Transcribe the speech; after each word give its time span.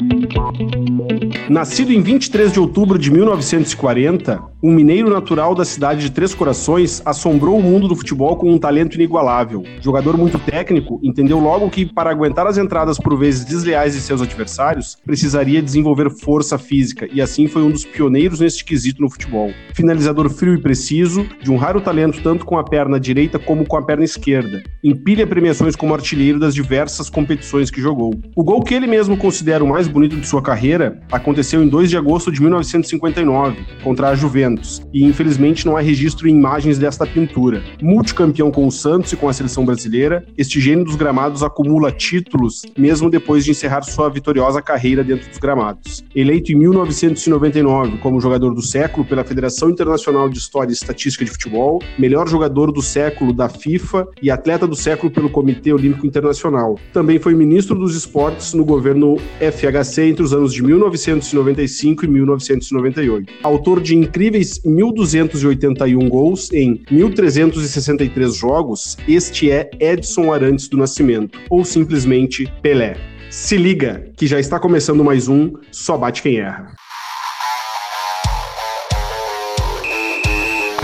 Thank 0.00 0.38
you. 0.38 1.29
Nascido 1.50 1.92
em 1.92 2.00
23 2.00 2.52
de 2.52 2.60
outubro 2.60 2.96
de 2.96 3.10
1940, 3.10 4.40
um 4.62 4.70
mineiro 4.72 5.10
natural 5.10 5.52
da 5.52 5.64
cidade 5.64 6.02
de 6.02 6.12
Três 6.12 6.32
Corações 6.32 7.02
assombrou 7.04 7.58
o 7.58 7.62
mundo 7.62 7.88
do 7.88 7.96
futebol 7.96 8.36
com 8.36 8.52
um 8.52 8.56
talento 8.56 8.94
inigualável. 8.94 9.64
Jogador 9.80 10.16
muito 10.16 10.38
técnico, 10.38 11.00
entendeu 11.02 11.40
logo 11.40 11.68
que, 11.68 11.84
para 11.84 12.08
aguentar 12.08 12.46
as 12.46 12.56
entradas 12.56 12.98
por 12.98 13.18
vezes 13.18 13.44
desleais 13.44 13.94
de 13.94 14.00
seus 14.00 14.22
adversários, 14.22 14.96
precisaria 15.04 15.60
desenvolver 15.60 16.08
força 16.08 16.56
física 16.56 17.08
e 17.12 17.20
assim 17.20 17.48
foi 17.48 17.64
um 17.64 17.70
dos 17.72 17.84
pioneiros 17.84 18.38
neste 18.38 18.64
quesito 18.64 19.02
no 19.02 19.10
futebol. 19.10 19.50
Finalizador 19.74 20.30
frio 20.30 20.54
e 20.54 20.62
preciso, 20.62 21.26
de 21.42 21.50
um 21.50 21.56
raro 21.56 21.80
talento 21.80 22.22
tanto 22.22 22.44
com 22.44 22.58
a 22.58 22.62
perna 22.62 23.00
direita 23.00 23.40
como 23.40 23.66
com 23.66 23.76
a 23.76 23.82
perna 23.82 24.04
esquerda. 24.04 24.62
Empilha 24.84 25.26
premiações 25.26 25.74
como 25.74 25.94
artilheiro 25.94 26.38
das 26.38 26.54
diversas 26.54 27.10
competições 27.10 27.72
que 27.72 27.80
jogou. 27.80 28.14
O 28.36 28.44
gol 28.44 28.62
que 28.62 28.72
ele 28.72 28.86
mesmo 28.86 29.16
considera 29.16 29.64
o 29.64 29.68
mais 29.68 29.88
bonito 29.88 30.14
de 30.14 30.28
sua 30.28 30.40
carreira 30.40 31.00
aconteceu 31.10 31.39
aconteceu 31.40 31.62
em 31.62 31.68
2 31.68 31.88
de 31.88 31.96
agosto 31.96 32.30
de 32.30 32.40
1959, 32.42 33.64
contra 33.82 34.08
a 34.08 34.14
Juventus, 34.14 34.82
e 34.92 35.04
infelizmente 35.04 35.64
não 35.64 35.74
há 35.74 35.80
registro 35.80 36.28
em 36.28 36.36
imagens 36.36 36.78
desta 36.78 37.06
pintura. 37.06 37.62
Multicampeão 37.80 38.50
com 38.50 38.66
o 38.66 38.70
Santos 38.70 39.10
e 39.12 39.16
com 39.16 39.26
a 39.26 39.32
seleção 39.32 39.64
brasileira, 39.64 40.26
este 40.36 40.60
gênio 40.60 40.84
dos 40.84 40.96
gramados 40.96 41.42
acumula 41.42 41.90
títulos 41.90 42.62
mesmo 42.76 43.08
depois 43.08 43.44
de 43.44 43.52
encerrar 43.52 43.82
sua 43.82 44.10
vitoriosa 44.10 44.60
carreira 44.60 45.02
dentro 45.02 45.28
dos 45.30 45.38
gramados. 45.38 46.04
Eleito 46.14 46.52
em 46.52 46.56
1999 46.56 47.98
como 47.98 48.20
jogador 48.20 48.54
do 48.54 48.62
século 48.62 49.06
pela 49.06 49.24
Federação 49.24 49.70
Internacional 49.70 50.28
de 50.28 50.38
História 50.38 50.70
e 50.70 50.74
Estatística 50.74 51.24
de 51.24 51.30
Futebol, 51.30 51.80
melhor 51.98 52.28
jogador 52.28 52.70
do 52.70 52.82
século 52.82 53.32
da 53.32 53.48
FIFA 53.48 54.06
e 54.20 54.30
atleta 54.30 54.66
do 54.66 54.76
século 54.76 55.10
pelo 55.10 55.30
Comitê 55.30 55.72
Olímpico 55.72 56.06
Internacional. 56.06 56.78
Também 56.92 57.18
foi 57.18 57.34
ministro 57.34 57.74
dos 57.74 57.96
esportes 57.96 58.52
no 58.52 58.64
governo 58.64 59.16
FHC 59.40 60.02
entre 60.02 60.22
os 60.22 60.34
anos 60.34 60.52
de 60.52 60.62
1900 60.62 61.29
1995 61.30 62.04
e 62.04 62.08
1998. 62.08 63.32
Autor 63.42 63.80
de 63.80 63.96
incríveis 63.96 64.60
1.281 64.62 66.08
gols 66.08 66.52
em 66.52 66.82
1.363 66.90 68.36
jogos, 68.36 68.96
este 69.08 69.50
é 69.50 69.70
Edson 69.78 70.32
Arantes 70.32 70.68
do 70.68 70.76
Nascimento, 70.76 71.38
ou 71.48 71.64
simplesmente 71.64 72.52
Pelé. 72.62 72.96
Se 73.30 73.56
liga, 73.56 74.10
que 74.16 74.26
já 74.26 74.40
está 74.40 74.58
começando 74.58 75.04
mais 75.04 75.28
um 75.28 75.52
Só 75.70 75.96
Bate 75.96 76.20
Quem 76.22 76.38
Erra. 76.38 76.74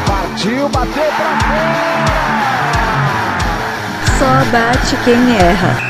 Partiu, 0.06 0.68
bateu 0.68 1.02
pra 1.02 1.38
fora! 1.40 2.16
Só 4.18 4.50
bate 4.50 4.96
quem 5.04 5.36
erra. 5.36 5.85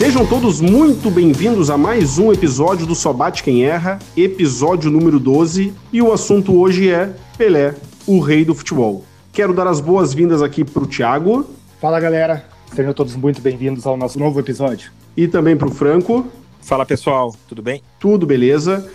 Sejam 0.00 0.24
todos 0.24 0.62
muito 0.62 1.10
bem-vindos 1.10 1.68
a 1.68 1.76
mais 1.76 2.16
um 2.18 2.32
episódio 2.32 2.86
do 2.86 2.94
Só 2.94 3.12
Bate 3.12 3.42
Quem 3.42 3.66
Erra, 3.66 3.98
episódio 4.16 4.90
número 4.90 5.20
12, 5.20 5.74
e 5.92 6.00
o 6.00 6.10
assunto 6.10 6.58
hoje 6.58 6.88
é 6.88 7.14
Pelé, 7.36 7.74
o 8.06 8.18
rei 8.18 8.42
do 8.42 8.54
futebol. 8.54 9.04
Quero 9.30 9.52
dar 9.52 9.66
as 9.66 9.78
boas-vindas 9.78 10.40
aqui 10.40 10.64
para 10.64 10.82
o 10.82 10.86
Thiago. 10.86 11.44
Fala 11.78 12.00
galera, 12.00 12.46
sejam 12.74 12.94
todos 12.94 13.14
muito 13.14 13.42
bem-vindos 13.42 13.86
ao 13.86 13.94
nosso 13.94 14.18
novo 14.18 14.40
episódio. 14.40 14.90
E 15.14 15.28
também 15.28 15.54
para 15.54 15.68
o 15.68 15.70
Franco. 15.70 16.26
Fala 16.62 16.86
pessoal, 16.86 17.36
tudo 17.46 17.60
bem? 17.60 17.82
Tudo 18.00 18.24
beleza. 18.24 18.90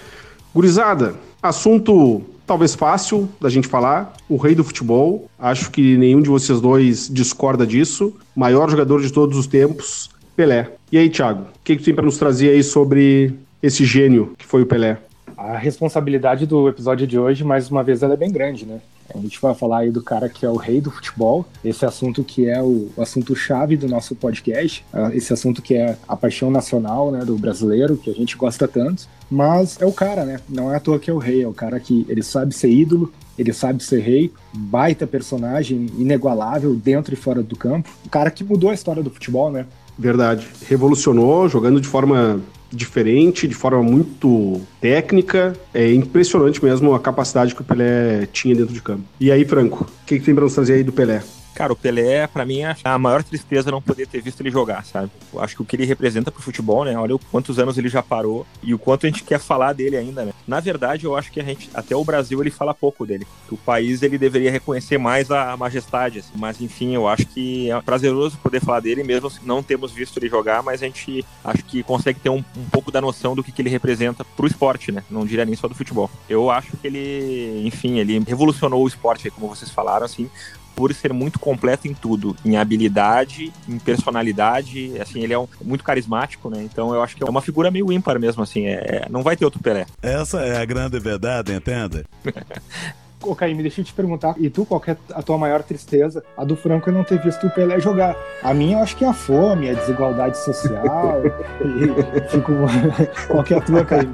Gurizada, 0.56 1.14
assunto 1.40 2.24
talvez 2.48 2.74
fácil 2.74 3.30
da 3.40 3.50
gente 3.50 3.68
falar, 3.68 4.14
o 4.30 4.38
rei 4.38 4.56
do 4.56 4.64
futebol. 4.64 5.30
Acho 5.38 5.70
que 5.70 5.98
nenhum 5.98 6.22
de 6.22 6.30
vocês 6.30 6.60
dois 6.60 7.08
discorda 7.10 7.66
disso. 7.66 8.12
Maior 8.36 8.70
jogador 8.70 9.02
de 9.02 9.12
todos 9.12 9.38
os 9.38 9.48
tempos, 9.48 10.10
Pelé. 10.36 10.70
E 10.92 10.98
aí, 10.98 11.10
Thiago, 11.10 11.44
o 11.44 11.46
que, 11.64 11.76
que 11.76 11.82
tu 11.82 11.86
tem 11.86 11.96
para 11.96 12.06
nos 12.06 12.18
trazer 12.18 12.50
aí 12.50 12.64
sobre 12.64 13.34
esse 13.64 13.86
gênio 13.86 14.34
que 14.38 14.46
foi 14.46 14.62
o 14.62 14.66
Pelé? 14.66 14.98
A 15.38 15.58
responsabilidade 15.58 16.46
do 16.46 16.68
episódio 16.68 17.08
de 17.08 17.18
hoje, 17.18 17.44
mais 17.44 17.70
uma 17.70 17.84
vez, 17.84 18.04
ela 18.04 18.14
é 18.14 18.18
bem 18.18 18.32
grande, 18.32 18.66
né? 18.66 18.80
A 19.14 19.18
gente 19.18 19.40
vai 19.40 19.54
falar 19.54 19.80
aí 19.80 19.92
do 19.92 20.02
cara 20.02 20.28
que 20.28 20.46
é 20.46 20.50
o 20.50 20.56
rei 20.56 20.82
do 20.82 20.90
futebol, 20.90 21.46
esse 21.64 21.86
assunto 21.86 22.24
que 22.24 22.50
é 22.50 22.62
o, 22.62 22.90
o 22.96 23.02
assunto-chave 23.02 23.78
do 23.78 23.88
nosso 23.88 24.16
podcast, 24.16 24.84
ah, 24.92 25.12
esse 25.14 25.32
assunto 25.32 25.62
que 25.62 25.76
é 25.76 25.96
a 26.08 26.16
paixão 26.18 26.50
nacional 26.50 27.12
né, 27.12 27.24
do 27.24 27.38
brasileiro, 27.38 27.98
que 27.98 28.10
a 28.10 28.14
gente 28.14 28.36
gosta 28.36 28.68
tanto, 28.68 29.08
mas 29.30 29.80
é 29.80 29.86
o 29.86 29.92
cara, 29.92 30.26
né? 30.26 30.40
Não 30.50 30.74
é 30.74 30.78
à 30.78 30.80
toa 30.80 30.98
que 30.98 31.10
é 31.10 31.14
o 31.14 31.20
rei, 31.20 31.44
é 31.44 31.48
o 31.48 31.54
cara 31.54 31.80
que 31.80 32.06
ele 32.10 32.24
sabe 32.24 32.54
ser 32.56 32.70
ídolo, 32.70 33.14
ele 33.38 33.54
sabe 33.54 33.84
ser 33.84 34.00
rei, 34.00 34.32
baita 34.54 35.06
personagem, 35.06 35.88
inegualável 35.98 36.74
dentro 36.74 37.14
e 37.14 37.18
fora 37.18 37.44
do 37.44 37.56
campo, 37.56 37.90
o 38.06 38.10
cara 38.10 38.32
que 38.32 38.44
mudou 38.44 38.72
a 38.72 38.74
história 38.74 39.04
do 39.04 39.12
futebol, 39.12 39.52
né? 39.52 39.66
Verdade. 39.98 40.48
Revolucionou, 40.68 41.48
jogando 41.48 41.80
de 41.80 41.88
forma 41.88 42.42
diferente, 42.72 43.48
de 43.48 43.56
forma 43.56 43.82
muito 43.82 44.62
técnica. 44.82 45.56
É 45.74 45.94
impressionante 45.94 46.64
mesmo 46.64 46.94
a 46.94 47.00
capacidade 47.00 47.56
que 47.56 47.62
o 47.62 47.64
Pelé 47.64 48.28
tinha 48.32 48.56
dentro 48.56 48.74
de 48.74 48.82
campo. 48.82 49.04
E 49.20 49.32
aí, 49.32 49.46
Franco, 49.46 49.84
o 49.84 50.06
que, 50.06 50.20
que 50.20 50.26
tem 50.26 50.36
para 50.36 50.44
nos 50.44 50.54
trazer 50.54 50.74
aí 50.74 50.84
do 50.84 50.92
Pelé? 50.92 51.24
Cara, 51.56 51.72
o 51.72 51.76
Pelé, 51.76 52.28
para 52.28 52.46
mim, 52.46 52.64
é 52.64 52.76
a 52.84 53.00
maior 53.00 53.24
tristeza 53.24 53.72
não 53.72 53.82
poder 53.82 54.08
ter 54.08 54.22
visto 54.22 54.42
ele 54.42 54.52
jogar, 54.52 54.84
sabe? 54.86 55.10
Eu 55.34 55.42
acho 55.42 55.56
que 55.56 55.62
o 55.62 55.66
que 55.66 55.78
ele 55.78 55.86
representa 55.86 56.30
pro 56.30 56.44
futebol, 56.44 56.84
né? 56.84 56.98
Olha 56.98 57.16
quantos 57.32 57.58
anos 57.58 57.78
ele 57.78 57.88
já 57.88 58.04
parou 58.04 58.46
e 58.62 58.74
o 58.74 58.80
quanto 58.80 59.06
a 59.06 59.10
gente 59.10 59.24
quer 59.24 59.40
falar 59.40 59.72
dele 59.72 59.96
ainda, 59.96 60.26
né? 60.26 60.34
Na 60.46 60.60
verdade, 60.60 61.06
eu 61.06 61.16
acho 61.16 61.32
que 61.32 61.40
a 61.40 61.44
gente, 61.44 61.70
até 61.74 61.96
o 61.96 62.04
Brasil, 62.04 62.42
ele 62.42 62.52
fala 62.52 62.74
pouco 62.74 63.06
dele. 63.06 63.26
O 63.50 63.56
país, 63.56 64.02
ele 64.02 64.18
deveria 64.18 64.52
reconhecer 64.52 64.98
mais 64.98 65.32
a 65.32 65.56
majestade, 65.56 66.20
assim. 66.20 66.34
Mas, 66.36 66.60
enfim, 66.60 66.94
eu 66.94 67.08
acho 67.08 67.26
que 67.26 67.72
é 67.72 67.82
prazeroso 67.82 68.38
poder 68.40 68.60
falar 68.60 68.82
dele, 68.82 69.02
mesmo 69.02 69.30
se 69.30 69.40
não 69.46 69.64
temos 69.64 69.94
visto 69.94 70.18
ele 70.18 70.28
jogar, 70.28 70.62
mas 70.62 70.84
a 70.84 70.86
gente 70.86 71.26
acho 71.42 71.64
que 71.64 71.84
consegue 71.84 72.20
ter 72.20 72.30
um, 72.30 72.44
um 72.58 72.70
pouco 72.70 72.92
da 72.92 73.00
noção 73.00 73.34
do 73.34 73.42
que, 73.42 73.54
que 73.54 73.62
ele 73.62 73.70
representa 73.70 74.26
pro 74.26 74.46
esporte, 74.46 74.92
né? 74.92 75.04
Não 75.10 75.26
diria 75.26 75.46
nem 75.46 75.56
só 75.56 75.70
do 75.70 75.76
futebol. 75.76 76.12
Eu 76.28 76.52
acho 76.52 76.76
que 76.76 76.86
ele, 76.86 77.62
enfim, 77.66 77.98
ele 78.00 78.20
revolucionou 78.20 78.84
o 78.84 78.88
esporte, 78.88 79.32
como 79.32 79.48
vocês 79.48 79.72
falaram, 79.72 80.06
assim, 80.06 80.30
por 80.76 80.94
ser 80.94 81.14
muito 81.14 81.40
completo 81.40 81.88
em 81.88 81.94
tudo, 81.94 82.36
em 82.44 82.58
habilidade, 82.58 83.52
em 83.68 83.80
personalidade, 83.80 85.00
assim, 85.00 85.24
ele 85.24 85.34
é 85.34 85.40
um, 85.40 85.48
muito 85.64 85.84
carismático, 85.84 86.50
né? 86.50 86.62
Então 86.64 86.94
eu 86.94 87.02
acho 87.02 87.16
que 87.16 87.24
é 87.24 87.30
uma 87.30 87.42
figura 87.42 87.72
meio 87.72 87.92
ímpar 87.92 88.20
mesmo, 88.20 88.44
assim, 88.44 88.66
é, 88.66 89.08
não 89.10 89.24
vai 89.24 89.36
ter 89.36 89.46
outro 89.46 89.62
Pelé. 89.62 89.86
Essa 90.02 90.42
é 90.42 90.62
a 90.62 90.66
grande 90.66 91.00
verdade, 91.00 91.54
entende? 91.54 92.04
Ô, 93.26 93.36
Caíme, 93.36 93.64
deixa 93.64 93.82
eu 93.82 93.86
te 93.86 93.94
perguntar, 93.94 94.36
e 94.38 94.52
tu, 94.52 94.66
qual 94.66 94.82
é 94.86 94.96
a 95.12 95.24
tua 95.24 95.38
maior 95.38 95.64
tristeza? 95.64 96.24
A 96.38 96.44
do 96.44 96.56
Franco 96.56 96.90
é 96.90 96.94
não 96.94 97.04
ter 97.04 97.20
visto 97.20 97.48
o 97.48 97.50
Pelé 97.50 97.80
jogar. 97.80 98.16
A 98.44 98.54
minha, 98.54 98.78
eu 98.78 98.84
acho 98.84 98.96
que 98.96 99.04
é 99.04 99.08
a 99.08 99.14
fome, 99.14 99.68
a 99.68 99.74
desigualdade 99.74 100.38
social. 100.38 101.22
e, 101.66 102.30
fico... 102.30 102.52
qual 103.28 103.44
que 103.44 103.56
é 103.56 103.58
a 103.58 103.62
tua, 103.62 103.84
Caíme? 103.84 104.14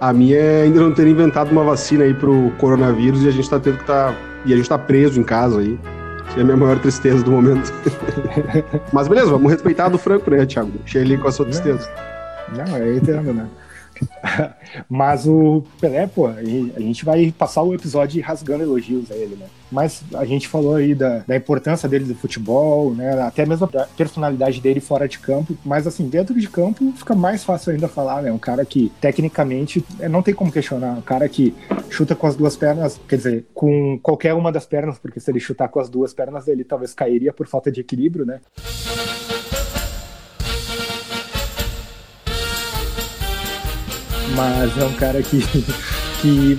A 0.00 0.12
minha 0.12 0.36
é 0.36 0.62
ainda 0.62 0.80
não 0.80 0.92
ter 0.92 1.06
inventado 1.06 1.50
uma 1.50 1.64
vacina 1.64 2.04
aí 2.04 2.12
pro 2.12 2.52
coronavírus 2.58 3.22
e 3.22 3.28
a 3.28 3.30
gente 3.30 3.48
tá 3.48 3.58
tendo 3.58 3.76
que 3.76 3.82
estar 3.82 4.12
tá 4.12 4.18
e 4.44 4.52
a 4.52 4.56
gente 4.56 4.68
tá 4.68 4.78
preso 4.78 5.18
em 5.18 5.24
casa 5.24 5.60
aí. 5.60 5.78
Que 6.32 6.40
é 6.40 6.42
a 6.42 6.44
minha 6.44 6.56
maior 6.56 6.78
tristeza 6.78 7.22
do 7.22 7.30
momento. 7.30 7.72
Mas 8.92 9.08
beleza, 9.08 9.30
vamos 9.30 9.50
respeitar 9.50 9.88
do 9.88 9.96
Franco, 9.96 10.30
né, 10.30 10.44
Thiago? 10.44 10.70
Deixa 10.84 10.98
ele 10.98 11.16
com 11.16 11.28
a 11.28 11.32
sua 11.32 11.46
tristeza. 11.46 11.88
Não, 12.56 12.76
eu 12.76 12.96
entendo, 12.96 13.32
né? 13.32 13.46
Mas 14.88 15.26
o 15.26 15.62
Pelé, 15.80 16.06
pô, 16.06 16.26
a 16.26 16.42
gente 16.80 17.04
vai 17.04 17.32
passar 17.36 17.62
o 17.62 17.74
episódio 17.74 18.22
rasgando 18.22 18.64
elogios 18.64 19.10
a 19.10 19.14
ele, 19.14 19.36
né? 19.36 19.46
Mas 19.70 20.04
a 20.14 20.24
gente 20.24 20.46
falou 20.46 20.76
aí 20.76 20.94
da, 20.94 21.18
da 21.26 21.36
importância 21.36 21.88
dele 21.88 22.04
do 22.04 22.14
futebol, 22.14 22.94
né? 22.94 23.20
Até 23.22 23.44
mesmo 23.44 23.68
a 23.74 23.86
personalidade 23.96 24.60
dele 24.60 24.80
fora 24.80 25.08
de 25.08 25.18
campo. 25.18 25.56
Mas 25.64 25.86
assim, 25.86 26.08
dentro 26.08 26.38
de 26.38 26.48
campo 26.48 26.92
fica 26.96 27.14
mais 27.14 27.42
fácil 27.42 27.72
ainda 27.72 27.88
falar, 27.88 28.22
né? 28.22 28.30
Um 28.30 28.38
cara 28.38 28.64
que 28.64 28.92
tecnicamente 29.00 29.84
é, 29.98 30.08
não 30.08 30.22
tem 30.22 30.34
como 30.34 30.52
questionar. 30.52 30.92
Um 30.92 31.02
cara 31.02 31.28
que 31.28 31.54
chuta 31.90 32.14
com 32.14 32.26
as 32.26 32.36
duas 32.36 32.56
pernas, 32.56 33.00
quer 33.08 33.16
dizer, 33.16 33.46
com 33.52 33.98
qualquer 34.02 34.34
uma 34.34 34.52
das 34.52 34.66
pernas, 34.66 34.98
porque 34.98 35.18
se 35.18 35.30
ele 35.30 35.40
chutar 35.40 35.68
com 35.68 35.80
as 35.80 35.88
duas 35.88 36.14
pernas, 36.14 36.46
ele 36.46 36.64
talvez 36.64 36.94
cairia 36.94 37.32
por 37.32 37.46
falta 37.46 37.70
de 37.70 37.80
equilíbrio, 37.80 38.24
né? 38.24 38.40
Mas 44.36 44.76
é 44.76 44.84
um 44.84 44.92
cara 44.92 45.22
que, 45.22 45.40
que 46.20 46.58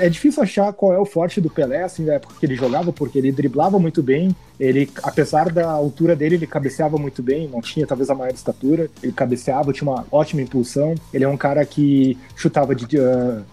é, 0.00 0.06
é 0.06 0.08
difícil 0.08 0.42
achar 0.42 0.72
qual 0.72 0.92
é 0.92 0.98
o 0.98 1.04
forte 1.04 1.40
do 1.40 1.50
Pelé, 1.50 1.82
assim, 1.82 2.04
da 2.04 2.14
época 2.14 2.34
que 2.38 2.46
ele 2.46 2.54
jogava, 2.54 2.92
porque 2.92 3.18
ele 3.18 3.32
driblava 3.32 3.78
muito 3.78 4.02
bem, 4.02 4.34
ele, 4.58 4.88
apesar 5.02 5.52
da 5.52 5.70
altura 5.70 6.16
dele, 6.16 6.36
ele 6.36 6.46
cabeceava 6.46 6.96
muito 6.96 7.22
bem, 7.22 7.48
não 7.48 7.60
tinha 7.60 7.86
talvez 7.86 8.08
a 8.08 8.14
maior 8.14 8.32
estatura, 8.32 8.88
ele 9.02 9.12
cabeceava, 9.12 9.72
tinha 9.72 9.90
uma 9.90 10.06
ótima 10.10 10.40
impulsão, 10.40 10.94
ele 11.12 11.24
é 11.24 11.28
um 11.28 11.36
cara 11.36 11.64
que 11.64 12.16
chutava 12.34 12.74
de, 12.74 12.86
de, 12.86 12.98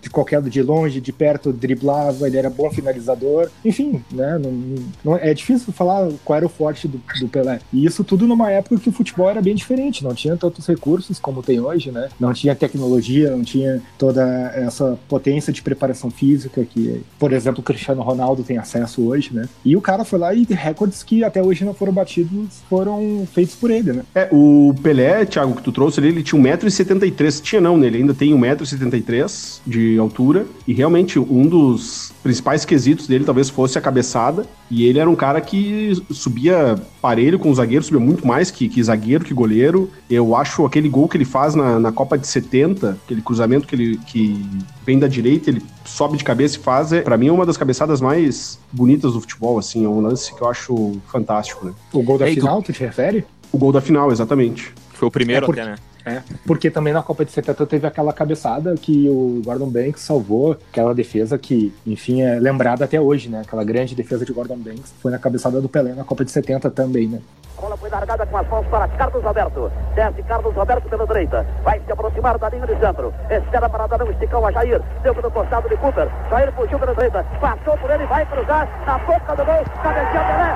de 0.02 0.10
qualquer 0.10 0.42
de 0.42 0.62
longe, 0.62 1.02
de 1.02 1.12
perto, 1.12 1.52
driblava, 1.52 2.28
ele 2.28 2.38
era 2.38 2.50
bom 2.50 2.70
finalizador, 2.72 3.50
enfim, 3.66 4.04
né, 4.12 4.38
não, 4.38 4.76
não, 5.04 5.18
é 5.18 5.34
difícil 5.34 5.74
falar 5.74 6.10
qual 6.24 6.38
era 6.38 6.46
o 6.46 6.50
forte 6.50 6.88
do, 6.88 7.02
do 7.20 7.28
Pelé, 7.28 7.60
e 7.72 7.86
isso 7.86 8.04
tudo 8.04 8.28
numa 8.28 8.50
época 8.52 8.78
que 8.78 8.90
o 8.90 8.94
futebol 8.94 9.30
era 9.30 9.42
bem 9.42 9.56
diferente, 9.56 10.04
não 10.04 10.14
tinha 10.14 10.38
tantos 10.38 10.66
recursos 10.68 11.20
como 11.20 11.44
tem 11.44 11.60
hoje, 11.60 11.92
né, 11.92 12.10
não 12.20 12.34
tinha 12.34 12.56
tecnologia, 12.56 13.32
não 13.32 13.44
tinha 13.44 13.82
toda 13.98 14.24
essa 14.56 14.98
potência 15.10 15.23
potência 15.24 15.54
de 15.54 15.62
preparação 15.62 16.12
física 16.12 16.66
que, 16.66 17.02
por 17.18 17.32
exemplo, 17.32 17.62
o 17.62 17.64
Cristiano 17.64 18.02
Ronaldo 18.02 18.44
tem 18.44 18.58
acesso 18.58 19.08
hoje, 19.08 19.34
né? 19.34 19.48
E 19.64 19.78
o 19.78 19.82
cara 19.82 20.04
foi 20.04 20.20
lá 20.20 20.34
e 20.34 20.46
recordes 20.50 21.02
que 21.02 21.24
até 21.24 21.42
hoje 21.42 21.64
não 21.64 21.74
foram 21.74 21.94
batidos 21.94 22.62
foram 22.70 23.26
feitos 23.32 23.56
por 23.56 23.72
ele, 23.72 23.94
né? 23.94 24.04
É, 24.14 24.28
o 24.32 24.76
Pelé, 24.84 25.24
Thiago, 25.26 25.56
que 25.56 25.62
tu 25.62 25.72
trouxe 25.72 26.00
ali, 26.00 26.10
ele 26.10 26.24
tinha 26.24 26.42
1,73m. 26.42 27.42
Tinha 27.42 27.62
não, 27.62 27.78
né? 27.78 27.88
Ele 27.88 28.00
ainda 28.00 28.14
tem 28.14 28.34
1,73m 28.34 29.62
de 29.66 29.98
altura. 29.98 30.46
E 30.68 30.74
realmente, 30.74 31.18
um 31.18 31.48
dos 31.48 32.12
principais 32.22 32.66
quesitos 32.66 33.08
dele 33.08 33.24
talvez 33.24 33.50
fosse 33.50 33.78
a 33.78 33.82
cabeçada. 33.82 34.46
E 34.70 34.86
ele 34.86 35.00
era 35.00 35.10
um 35.10 35.16
cara 35.16 35.40
que 35.40 35.94
subia 36.10 36.76
parelho 37.02 37.38
com 37.40 37.50
o 37.50 37.56
zagueiro, 37.56 37.84
subia 37.84 38.00
muito 38.00 38.26
mais 38.26 38.50
que, 38.52 38.68
que 38.68 38.84
zagueiro, 38.84 39.24
que 39.24 39.34
goleiro. 39.34 39.90
Eu 40.10 40.36
acho 40.36 40.66
aquele 40.66 40.90
gol 40.90 41.08
que 41.08 41.16
ele 41.16 41.26
faz 41.26 41.56
na, 41.56 41.80
na 41.80 41.92
Copa 41.92 42.18
de 42.18 42.28
70, 42.28 42.98
aquele 43.06 43.22
cruzamento 43.22 43.68
que 43.68 43.76
ele 43.76 44.00
que 44.08 44.46
vem 44.86 45.00
da 45.00 45.08
direita, 45.08 45.50
ele 45.50 45.62
sobe 45.86 46.18
de 46.18 46.24
cabeça 46.24 46.58
e 46.58 46.60
faz, 46.60 46.94
é, 46.94 47.02
para 47.02 47.18
mim 47.18 47.28
é 47.28 47.32
uma 47.32 47.46
das 47.46 47.58
cabeçadas 47.58 48.02
mais 48.02 48.60
bonitas 48.72 49.14
do 49.14 49.22
futebol, 49.22 49.58
assim, 49.58 49.86
é 49.86 49.88
um 49.88 50.02
lance 50.02 50.34
que 50.34 50.42
eu 50.42 50.50
acho 50.50 51.00
fantástico, 51.08 51.66
né? 51.66 51.74
O 51.92 52.04
gol 52.04 52.18
da 52.18 52.28
Ei, 52.28 52.36
final, 52.36 52.62
tu... 52.62 52.68
tu 52.68 52.74
te 52.74 52.80
refere? 52.82 53.26
O 53.52 53.58
gol 53.58 53.72
da 53.72 53.82
final, 53.82 54.12
exatamente. 54.12 54.74
Foi 54.94 55.08
o 55.08 55.12
primeiro 55.12 55.44
é 55.44 55.46
porque, 55.46 55.62
até, 55.62 55.72
né? 55.72 55.78
É, 56.06 56.22
porque 56.46 56.70
também 56.70 56.94
na 56.94 57.02
Copa 57.02 57.24
de 57.24 57.32
70 57.32 57.66
teve 57.66 57.88
aquela 57.88 58.12
cabeçada 58.12 58.76
que 58.76 59.08
o 59.10 59.42
Gordon 59.44 59.70
Banks 59.70 60.02
salvou, 60.02 60.58
aquela 60.72 60.94
defesa 60.94 61.38
que, 61.38 61.74
enfim, 61.86 62.22
é 62.22 62.40
lembrada 62.40 62.84
até 62.84 63.00
hoje, 63.00 63.30
né? 63.30 63.42
Aquela 63.42 63.64
grande 63.64 63.96
defesa 63.96 64.26
de 64.26 64.34
Gordon 64.34 64.58
Banks 64.58 64.94
foi 65.02 65.12
na 65.12 65.20
cabeçada 65.20 65.62
do 65.62 65.70
Pelé 65.70 65.94
na 65.94 66.04
Copa 66.04 66.26
de 66.26 66.32
70 66.32 66.70
também, 66.72 67.08
né? 67.08 67.22
bola 67.64 67.78
foi 67.78 67.90
largada 67.90 68.26
com 68.26 68.38
as 68.38 68.48
mãos 68.50 68.68
para 68.68 68.88
Carlos 68.90 69.26
Alberto. 69.26 69.72
Desce 69.96 70.22
Carlos 70.24 70.58
Alberto 70.58 70.90
pela 70.90 71.08
direita. 71.08 71.48
Vai 71.64 71.80
se 71.80 71.92
aproximar 71.92 72.38
da 72.38 72.50
linha 72.50 72.68
de 72.68 72.78
centro. 72.78 73.14
Espera 73.30 73.70
para 73.70 73.88
dar 73.88 74.04
um 74.04 74.12
esticão 74.12 74.46
a 74.46 74.52
Jair. 74.52 74.82
Deu 75.02 75.14
no 75.14 75.32
costado 75.32 75.70
de 75.70 75.78
Cooper. 75.78 76.10
Jair 76.30 76.52
fugiu 76.54 76.78
pela 76.78 76.94
direita. 76.94 77.26
Passou 77.40 77.78
por 77.78 77.90
ele, 77.90 78.06
vai 78.08 78.26
cruzar 78.26 78.68
na 78.86 78.98
boca 78.98 79.36
do 79.36 79.46
gol. 79.46 79.64
Cabeceou 79.82 80.26
Pelé. 80.26 80.52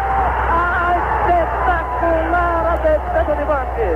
Ah, 0.49 0.95
espetacular 1.21 2.36
defesa 2.87 3.35
de 3.35 3.45
Banque. 3.45 3.89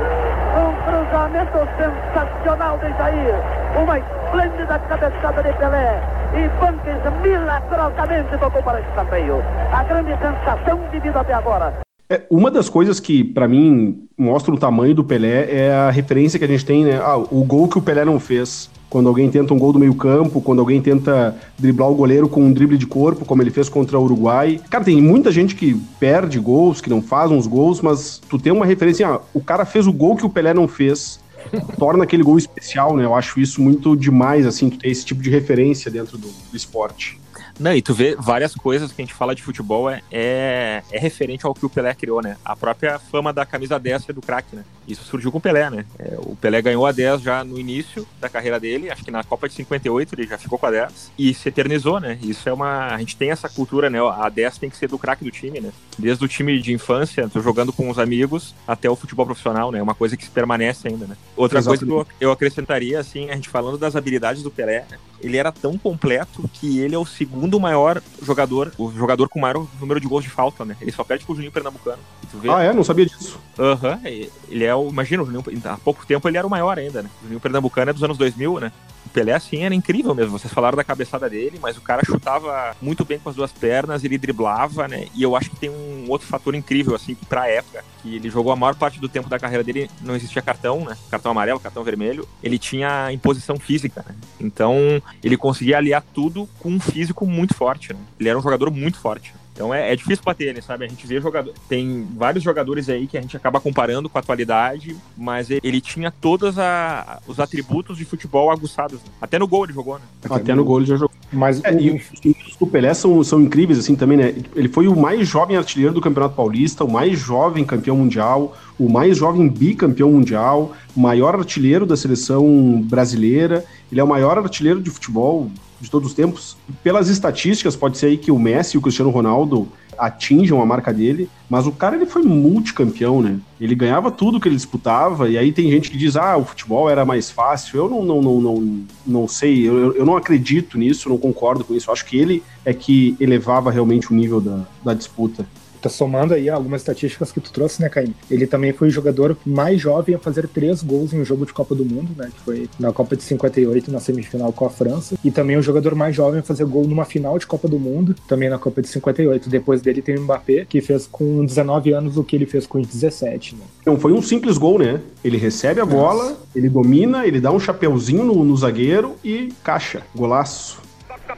Um 0.59 0.71
cruzamento 0.83 1.59
sensacional 1.77 2.77
de 2.77 2.89
Jair. 2.97 3.35
Uma 3.81 3.99
esplêndida 3.99 4.79
cabeçada 4.79 5.43
de 5.43 5.53
Pelé. 5.53 6.01
E 6.33 6.47
Banques 6.59 7.21
milagrosamente 7.21 8.37
tocou 8.37 8.61
para 8.63 8.79
esse 8.79 8.89
escanteio. 8.89 9.43
A 9.71 9.83
grande 9.83 10.11
sensação 10.11 10.79
vivida 10.91 11.19
até 11.19 11.33
agora. 11.33 11.73
É, 12.09 12.23
uma 12.29 12.51
das 12.51 12.69
coisas 12.69 12.99
que, 12.99 13.23
para 13.23 13.47
mim, 13.47 14.07
mostra 14.17 14.53
o 14.53 14.57
tamanho 14.57 14.93
do 14.93 15.03
Pelé 15.03 15.47
é 15.49 15.73
a 15.73 15.89
referência 15.89 16.37
que 16.37 16.43
a 16.43 16.47
gente 16.47 16.65
tem, 16.65 16.83
né? 16.83 16.99
Ah, 17.01 17.17
o 17.17 17.43
gol 17.45 17.69
que 17.69 17.77
o 17.77 17.81
Pelé 17.81 18.03
não 18.03 18.19
fez. 18.19 18.69
Quando 18.91 19.07
alguém 19.07 19.29
tenta 19.31 19.53
um 19.53 19.57
gol 19.57 19.71
do 19.71 19.79
meio-campo, 19.79 20.41
quando 20.41 20.59
alguém 20.59 20.81
tenta 20.81 21.33
driblar 21.57 21.89
o 21.89 21.95
goleiro 21.95 22.27
com 22.27 22.43
um 22.43 22.51
drible 22.51 22.77
de 22.77 22.85
corpo, 22.85 23.23
como 23.23 23.41
ele 23.41 23.49
fez 23.49 23.69
contra 23.69 23.97
o 23.97 24.03
Uruguai. 24.03 24.59
Cara, 24.69 24.83
tem 24.83 25.01
muita 25.01 25.31
gente 25.31 25.55
que 25.55 25.79
perde 25.97 26.37
gols, 26.37 26.81
que 26.81 26.89
não 26.89 27.01
faz 27.01 27.31
uns 27.31 27.47
gols, 27.47 27.79
mas 27.79 28.21
tu 28.29 28.37
tem 28.37 28.51
uma 28.51 28.65
referência, 28.65 29.07
ah, 29.07 29.21
o 29.33 29.39
cara 29.39 29.63
fez 29.63 29.87
o 29.87 29.93
gol 29.93 30.17
que 30.17 30.25
o 30.25 30.29
Pelé 30.29 30.53
não 30.53 30.67
fez. 30.67 31.21
torna 31.79 32.03
aquele 32.03 32.21
gol 32.21 32.37
especial, 32.37 32.95
né? 32.95 33.05
Eu 33.05 33.15
acho 33.15 33.39
isso 33.39 33.61
muito 33.61 33.95
demais, 33.95 34.45
assim, 34.45 34.69
tu 34.69 34.77
ter 34.77 34.89
esse 34.89 35.05
tipo 35.05 35.21
de 35.23 35.29
referência 35.29 35.89
dentro 35.89 36.17
do, 36.17 36.27
do 36.27 36.57
esporte. 36.57 37.17
Não, 37.59 37.73
e 37.73 37.81
tu 37.81 37.93
vê 37.93 38.15
várias 38.17 38.55
coisas 38.55 38.91
que 38.91 39.01
a 39.01 39.05
gente 39.05 39.13
fala 39.13 39.35
de 39.35 39.43
futebol 39.43 39.89
é, 39.89 40.01
é, 40.11 40.83
é 40.91 40.99
referente 40.99 41.45
ao 41.45 41.53
que 41.53 41.65
o 41.65 41.69
Pelé 41.69 41.93
criou, 41.93 42.21
né? 42.21 42.37
A 42.43 42.55
própria 42.55 42.99
fama 42.99 43.31
da 43.31 43.45
camisa 43.45 43.79
10 43.79 44.05
do 44.07 44.21
craque, 44.21 44.55
né? 44.55 44.63
Isso 44.87 45.03
surgiu 45.03 45.31
com 45.31 45.37
o 45.37 45.41
Pelé, 45.41 45.69
né? 45.69 45.85
É, 45.99 46.15
o 46.17 46.35
Pelé 46.35 46.61
ganhou 46.61 46.85
a 46.85 46.91
10 46.91 47.21
já 47.21 47.43
no 47.43 47.59
início 47.59 48.07
da 48.19 48.27
carreira 48.29 48.59
dele, 48.59 48.89
acho 48.89 49.03
que 49.03 49.11
na 49.11 49.23
Copa 49.23 49.47
de 49.47 49.55
58 49.55 50.15
ele 50.15 50.27
já 50.27 50.37
ficou 50.37 50.57
com 50.57 50.65
a 50.65 50.71
10 50.71 51.11
e 51.17 51.33
se 51.33 51.49
eternizou, 51.49 51.99
né? 51.99 52.17
Isso 52.21 52.47
é 52.49 52.53
uma. 52.53 52.87
A 52.87 52.97
gente 52.97 53.15
tem 53.15 53.31
essa 53.31 53.47
cultura, 53.47 53.89
né? 53.89 53.99
A 53.99 54.29
10 54.29 54.57
tem 54.57 54.69
que 54.69 54.77
ser 54.77 54.87
do 54.87 54.97
craque 54.97 55.23
do 55.23 55.31
time, 55.31 55.59
né? 55.59 55.71
Desde 55.97 56.23
o 56.23 56.27
time 56.27 56.59
de 56.59 56.73
infância, 56.73 57.29
jogando 57.35 57.71
com 57.71 57.89
os 57.89 57.99
amigos, 57.99 58.55
até 58.67 58.89
o 58.89 58.95
futebol 58.95 59.25
profissional, 59.25 59.71
né? 59.71 59.79
É 59.79 59.83
uma 59.83 59.95
coisa 59.95 60.17
que 60.17 60.23
se 60.23 60.31
permanece 60.31 60.87
ainda, 60.87 61.05
né? 61.05 61.15
Outra 61.35 61.59
Exatamente. 61.59 61.85
coisa 61.85 62.05
que 62.05 62.23
eu, 62.23 62.29
eu 62.29 62.31
acrescentaria, 62.31 62.99
assim, 62.99 63.29
a 63.29 63.35
gente 63.35 63.49
falando 63.49 63.77
das 63.77 63.95
habilidades 63.95 64.43
do 64.43 64.51
Pelé, 64.51 64.85
né? 64.89 64.97
ele 65.23 65.37
era 65.37 65.51
tão 65.51 65.77
completo 65.77 66.49
que 66.53 66.79
ele 66.79 66.95
é 66.95 66.97
o 66.97 67.05
segundo 67.05 67.40
maior 67.59 68.01
jogador, 68.21 68.71
o 68.77 68.91
jogador 68.91 69.29
com 69.29 69.39
maior 69.39 69.65
número 69.79 69.99
de 69.99 70.07
gols 70.07 70.23
de 70.23 70.29
falta, 70.29 70.65
né? 70.65 70.75
Ele 70.81 70.91
só 70.91 71.03
perde 71.03 71.25
pro 71.25 71.35
Juninho 71.35 71.51
Pernambucano. 71.51 72.01
Ah, 72.49 72.63
é? 72.63 72.73
Não 72.73 72.83
sabia 72.83 73.05
disso. 73.05 73.39
Aham, 73.57 73.99
uhum. 74.03 74.29
ele 74.49 74.63
é 74.63 74.75
o, 74.75 74.89
imagina, 74.89 75.23
o 75.23 75.25
Juninho, 75.25 75.43
há 75.65 75.77
pouco 75.77 76.05
tempo 76.05 76.27
ele 76.27 76.37
era 76.37 76.47
o 76.47 76.49
maior 76.49 76.77
ainda, 76.77 77.01
né? 77.01 77.09
O 77.19 77.23
Juninho 77.23 77.39
Pernambucano 77.39 77.89
é 77.89 77.93
dos 77.93 78.03
anos 78.03 78.17
2000, 78.17 78.59
né? 78.59 78.71
O 79.05 79.09
Pelé, 79.09 79.33
assim, 79.33 79.63
era 79.63 79.73
incrível 79.73 80.13
mesmo. 80.13 80.37
Vocês 80.37 80.53
falaram 80.53 80.75
da 80.75 80.83
cabeçada 80.83 81.29
dele, 81.29 81.59
mas 81.61 81.77
o 81.77 81.81
cara 81.81 82.01
chutava 82.05 82.75
muito 82.81 83.03
bem 83.03 83.19
com 83.19 83.29
as 83.29 83.35
duas 83.35 83.51
pernas, 83.51 84.03
ele 84.03 84.17
driblava, 84.17 84.87
né? 84.87 85.07
E 85.15 85.23
eu 85.23 85.35
acho 85.35 85.49
que 85.49 85.55
tem 85.55 85.69
um 85.69 86.05
outro 86.07 86.27
fator 86.27 86.55
incrível, 86.55 86.95
assim, 86.95 87.15
pra 87.27 87.47
época, 87.47 87.83
que 88.01 88.15
ele 88.15 88.29
jogou 88.29 88.51
a 88.51 88.55
maior 88.55 88.75
parte 88.75 88.99
do 88.99 89.09
tempo 89.09 89.29
da 89.29 89.39
carreira 89.39 89.63
dele, 89.63 89.89
não 90.01 90.15
existia 90.15 90.41
cartão, 90.41 90.85
né? 90.85 90.97
Cartão 91.09 91.31
amarelo, 91.31 91.59
cartão 91.59 91.83
vermelho. 91.83 92.27
Ele 92.43 92.57
tinha 92.57 93.11
imposição 93.11 93.57
física, 93.57 94.03
né? 94.07 94.15
Então, 94.39 95.01
ele 95.23 95.37
conseguia 95.37 95.77
aliar 95.77 96.03
tudo 96.13 96.47
com 96.59 96.69
um 96.69 96.79
físico 96.79 97.25
muito 97.25 97.53
forte, 97.53 97.93
né? 97.93 97.99
Ele 98.19 98.29
era 98.29 98.37
um 98.37 98.41
jogador 98.41 98.71
muito 98.71 98.97
forte. 98.97 99.33
Então 99.61 99.71
é, 99.71 99.93
é, 99.93 99.95
difícil 99.95 100.23
bater 100.25 100.47
ele, 100.47 100.59
sabe? 100.59 100.85
A 100.85 100.87
gente 100.87 101.05
vê 101.05 101.21
jogador. 101.21 101.53
Tem 101.69 102.07
vários 102.17 102.43
jogadores 102.43 102.89
aí 102.89 103.05
que 103.05 103.15
a 103.15 103.21
gente 103.21 103.37
acaba 103.37 103.61
comparando 103.61 104.09
com 104.09 104.17
a 104.17 104.21
atualidade, 104.21 104.97
mas 105.15 105.51
ele, 105.51 105.61
ele 105.63 105.79
tinha 105.79 106.09
todos 106.09 106.57
a, 106.57 107.19
os 107.27 107.39
atributos 107.39 107.95
de 107.95 108.03
futebol 108.03 108.49
aguçados. 108.49 108.99
Né? 108.99 109.09
Até 109.21 109.37
no 109.37 109.47
gol 109.47 109.65
ele 109.65 109.73
jogou, 109.73 109.99
né? 109.99 110.05
Até, 110.25 110.33
Até 110.33 110.55
no 110.55 110.65
gol 110.65 110.79
ele 110.79 110.87
já 110.87 110.95
jogou. 110.95 111.15
Mas 111.31 111.63
é, 111.63 111.71
o... 111.71 111.79
e 111.79 111.91
os 111.91 112.21
números 112.25 112.55
do 112.59 112.65
Pelé 112.65 112.91
são, 112.95 113.23
são 113.23 113.39
incríveis, 113.39 113.77
assim, 113.77 113.95
também, 113.95 114.17
né? 114.17 114.33
Ele 114.55 114.67
foi 114.67 114.87
o 114.87 114.95
mais 114.99 115.27
jovem 115.27 115.55
artilheiro 115.55 115.93
do 115.93 116.01
Campeonato 116.01 116.35
Paulista, 116.35 116.83
o 116.83 116.91
mais 116.91 117.19
jovem 117.19 117.63
campeão 117.63 117.95
mundial, 117.95 118.57
o 118.81 118.89
mais 118.89 119.17
jovem 119.17 119.47
bicampeão 119.47 120.11
mundial, 120.11 120.73
o 120.95 120.99
maior 120.99 121.35
artilheiro 121.35 121.85
da 121.85 121.95
seleção 121.95 122.81
brasileira. 122.81 123.63
Ele 123.91 124.01
é 124.01 124.03
o 124.03 124.07
maior 124.07 124.39
artilheiro 124.39 124.81
de 124.81 124.89
futebol 124.89 125.51
de 125.79 125.89
todos 125.89 126.09
os 126.09 126.15
tempos. 126.15 126.57
Pelas 126.81 127.07
estatísticas, 127.07 127.75
pode 127.75 127.99
ser 127.99 128.07
aí 128.07 128.17
que 128.17 128.31
o 128.31 128.39
Messi 128.39 128.75
e 128.75 128.79
o 128.79 128.81
Cristiano 128.81 129.11
Ronaldo 129.11 129.67
atinjam 129.99 130.59
a 130.59 130.65
marca 130.65 130.91
dele, 130.91 131.29
mas 131.47 131.67
o 131.67 131.71
cara 131.71 131.95
ele 131.95 132.07
foi 132.07 132.23
multicampeão, 132.23 133.21
né? 133.21 133.39
Ele 133.59 133.75
ganhava 133.75 134.09
tudo 134.09 134.39
que 134.39 134.47
ele 134.47 134.55
disputava, 134.55 135.29
e 135.29 135.37
aí 135.37 135.51
tem 135.51 135.69
gente 135.69 135.91
que 135.91 135.97
diz, 135.97 136.15
ah, 136.15 136.37
o 136.37 136.45
futebol 136.45 136.89
era 136.89 137.05
mais 137.05 137.29
fácil. 137.29 137.77
Eu 137.77 137.89
não, 137.89 138.03
não, 138.03 138.19
não, 138.19 138.41
não, 138.41 138.83
não 139.05 139.27
sei, 139.27 139.67
eu, 139.67 139.93
eu 139.93 140.05
não 140.05 140.17
acredito 140.17 140.75
nisso, 140.75 141.07
não 141.07 141.19
concordo 141.19 141.63
com 141.63 141.75
isso. 141.75 141.89
Eu 141.89 141.93
acho 141.93 142.05
que 142.05 142.17
ele 142.17 142.41
é 142.65 142.73
que 142.73 143.15
elevava 143.19 143.69
realmente 143.69 144.11
o 144.11 144.15
nível 144.15 144.41
da, 144.41 144.65
da 144.83 144.95
disputa 144.95 145.45
tá 145.81 145.89
somando 145.89 146.33
aí 146.33 146.49
algumas 146.49 146.81
estatísticas 146.81 147.31
que 147.31 147.39
tu 147.39 147.51
trouxe, 147.51 147.81
né, 147.81 147.89
Caim? 147.89 148.13
Ele 148.29 148.45
também 148.45 148.71
foi 148.71 148.87
o 148.87 148.91
jogador 148.91 149.37
mais 149.45 149.81
jovem 149.81 150.15
a 150.15 150.19
fazer 150.19 150.47
três 150.47 150.83
gols 150.83 151.13
em 151.13 151.21
um 151.21 151.25
jogo 151.25 151.45
de 151.45 151.53
Copa 151.53 151.73
do 151.73 151.83
Mundo, 151.83 152.09
né? 152.15 152.29
Que 152.33 152.41
foi 152.41 152.69
na 152.79 152.91
Copa 152.91 153.15
de 153.15 153.23
58, 153.23 153.91
na 153.91 153.99
semifinal 153.99 154.51
com 154.53 154.65
a 154.65 154.69
França. 154.69 155.17
E 155.23 155.31
também 155.31 155.57
o 155.57 155.61
jogador 155.61 155.95
mais 155.95 156.15
jovem 156.15 156.39
a 156.39 156.43
fazer 156.43 156.65
gol 156.65 156.87
numa 156.87 157.05
final 157.05 157.37
de 157.37 157.47
Copa 157.47 157.67
do 157.67 157.79
Mundo, 157.79 158.15
também 158.27 158.49
na 158.49 158.57
Copa 158.57 158.81
de 158.81 158.87
58. 158.87 159.49
Depois 159.49 159.81
dele 159.81 160.01
tem 160.01 160.17
o 160.17 160.21
Mbappé, 160.21 160.65
que 160.65 160.81
fez 160.81 161.07
com 161.07 161.45
19 161.45 161.93
anos 161.93 162.17
o 162.17 162.23
que 162.23 162.35
ele 162.35 162.45
fez 162.45 162.67
com 162.67 162.81
17, 162.81 163.55
né? 163.55 163.61
Não 163.85 163.97
foi 163.97 164.13
um 164.13 164.21
simples 164.21 164.57
gol, 164.57 164.79
né? 164.79 165.01
Ele 165.23 165.37
recebe 165.37 165.81
a 165.81 165.85
bola, 165.85 166.23
Nossa. 166.25 166.37
ele 166.55 166.69
domina, 166.69 167.25
ele 167.25 167.39
dá 167.39 167.51
um 167.51 167.59
chapeuzinho 167.59 168.23
no, 168.23 168.43
no 168.43 168.55
zagueiro 168.55 169.15
e 169.23 169.51
caixa. 169.63 170.01
Golaço 170.15 170.90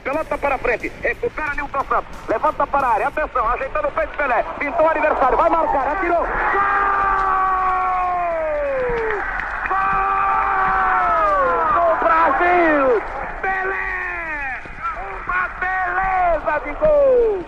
pelota 0.04 0.36
para 0.36 0.58
frente, 0.58 0.92
recupera 1.02 1.54
Nilton 1.54 1.84
Santos, 1.88 2.28
levanta 2.28 2.66
para 2.66 2.86
a 2.86 2.92
área, 2.92 3.08
atenção, 3.08 3.48
ajeitando 3.48 3.88
o 3.88 3.92
peito 3.92 4.16
Pelé, 4.16 4.44
pintou 4.58 4.84
o 4.84 4.88
adversário, 4.90 5.36
vai 5.38 5.48
marcar, 5.48 5.88
atirou. 5.96 6.26
Gol! 9.68 9.86
Brasil! 12.02 13.02
Pelé! 13.40 14.60
Uma 15.24 15.48
beleza 15.58 16.58
de 16.64 16.72
gol! 16.74 17.42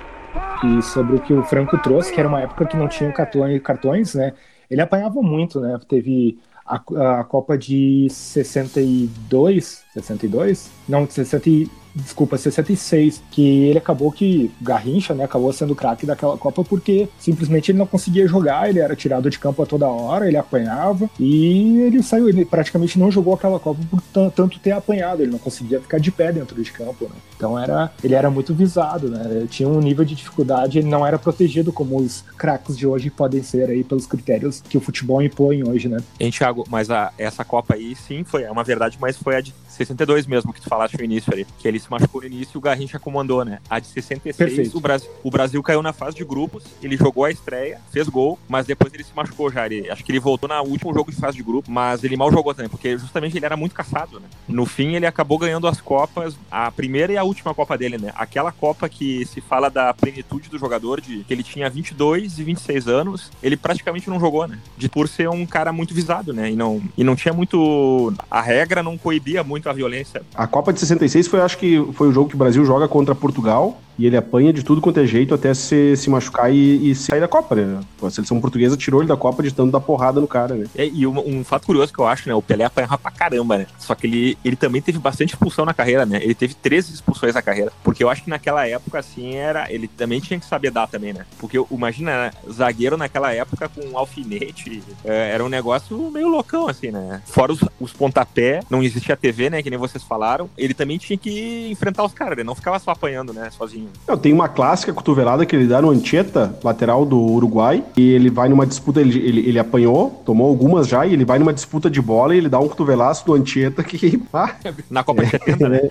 E 0.65 0.83
sobre 0.83 1.17
o 1.17 1.21
que 1.21 1.35
o 1.35 1.45
Franco 1.45 1.77
trouxe, 1.79 2.11
que 2.11 2.19
era 2.19 2.29
uma 2.29 2.41
época 2.41 2.65
que 2.65 2.77
não 2.77 2.89
tinha 2.89 3.13
cartões, 3.13 4.15
né? 4.15 4.33
Ele 4.71 4.81
apanhava 4.81 5.21
muito, 5.21 5.61
né? 5.61 5.79
Teve 5.87 6.41
a, 6.65 7.21
a 7.21 7.25
Copa 7.25 7.59
de 7.59 8.09
62, 8.11 9.85
62? 9.93 10.71
Não, 10.89 11.07
60 11.07 11.86
desculpa, 11.97 12.37
66, 12.37 13.23
que 13.31 13.65
ele 13.65 13.79
acabou 13.79 14.13
que 14.13 14.51
Garrincha, 14.61 15.15
né, 15.15 15.25
acabou 15.25 15.53
sendo 15.53 15.75
craque 15.75 16.07
daquela 16.07 16.37
Copa 16.37 16.63
porque 16.63 17.09
simplesmente 17.19 17.71
ele 17.71 17.79
não 17.79 17.87
conseguia 17.87 18.29
jogar, 18.29 18.69
ele 18.69 18.79
era 18.79 18.95
tirado 18.95 19.31
de 19.31 19.39
campo 19.39 19.63
a 19.63 19.67
toda 19.67 19.89
hora, 19.89 20.29
ele 20.29 20.37
apanhava 20.37 21.09
e 21.19 21.81
ele 21.81 22.03
saiu, 22.03 22.29
ele 22.29 22.45
praticamente 22.45 22.99
não 22.99 23.11
jogou 23.11 23.35
aquela 23.35 23.59
Copa 23.59 23.81
por 23.91 24.01
tanto 24.13 24.59
ter 24.59 24.73
apanhado, 24.73 25.23
ele 25.23 25.33
não 25.33 25.39
conseguia 25.39 25.81
ficar 25.81 25.99
de 25.99 26.11
pé 26.11 26.33
dentro 26.33 26.63
de 26.63 26.71
campo, 26.71 27.05
né? 27.05 27.17
Então 27.37 27.59
era, 27.59 27.93
ele 28.03 28.15
era 28.15 28.31
muito 28.31 28.55
visado, 28.55 29.09
né? 29.09 29.23
Ele 29.31 29.49
tinha 29.49 29.69
um 29.69 29.81
nível 29.81 30.05
de 30.05 30.15
dificuldade, 30.15 30.79
ele 30.79 30.89
não 30.89 31.07
era 31.07 31.19
protegido 31.19 31.73
como 31.73 31.97
os 31.99 32.23
craques 32.37 32.77
de 32.77 32.87
hoje 32.87 33.11
podem 33.11 33.43
ser 33.43 33.71
aí 33.71 33.83
pelos 33.83 34.07
critérios 34.07 34.63
que 34.69 34.77
o 34.77 34.81
futebol 34.81 35.23
impõe 35.23 35.67
hoje, 35.67 35.89
né? 35.89 35.99
Hein, 36.21 36.31
Thiago, 36.31 36.65
mas 36.69 36.91
a, 36.91 37.13
essa 37.17 37.45
Copa 37.45 37.75
aí 37.75 37.95
sim 37.95 38.25
foi 38.25 38.43
é 38.43 38.51
uma 38.51 38.65
verdade, 38.65 38.99
mas 39.01 39.17
foi 39.17 39.37
a 39.37 39.41
de 39.41 39.55
62 39.69 40.27
mesmo 40.27 40.53
que 40.53 40.61
tu 40.61 40.69
falaste 40.69 40.97
no 40.97 41.05
início 41.05 41.33
ali, 41.33 41.47
que 41.59 41.67
ele 41.67 41.79
se 41.87 41.91
machucou 41.91 42.21
no 42.21 42.27
início 42.27 42.53
e 42.55 42.59
o 42.59 42.61
Garrincha 42.61 42.99
comandou, 42.99 43.45
né? 43.45 43.61
A 43.71 43.79
de 43.79 43.87
66, 43.87 44.75
o 44.75 44.81
Brasil, 44.81 45.11
o 45.23 45.31
Brasil 45.31 45.63
caiu 45.63 45.83
na 45.83 45.93
fase 45.93 46.17
de 46.17 46.25
grupos, 46.25 46.65
ele 46.83 46.97
jogou 46.97 47.25
a 47.25 47.31
estreia, 47.31 47.81
fez 47.91 48.09
gol, 48.09 48.39
mas 48.49 48.67
depois 48.67 48.93
ele 48.93 49.05
se 49.05 49.15
machucou 49.15 49.51
já. 49.51 49.67
Ele, 49.67 49.91
acho 49.91 50.05
que 50.05 50.13
ele 50.13 50.21
voltou 50.21 50.49
no 50.49 50.61
último 50.63 50.93
jogo 50.93 51.11
de 51.11 51.17
fase 51.17 51.37
de 51.37 51.43
grupo, 51.43 51.71
mas 51.71 52.03
ele 52.05 52.17
mal 52.17 52.31
jogou 52.31 52.53
também, 52.55 52.69
porque 52.69 52.99
justamente 52.99 53.37
ele 53.37 53.47
era 53.47 53.57
muito 53.57 53.75
caçado, 53.75 54.21
né? 54.21 54.27
No 54.49 54.67
fim, 54.67 54.95
ele 54.95 55.07
acabou 55.07 55.39
ganhando 55.39 55.69
as 55.69 55.81
Copas, 55.81 56.37
a 56.51 56.71
primeira 56.71 57.13
e 57.13 57.17
a 57.17 57.23
última 57.23 57.55
Copa 57.55 57.79
dele, 57.79 57.97
né? 57.99 58.13
Aquela 58.17 58.51
Copa 58.51 58.89
que 58.89 59.25
se 59.27 59.41
fala 59.41 59.71
da 59.71 59.95
plenitude 59.95 60.49
do 60.49 60.59
jogador, 60.59 61.01
de 61.01 61.23
que 61.25 61.33
ele 61.33 61.43
tinha 61.43 61.71
22 61.71 62.39
e 62.39 62.45
26 62.45 62.89
anos, 62.89 63.31
ele 63.43 63.57
praticamente 63.57 64.11
não 64.11 64.19
jogou, 64.19 64.49
né? 64.49 64.59
De, 64.77 64.89
por 64.89 65.09
ser 65.09 65.29
um 65.29 65.47
cara 65.47 65.73
muito 65.73 65.95
visado, 65.95 66.33
né? 66.33 66.51
E 66.51 66.57
não, 66.57 66.83
e 66.97 67.05
não 67.05 67.15
tinha 67.15 67.33
muito. 67.33 68.13
A 68.31 68.41
regra 68.41 68.83
não 68.83 68.99
coibia 68.99 69.45
muito 69.45 69.69
a 69.69 69.73
violência. 69.73 70.23
A 70.35 70.47
Copa 70.47 70.73
de 70.73 70.81
66 70.81 71.29
foi, 71.29 71.41
acho 71.41 71.59
que 71.59 71.76
foi 71.93 72.09
o 72.09 72.13
jogo 72.13 72.29
que 72.29 72.35
o 72.35 72.39
Brasil 72.39 72.65
joga 72.65 72.89
contra 72.89 73.15
Portugal 73.15 73.79
e 73.99 74.07
ele 74.07 74.17
apanha 74.17 74.53
de 74.53 74.63
tudo 74.63 74.81
quanto 74.81 75.01
é 75.01 75.07
jeito 75.07 75.35
até 75.35 75.55
se, 75.55 75.97
se 75.97 76.11
machucar 76.11 76.53
e, 76.53 76.91
e 76.91 76.95
sair 76.95 77.21
da 77.21 77.29
Copa, 77.29 77.55
né? 77.55 77.81
A 78.03 78.11
seleção 78.11 78.41
portuguesa 78.41 78.77
tirou 78.77 79.01
ele 79.01 79.09
da 79.09 79.17
Copa 79.17 79.43
de 79.43 79.53
tanto 79.53 79.73
dar 79.73 79.81
porrada 79.81 80.21
no 80.21 80.27
cara, 80.27 80.55
né? 80.55 80.67
É, 80.77 80.87
e 80.87 81.07
um, 81.07 81.19
um, 81.19 81.45
fato 81.45 81.67
curioso 81.67 81.93
que 81.93 81.99
eu 81.99 82.07
acho, 82.07 82.29
né? 82.29 82.35
O 82.35 82.43
Pelé 82.43 82.65
apanhava 82.65 82.99
pra 82.99 83.11
caramba, 83.11 83.59
né? 83.59 83.67
Só 83.79 83.95
que 83.95 84.07
ele, 84.07 84.39
ele 84.45 84.57
também 84.57 84.83
teve 84.83 84.99
bastante 84.99 85.31
expulsão 85.31 85.65
na 85.65 85.75
carreira, 85.75 86.05
né? 86.05 86.19
Ele 86.23 86.35
teve 86.35 86.55
13 86.55 86.95
expulsões 86.95 87.35
na 87.35 87.43
carreira. 87.43 87.73
Porque 87.83 88.05
eu 88.05 88.11
acho 88.11 88.25
que 88.25 88.31
naquela 88.31 88.67
época, 88.67 88.99
assim, 88.99 89.35
era. 89.35 89.73
Ele 89.73 89.89
também 89.89 90.21
tinha 90.21 90.39
que 90.39 90.47
saber 90.47 90.71
dar 90.71 90.87
também, 90.87 91.13
né? 91.13 91.25
Porque 91.39 91.59
imagina, 91.71 92.27
né? 92.27 92.31
zagueiro 92.51 92.97
naquela 92.97 93.33
época 93.33 93.69
com 93.69 93.85
um 93.87 93.99
alfinete. 93.99 94.83
É, 95.05 95.31
era 95.31 95.45
um 95.45 95.49
negócio 95.49 96.11
meio 96.11 96.29
loucão, 96.29 96.69
assim, 96.69 96.91
né? 96.91 97.23
Fora 97.27 97.53
os, 97.53 97.61
os 97.81 97.93
pontapé, 97.93 98.61
não 98.69 98.83
existia 98.83 99.17
TV, 99.17 99.51
né? 99.51 99.63
Que 99.63 99.71
nem 99.71 99.79
vocês 99.79 100.03
falaram. 100.03 100.51
Ele 100.57 100.75
também 100.75 100.99
tinha 100.99 101.17
que 101.17 101.69
enfrentar 101.71 102.05
os 102.05 102.13
caras, 102.13 102.39
ele 102.39 102.47
não 102.47 102.55
ficava 102.55 102.79
só 102.79 102.91
apanhando, 102.91 103.33
né? 103.33 103.51
Sozinho. 103.51 103.86
Não, 104.07 104.17
tem 104.17 104.33
uma 104.33 104.49
clássica 104.49 104.93
cotovelada 104.93 105.45
que 105.45 105.55
ele 105.55 105.67
dá 105.67 105.83
no 105.83 105.91
Anchieta, 105.91 106.57
lateral 106.63 107.05
do 107.05 107.19
Uruguai, 107.19 107.83
e 107.97 108.11
ele 108.11 108.31
vai 108.31 108.49
numa 108.49 108.67
disputa, 108.67 109.01
ele, 109.01 109.19
ele, 109.19 109.49
ele 109.49 109.59
apanhou, 109.59 110.23
tomou 110.25 110.49
algumas 110.49 110.87
já, 110.87 111.05
e 111.05 111.13
ele 111.13 111.25
vai 111.25 111.39
numa 111.39 111.53
disputa 111.53 111.91
de 111.91 112.01
bola 112.01 112.35
e 112.35 112.39
ele 112.39 112.49
dá 112.49 112.59
um 112.59 112.69
cotovelaço 112.69 113.25
do 113.27 113.35
Anchieta 113.35 113.83
que. 113.83 114.23
Ah, 114.37 114.55
Na 114.91 115.03
Copa 115.03 115.25
de 115.25 115.31
70, 115.31 115.69
né? 115.69 115.89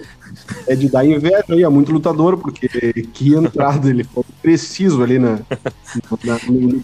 É 0.67 0.75
de 0.75 0.87
dar 0.87 1.03
inveja 1.03 1.45
aí, 1.49 1.63
é 1.63 1.69
muito 1.69 1.91
lutador, 1.91 2.37
porque 2.37 2.67
que 3.11 3.33
entrada 3.33 3.89
ele 3.89 4.03
foi 4.03 4.23
preciso 4.39 5.01
ali 5.01 5.17
na, 5.17 5.39
na, 6.23 6.39
no, 6.47 6.61
no 6.61 6.83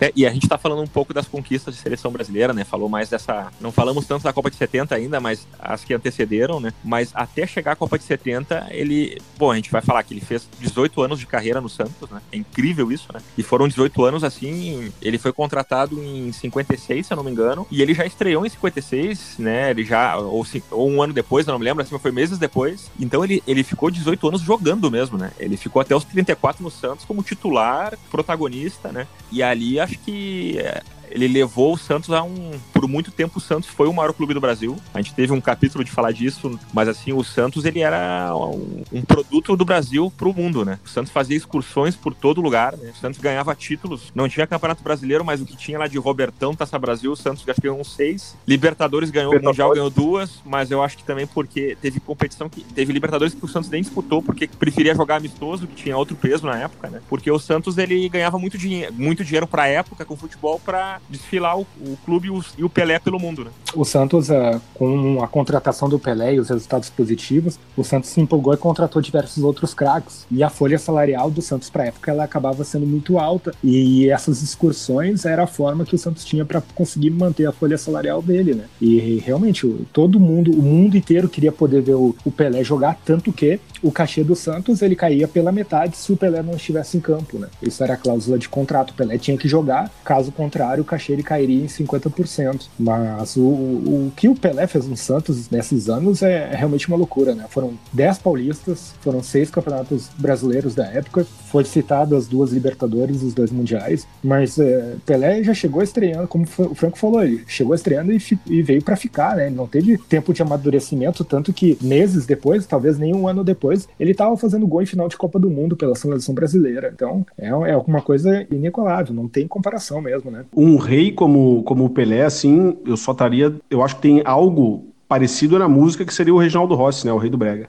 é, 0.00 0.12
e 0.14 0.26
a 0.26 0.30
gente 0.30 0.48
tá 0.48 0.58
falando 0.58 0.82
um 0.82 0.86
pouco 0.86 1.14
das 1.14 1.26
conquistas 1.26 1.74
de 1.74 1.80
seleção 1.80 2.10
brasileira, 2.10 2.52
né? 2.52 2.64
Falou 2.64 2.88
mais 2.88 3.08
dessa. 3.08 3.50
Não 3.60 3.70
falamos 3.70 4.06
tanto 4.06 4.24
da 4.24 4.32
Copa 4.32 4.50
de 4.50 4.56
70 4.56 4.94
ainda, 4.94 5.20
mas 5.20 5.46
as 5.58 5.84
que 5.84 5.94
antecederam, 5.94 6.60
né? 6.60 6.72
Mas 6.84 7.10
até 7.14 7.46
chegar 7.46 7.72
à 7.72 7.76
Copa 7.76 7.98
de 7.98 8.04
70, 8.04 8.68
ele. 8.70 9.20
Bom, 9.38 9.50
a 9.50 9.56
gente 9.56 9.70
vai 9.70 9.80
falar 9.80 10.02
que 10.02 10.12
ele 10.12 10.20
fez 10.20 10.33
18 10.60 11.02
anos 11.02 11.18
de 11.18 11.26
carreira 11.26 11.60
no 11.60 11.68
Santos, 11.68 12.10
né? 12.10 12.20
É 12.32 12.36
incrível 12.36 12.90
isso, 12.90 13.08
né? 13.12 13.20
E 13.36 13.42
foram 13.42 13.68
18 13.68 14.04
anos 14.04 14.24
assim. 14.24 14.92
Ele 15.00 15.18
foi 15.18 15.32
contratado 15.32 16.02
em 16.02 16.32
56, 16.32 17.06
se 17.06 17.12
eu 17.12 17.16
não 17.16 17.24
me 17.24 17.30
engano, 17.30 17.66
e 17.70 17.82
ele 17.82 17.94
já 17.94 18.06
estreou 18.06 18.44
em 18.44 18.48
56, 18.48 19.36
né? 19.38 19.70
Ele 19.70 19.84
já. 19.84 20.16
Ou, 20.16 20.44
ou 20.70 20.90
um 20.90 21.02
ano 21.02 21.12
depois, 21.12 21.46
eu 21.46 21.52
não 21.52 21.58
me 21.58 21.64
lembro, 21.64 21.82
assim, 21.82 21.98
foi 21.98 22.12
meses 22.12 22.38
depois. 22.38 22.90
Então 22.98 23.24
ele, 23.24 23.42
ele 23.46 23.62
ficou 23.62 23.90
18 23.90 24.28
anos 24.28 24.40
jogando 24.40 24.90
mesmo, 24.90 25.18
né? 25.18 25.30
Ele 25.38 25.56
ficou 25.56 25.80
até 25.80 25.94
os 25.94 26.04
34 26.04 26.62
no 26.62 26.70
Santos 26.70 27.04
como 27.04 27.22
titular, 27.22 27.96
protagonista, 28.10 28.92
né? 28.92 29.06
E 29.30 29.42
ali 29.42 29.80
acho 29.80 29.98
que 29.98 30.58
é, 30.58 30.82
ele 31.10 31.28
levou 31.28 31.74
o 31.74 31.78
Santos 31.78 32.10
a 32.10 32.22
um. 32.22 32.52
Por 32.84 32.88
muito 32.90 33.10
tempo, 33.10 33.38
o 33.38 33.40
Santos 33.40 33.70
foi 33.70 33.88
o 33.88 33.94
maior 33.94 34.12
clube 34.12 34.34
do 34.34 34.42
Brasil. 34.42 34.76
A 34.92 35.00
gente 35.00 35.14
teve 35.14 35.32
um 35.32 35.40
capítulo 35.40 35.82
de 35.82 35.90
falar 35.90 36.12
disso, 36.12 36.60
mas 36.70 36.86
assim, 36.86 37.14
o 37.14 37.24
Santos 37.24 37.64
ele 37.64 37.80
era 37.80 38.30
um, 38.36 38.82
um 38.92 39.00
produto 39.00 39.56
do 39.56 39.64
Brasil 39.64 40.12
para 40.14 40.28
o 40.28 40.34
mundo, 40.34 40.66
né? 40.66 40.78
O 40.84 40.88
Santos 40.90 41.10
fazia 41.10 41.34
excursões 41.34 41.96
por 41.96 42.12
todo 42.12 42.42
lugar, 42.42 42.76
né? 42.76 42.92
O 42.94 43.00
Santos 43.00 43.18
ganhava 43.18 43.54
títulos. 43.54 44.12
Não 44.14 44.28
tinha 44.28 44.46
Campeonato 44.46 44.82
Brasileiro, 44.84 45.24
mas 45.24 45.40
o 45.40 45.46
que 45.46 45.56
tinha 45.56 45.78
lá 45.78 45.88
de 45.88 45.96
Robertão, 45.96 46.54
Taça 46.54 46.78
Brasil, 46.78 47.10
o 47.10 47.16
Santos 47.16 47.42
já 47.42 47.54
ganhou 47.58 47.80
uns 47.80 47.94
seis. 47.94 48.36
Libertadores 48.46 49.08
ganhou, 49.08 49.34
o 49.34 49.42
Mundial 49.42 49.72
ganhou 49.72 49.88
duas, 49.88 50.42
mas 50.44 50.70
eu 50.70 50.82
acho 50.82 50.98
que 50.98 51.04
também 51.04 51.26
porque 51.26 51.78
teve 51.80 52.00
competição 52.00 52.50
que. 52.50 52.62
Teve 52.64 52.92
Libertadores 52.92 53.32
que 53.32 53.42
o 53.42 53.48
Santos 53.48 53.70
nem 53.70 53.80
disputou, 53.80 54.22
porque 54.22 54.46
preferia 54.46 54.94
jogar 54.94 55.16
amistoso, 55.16 55.66
que 55.66 55.74
tinha 55.74 55.96
outro 55.96 56.16
peso 56.16 56.44
na 56.44 56.58
época, 56.58 56.90
né? 56.90 57.00
Porque 57.08 57.30
o 57.30 57.38
Santos 57.38 57.78
ele 57.78 58.06
ganhava 58.10 58.38
muito 58.38 58.58
dinheiro, 58.58 58.92
muito 58.92 59.24
dinheiro 59.24 59.46
pra 59.46 59.66
época 59.66 60.04
com 60.04 60.14
futebol 60.14 60.60
para 60.62 61.00
desfilar 61.14 61.58
o, 61.58 61.66
o 61.80 61.96
clube 62.04 62.28
e 62.28 62.30
o, 62.30 62.44
e 62.58 62.64
o, 62.64 62.68
Pelé 62.74 62.98
pelo 62.98 63.20
mundo, 63.20 63.44
né? 63.44 63.50
O 63.74 63.84
Santos, 63.84 64.28
uh, 64.28 64.60
com 64.74 65.22
a 65.22 65.28
contratação 65.28 65.88
do 65.88 65.98
Pelé 65.98 66.34
e 66.34 66.40
os 66.40 66.48
resultados 66.48 66.90
positivos, 66.90 67.58
o 67.76 67.84
Santos 67.84 68.10
se 68.10 68.20
empolgou 68.20 68.52
e 68.52 68.56
contratou 68.56 69.00
diversos 69.00 69.42
outros 69.42 69.72
craques. 69.72 70.26
E 70.30 70.42
a 70.42 70.50
folha 70.50 70.78
salarial 70.78 71.30
do 71.30 71.40
Santos 71.40 71.70
para 71.70 71.86
época 71.86 72.10
ela 72.10 72.24
acabava 72.24 72.64
sendo 72.64 72.86
muito 72.86 73.18
alta. 73.18 73.52
E 73.62 74.10
essas 74.10 74.42
excursões 74.42 75.24
era 75.24 75.44
a 75.44 75.46
forma 75.46 75.84
que 75.84 75.94
o 75.94 75.98
Santos 75.98 76.24
tinha 76.24 76.44
para 76.44 76.62
conseguir 76.74 77.10
manter 77.10 77.46
a 77.46 77.52
folha 77.52 77.78
salarial 77.78 78.20
dele, 78.20 78.54
né? 78.54 78.64
E 78.80 79.18
realmente 79.18 79.66
todo 79.92 80.20
mundo, 80.20 80.50
o 80.50 80.62
mundo 80.62 80.96
inteiro 80.96 81.28
queria 81.28 81.52
poder 81.52 81.80
ver 81.80 81.94
o 81.94 82.32
Pelé 82.36 82.64
jogar, 82.64 82.98
tanto 83.04 83.32
que 83.32 83.60
o 83.84 83.92
cachê 83.92 84.24
do 84.24 84.34
Santos 84.34 84.80
ele 84.80 84.96
caía 84.96 85.28
pela 85.28 85.52
metade 85.52 85.96
se 85.96 86.10
o 86.10 86.16
Pelé 86.16 86.42
não 86.42 86.54
estivesse 86.54 86.96
em 86.96 87.00
campo, 87.00 87.38
né? 87.38 87.48
Isso 87.62 87.84
era 87.84 87.94
a 87.94 87.96
cláusula 87.96 88.38
de 88.38 88.48
contrato. 88.48 88.90
O 88.90 88.94
Pelé 88.94 89.18
tinha 89.18 89.36
que 89.36 89.46
jogar, 89.46 89.90
caso 90.02 90.32
contrário, 90.32 90.82
o 90.82 90.86
cachê 90.86 91.12
ele 91.12 91.22
cairia 91.22 91.62
em 91.62 91.66
50%. 91.66 92.62
Mas 92.78 93.36
o, 93.36 93.42
o, 93.42 94.12
que 94.16 94.28
o 94.28 94.34
Pelé 94.34 94.66
fez 94.66 94.86
no 94.86 94.96
Santos 94.96 95.50
nesses 95.50 95.88
anos 95.88 96.22
é, 96.22 96.50
é, 96.52 96.56
realmente 96.56 96.88
uma 96.88 96.96
loucura, 96.96 97.34
né? 97.34 97.44
Foram 97.48 97.74
10 97.92 98.18
paulistas, 98.18 98.94
foram 99.00 99.22
seis 99.22 99.50
campeonatos 99.50 100.08
brasileiros 100.16 100.74
da 100.74 100.86
época, 100.86 101.26
foi 101.50 101.64
citado 101.64 102.16
as 102.16 102.26
duas 102.26 102.50
Libertadores, 102.52 103.22
os 103.22 103.34
dois 103.34 103.50
Mundiais, 103.50 104.06
mas 104.22 104.58
é, 104.58 104.96
Pelé 105.04 105.42
já 105.42 105.52
chegou 105.52 105.82
estreando, 105.82 106.26
como 106.26 106.44
o 106.44 106.74
Franco 106.74 106.98
falou, 106.98 107.22
ele 107.22 107.44
chegou 107.46 107.74
estreando 107.74 108.12
e, 108.12 108.20
e 108.46 108.62
veio 108.62 108.82
para 108.82 108.96
ficar, 108.96 109.36
né? 109.36 109.50
Não 109.50 109.66
teve 109.66 109.98
tempo 109.98 110.32
de 110.32 110.42
amadurecimento, 110.42 111.24
tanto 111.24 111.52
que 111.52 111.76
meses 111.80 112.24
depois, 112.26 112.66
talvez 112.66 112.98
nem 112.98 113.14
um 113.14 113.28
ano 113.28 113.44
depois, 113.44 113.73
ele 113.98 114.12
estava 114.12 114.36
fazendo 114.36 114.66
gol 114.66 114.82
em 114.82 114.86
final 114.86 115.08
de 115.08 115.16
Copa 115.16 115.38
do 115.38 115.50
Mundo 115.50 115.76
pela 115.76 115.94
seleção 115.94 116.34
brasileira. 116.34 116.90
Então 116.94 117.26
é, 117.38 117.48
é 117.48 117.76
uma 117.76 118.00
coisa 118.00 118.46
inigualável, 118.50 119.14
não 119.14 119.28
tem 119.28 119.46
comparação 119.46 120.00
mesmo, 120.00 120.30
né? 120.30 120.44
Um 120.56 120.76
rei 120.76 121.12
como, 121.12 121.62
como 121.64 121.84
o 121.84 121.90
Pelé, 121.90 122.22
assim, 122.22 122.76
eu 122.86 122.96
só 122.96 123.12
estaria. 123.12 123.54
Eu 123.70 123.82
acho 123.82 123.96
que 123.96 124.02
tem 124.02 124.22
algo 124.24 124.86
parecido 125.08 125.58
na 125.58 125.68
música 125.68 126.04
que 126.04 126.14
seria 126.14 126.34
o 126.34 126.38
Reginaldo 126.38 126.74
Rossi, 126.74 127.06
né? 127.06 127.12
O 127.12 127.18
rei 127.18 127.30
do 127.30 127.38
Brega. 127.38 127.68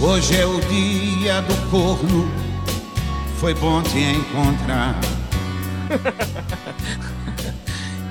Hoje 0.00 0.36
é 0.36 0.44
o 0.44 0.60
dia 0.60 1.40
do 1.40 1.70
corno, 1.70 2.28
foi 3.36 3.54
bom 3.54 3.82
te 3.82 3.98
encontrar. 3.98 5.00